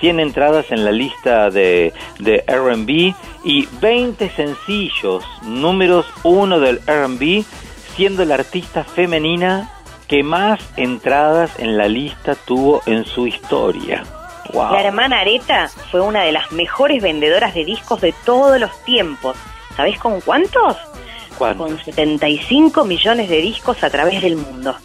100 0.00 0.20
entradas 0.20 0.66
en 0.70 0.84
la 0.84 0.92
lista 0.92 1.50
de, 1.50 1.92
de 2.18 2.44
RB 2.48 3.14
y 3.44 3.68
20 3.80 4.30
sencillos, 4.30 5.24
números 5.42 6.06
1 6.24 6.58
del 6.60 6.80
RB, 6.86 7.44
siendo 7.94 8.24
la 8.24 8.34
artista 8.34 8.84
femenina 8.84 9.70
que 10.08 10.22
más 10.22 10.60
entradas 10.76 11.58
en 11.58 11.76
la 11.76 11.88
lista 11.88 12.34
tuvo 12.34 12.82
en 12.86 13.04
su 13.04 13.26
historia. 13.26 14.21
Wow. 14.52 14.72
La 14.72 14.82
hermana 14.82 15.20
Areta 15.20 15.68
fue 15.90 16.00
una 16.00 16.22
de 16.22 16.32
las 16.32 16.50
mejores 16.52 17.02
vendedoras 17.02 17.54
de 17.54 17.64
discos 17.64 18.00
de 18.00 18.12
todos 18.24 18.58
los 18.60 18.70
tiempos. 18.84 19.36
¿Sabés 19.76 19.98
con 19.98 20.20
cuántos? 20.20 20.76
¿Cuántos? 21.38 21.68
Con 21.68 21.78
75 21.84 22.84
millones 22.84 23.28
de 23.28 23.40
discos 23.40 23.82
a 23.82 23.90
través 23.90 24.20
del 24.22 24.36
mundo. 24.36 24.76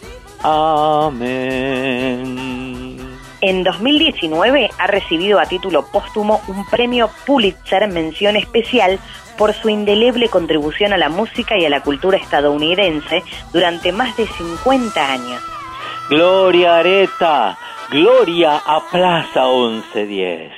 Amén. 0.42 2.38
En 3.40 3.62
2019 3.62 4.70
ha 4.78 4.86
recibido 4.88 5.38
a 5.38 5.46
título 5.46 5.86
póstumo 5.86 6.40
un 6.48 6.66
premio 6.66 7.08
Pulitzer 7.24 7.86
mención 7.88 8.36
especial 8.36 8.98
por 9.36 9.54
su 9.54 9.68
indeleble 9.68 10.28
contribución 10.28 10.92
a 10.92 10.96
la 10.96 11.08
música 11.08 11.56
y 11.56 11.64
a 11.64 11.70
la 11.70 11.82
cultura 11.82 12.18
estadounidense 12.18 13.22
durante 13.52 13.92
más 13.92 14.16
de 14.16 14.26
50 14.26 15.12
años. 15.12 15.40
Gloria 16.10 16.78
Areta, 16.78 17.56
Gloria 17.90 18.60
a 18.66 18.80
Plaza 18.82 19.48
1110. 19.48 20.57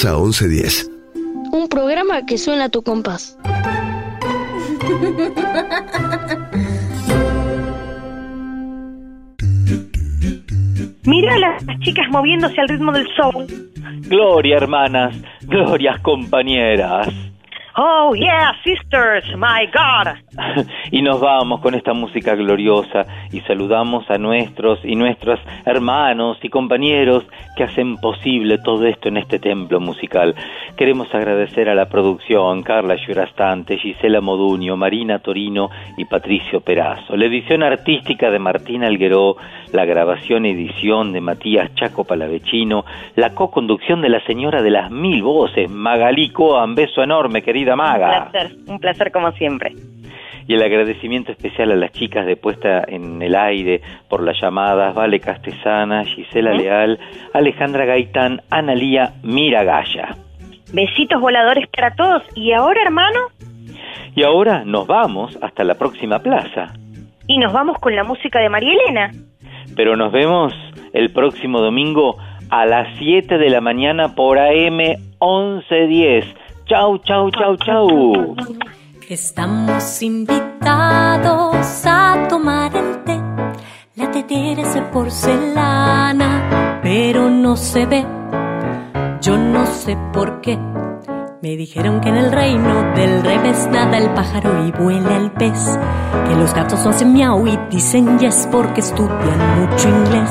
Plaza 0.00 0.16
1110. 0.16 0.90
Un 1.52 1.68
programa 1.68 2.24
que 2.24 2.38
suena 2.38 2.64
a 2.64 2.68
tu 2.70 2.82
compás. 2.82 3.36
Mira 11.04 11.34
a 11.34 11.38
las 11.38 11.80
chicas 11.80 12.08
moviéndose 12.10 12.58
al 12.60 12.68
ritmo 12.68 12.92
del 12.92 13.06
soul. 13.14 13.46
Gloria, 14.08 14.56
hermanas, 14.56 15.14
glorias, 15.42 16.00
compañeras. 16.00 17.08
Oh, 17.76 18.14
yeah, 18.14 18.52
sisters, 18.64 19.24
my 19.36 19.66
God. 19.72 20.66
y 21.00 21.02
nos 21.02 21.18
vamos 21.18 21.62
con 21.62 21.74
esta 21.74 21.94
música 21.94 22.34
gloriosa 22.34 23.06
y 23.32 23.40
saludamos 23.40 24.04
a 24.10 24.18
nuestros 24.18 24.84
y 24.84 24.96
nuestras 24.96 25.40
hermanos 25.64 26.36
y 26.42 26.50
compañeros 26.50 27.24
que 27.56 27.64
hacen 27.64 27.96
posible 27.96 28.58
todo 28.58 28.84
esto 28.84 29.08
en 29.08 29.16
este 29.16 29.38
templo 29.38 29.80
musical. 29.80 30.34
Queremos 30.76 31.08
agradecer 31.14 31.70
a 31.70 31.74
la 31.74 31.86
producción 31.86 32.62
Carla 32.62 32.98
Giurastante, 32.98 33.78
Gisela 33.78 34.20
Moduño, 34.20 34.76
Marina 34.76 35.20
Torino 35.20 35.70
y 35.96 36.04
Patricio 36.04 36.60
Perazo, 36.60 37.16
la 37.16 37.24
edición 37.24 37.62
artística 37.62 38.30
de 38.30 38.38
Martín 38.38 38.84
Algueró, 38.84 39.36
la 39.72 39.86
grabación 39.86 40.44
y 40.44 40.50
edición 40.50 41.14
de 41.14 41.22
Matías 41.22 41.74
Chaco 41.76 42.04
Palavecino, 42.04 42.84
la 43.16 43.30
co-conducción 43.30 44.02
de 44.02 44.10
la 44.10 44.22
señora 44.26 44.60
de 44.60 44.70
las 44.70 44.90
mil 44.90 45.22
voces, 45.22 45.70
Magalí 45.70 46.28
Coan, 46.28 46.74
beso 46.74 47.02
enorme, 47.02 47.40
querida 47.40 47.72
Un 47.72 47.78
Maga. 47.78 48.28
placer, 48.30 48.54
un 48.66 48.78
placer 48.78 49.10
como 49.10 49.32
siempre. 49.32 49.72
Y 50.50 50.54
el 50.54 50.64
agradecimiento 50.64 51.30
especial 51.30 51.70
a 51.70 51.76
las 51.76 51.92
chicas 51.92 52.26
de 52.26 52.34
puesta 52.34 52.82
en 52.88 53.22
el 53.22 53.36
aire 53.36 53.82
por 54.08 54.20
las 54.20 54.36
llamadas, 54.40 54.96
Vale 54.96 55.20
Castesana, 55.20 56.04
Gisela 56.04 56.52
Leal, 56.52 56.98
Alejandra 57.32 57.84
Gaitán, 57.84 58.42
Analía 58.50 59.12
Miragaya. 59.22 60.16
Besitos 60.72 61.20
voladores 61.20 61.68
para 61.68 61.94
todos. 61.94 62.24
¿Y 62.34 62.50
ahora, 62.50 62.82
hermano? 62.82 63.20
Y 64.16 64.24
ahora 64.24 64.64
nos 64.64 64.88
vamos 64.88 65.38
hasta 65.40 65.62
la 65.62 65.76
próxima 65.76 66.18
plaza. 66.18 66.74
Y 67.28 67.38
nos 67.38 67.52
vamos 67.52 67.78
con 67.78 67.94
la 67.94 68.02
música 68.02 68.40
de 68.40 68.48
María 68.48 68.72
Elena. 68.72 69.12
Pero 69.76 69.94
nos 69.94 70.10
vemos 70.10 70.52
el 70.92 71.12
próximo 71.12 71.60
domingo 71.60 72.16
a 72.50 72.66
las 72.66 72.88
7 72.98 73.38
de 73.38 73.50
la 73.50 73.60
mañana 73.60 74.16
por 74.16 74.40
AM 74.40 74.78
1110. 75.20 76.24
Chau, 76.66 76.98
chau, 76.98 77.30
chau, 77.30 77.56
chau. 77.56 78.36
Estamos 79.10 80.02
invitados 80.02 81.84
a 81.84 82.28
tomar 82.28 82.70
el 82.76 83.02
té. 83.02 83.20
La 83.96 84.08
tetera 84.12 84.62
es 84.62 84.72
de 84.72 84.82
porcelana, 84.82 86.78
pero 86.80 87.28
no 87.28 87.56
se 87.56 87.86
ve. 87.86 88.06
Yo 89.20 89.36
no 89.36 89.66
sé 89.66 89.98
por 90.12 90.40
qué. 90.40 90.56
Me 91.42 91.56
dijeron 91.56 92.00
que 92.00 92.10
en 92.10 92.18
el 92.18 92.30
reino 92.30 92.94
del 92.94 93.24
revés 93.24 93.68
nada 93.72 93.98
el 93.98 94.10
pájaro 94.10 94.64
y 94.64 94.70
vuela 94.70 95.16
el 95.16 95.32
pez. 95.32 95.76
Que 96.28 96.36
los 96.36 96.54
gatos 96.54 96.84
no 96.84 96.90
hacen 96.90 97.12
miau 97.12 97.48
y 97.48 97.58
dicen 97.68 98.16
yes 98.20 98.48
porque 98.52 98.78
estudian 98.78 99.60
mucho 99.60 99.88
inglés. 99.88 100.30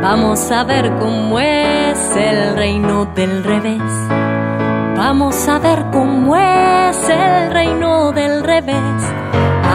Vamos 0.00 0.50
a 0.50 0.64
ver 0.64 0.96
cómo 0.98 1.38
es 1.38 2.16
el 2.16 2.56
reino 2.56 3.04
del 3.14 3.44
revés. 3.44 3.82
Vamos 4.96 5.46
a 5.46 5.58
ver 5.58 5.81
reino 7.62 8.10
del 8.10 8.42
revés. 8.42 9.00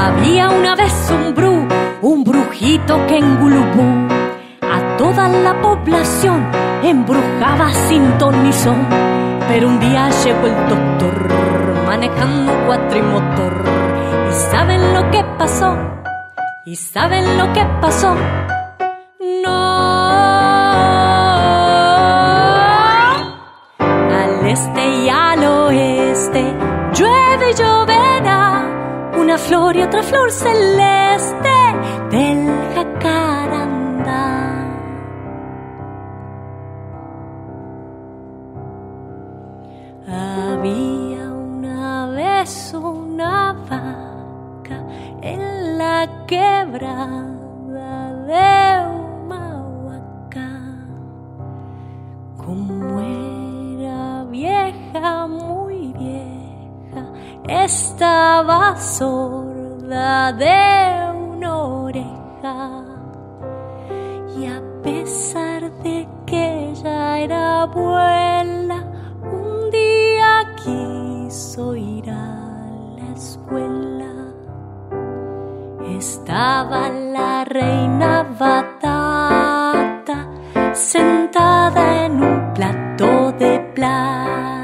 Había 0.03 0.49
una 0.49 0.75
vez 0.75 0.93
un 1.09 1.33
bru, 1.33 1.67
un 2.01 2.23
brujito 2.25 2.93
que 3.07 3.17
en 3.17 3.39
Gulubú 3.39 3.89
a 4.61 4.97
toda 4.97 5.29
la 5.29 5.53
población 5.61 6.45
embrujaba 6.83 7.73
sin 7.87 8.03
ton 8.17 8.43
ni 8.43 8.51
son. 8.51 8.85
Pero 9.47 9.69
un 9.69 9.79
día 9.79 10.09
llegó 10.23 10.47
el 10.47 10.59
doctor 10.73 11.15
manejando 11.85 12.51
cuatrimotor. 12.65 13.55
¿Y 14.29 14.33
saben 14.51 14.93
lo 14.93 15.09
que 15.09 15.23
pasó? 15.37 15.77
¿Y 16.65 16.75
saben 16.75 17.37
lo 17.37 17.53
que 17.53 17.63
pasó? 17.79 18.13
Flor 29.37 29.75
y 29.75 29.81
otra 29.81 30.03
flor 30.03 30.31
celeste 30.31 31.49
del 32.11 32.47
jacarandá. 32.75 34.27
Había 40.07 41.31
una 41.31 42.07
vez 42.07 42.73
una 42.73 43.53
vaca 43.53 44.83
en 45.21 45.77
la 45.77 46.25
quebrada 46.27 47.36
estaba 57.47 58.75
sorda 58.75 60.33
de 60.33 61.17
una 61.17 61.57
oreja. 61.57 62.83
Y 64.37 64.45
a 64.45 64.61
pesar 64.83 65.71
de 65.83 66.07
que 66.25 66.71
ella 66.71 67.19
era 67.19 67.61
abuela, 67.63 68.83
un 69.21 69.71
día 69.71 70.55
quiso 70.63 71.75
ir 71.75 72.09
a 72.09 72.67
la 72.97 73.13
escuela. 73.15 74.13
Estaba 75.97 76.89
la 76.89 77.45
reina 77.45 78.23
batata 78.37 80.27
sentada 80.73 82.05
en 82.05 82.21
un 82.21 82.53
plato 82.53 83.31
de 83.31 83.59
plata. 83.73 84.56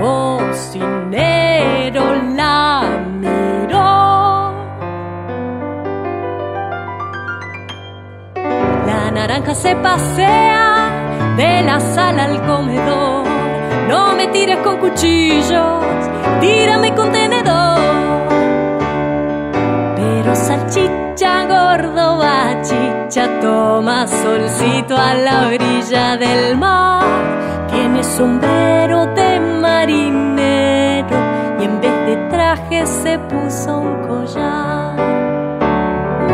Cocinero 0.00 2.02
la 2.34 2.82
miró. 3.20 4.52
La 8.86 9.10
naranja 9.10 9.54
se 9.54 9.76
pasea 9.76 11.34
de 11.36 11.62
la 11.64 11.78
sala 11.80 12.24
al 12.24 12.40
comedor. 12.46 13.26
No 13.90 14.14
me 14.14 14.28
tires 14.28 14.56
con 14.64 14.78
cuchillos, 14.78 15.84
tírame 16.40 16.94
con 16.94 17.12
tenedor. 17.12 17.78
Pero 19.96 20.34
salchicha 20.34 21.44
gordo 21.44 22.16
va 22.16 22.29
derecha 23.10 23.40
toma 23.40 24.06
solcito 24.06 24.96
a 24.96 25.14
la 25.14 25.48
orilla 25.48 26.16
del 26.16 26.56
mar. 26.56 27.66
Tiene 27.70 28.04
sombrero 28.04 29.06
de 29.14 29.40
marinero 29.40 31.16
y 31.60 31.64
en 31.64 31.80
vez 31.80 32.06
de 32.06 32.16
traje 32.30 32.86
se 32.86 33.18
puso 33.18 33.78
un 33.78 34.06
collar. 34.06 34.96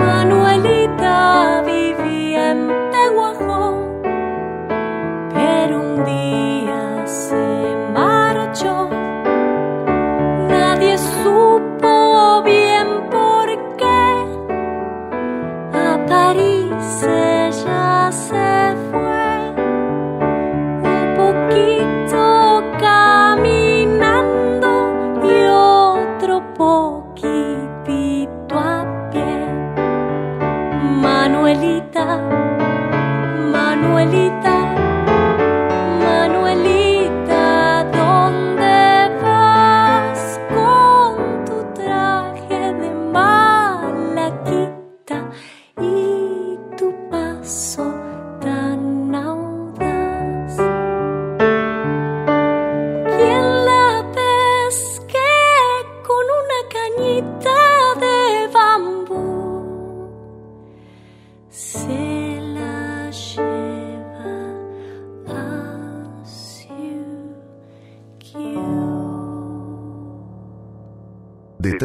Manuelita 0.07 1.62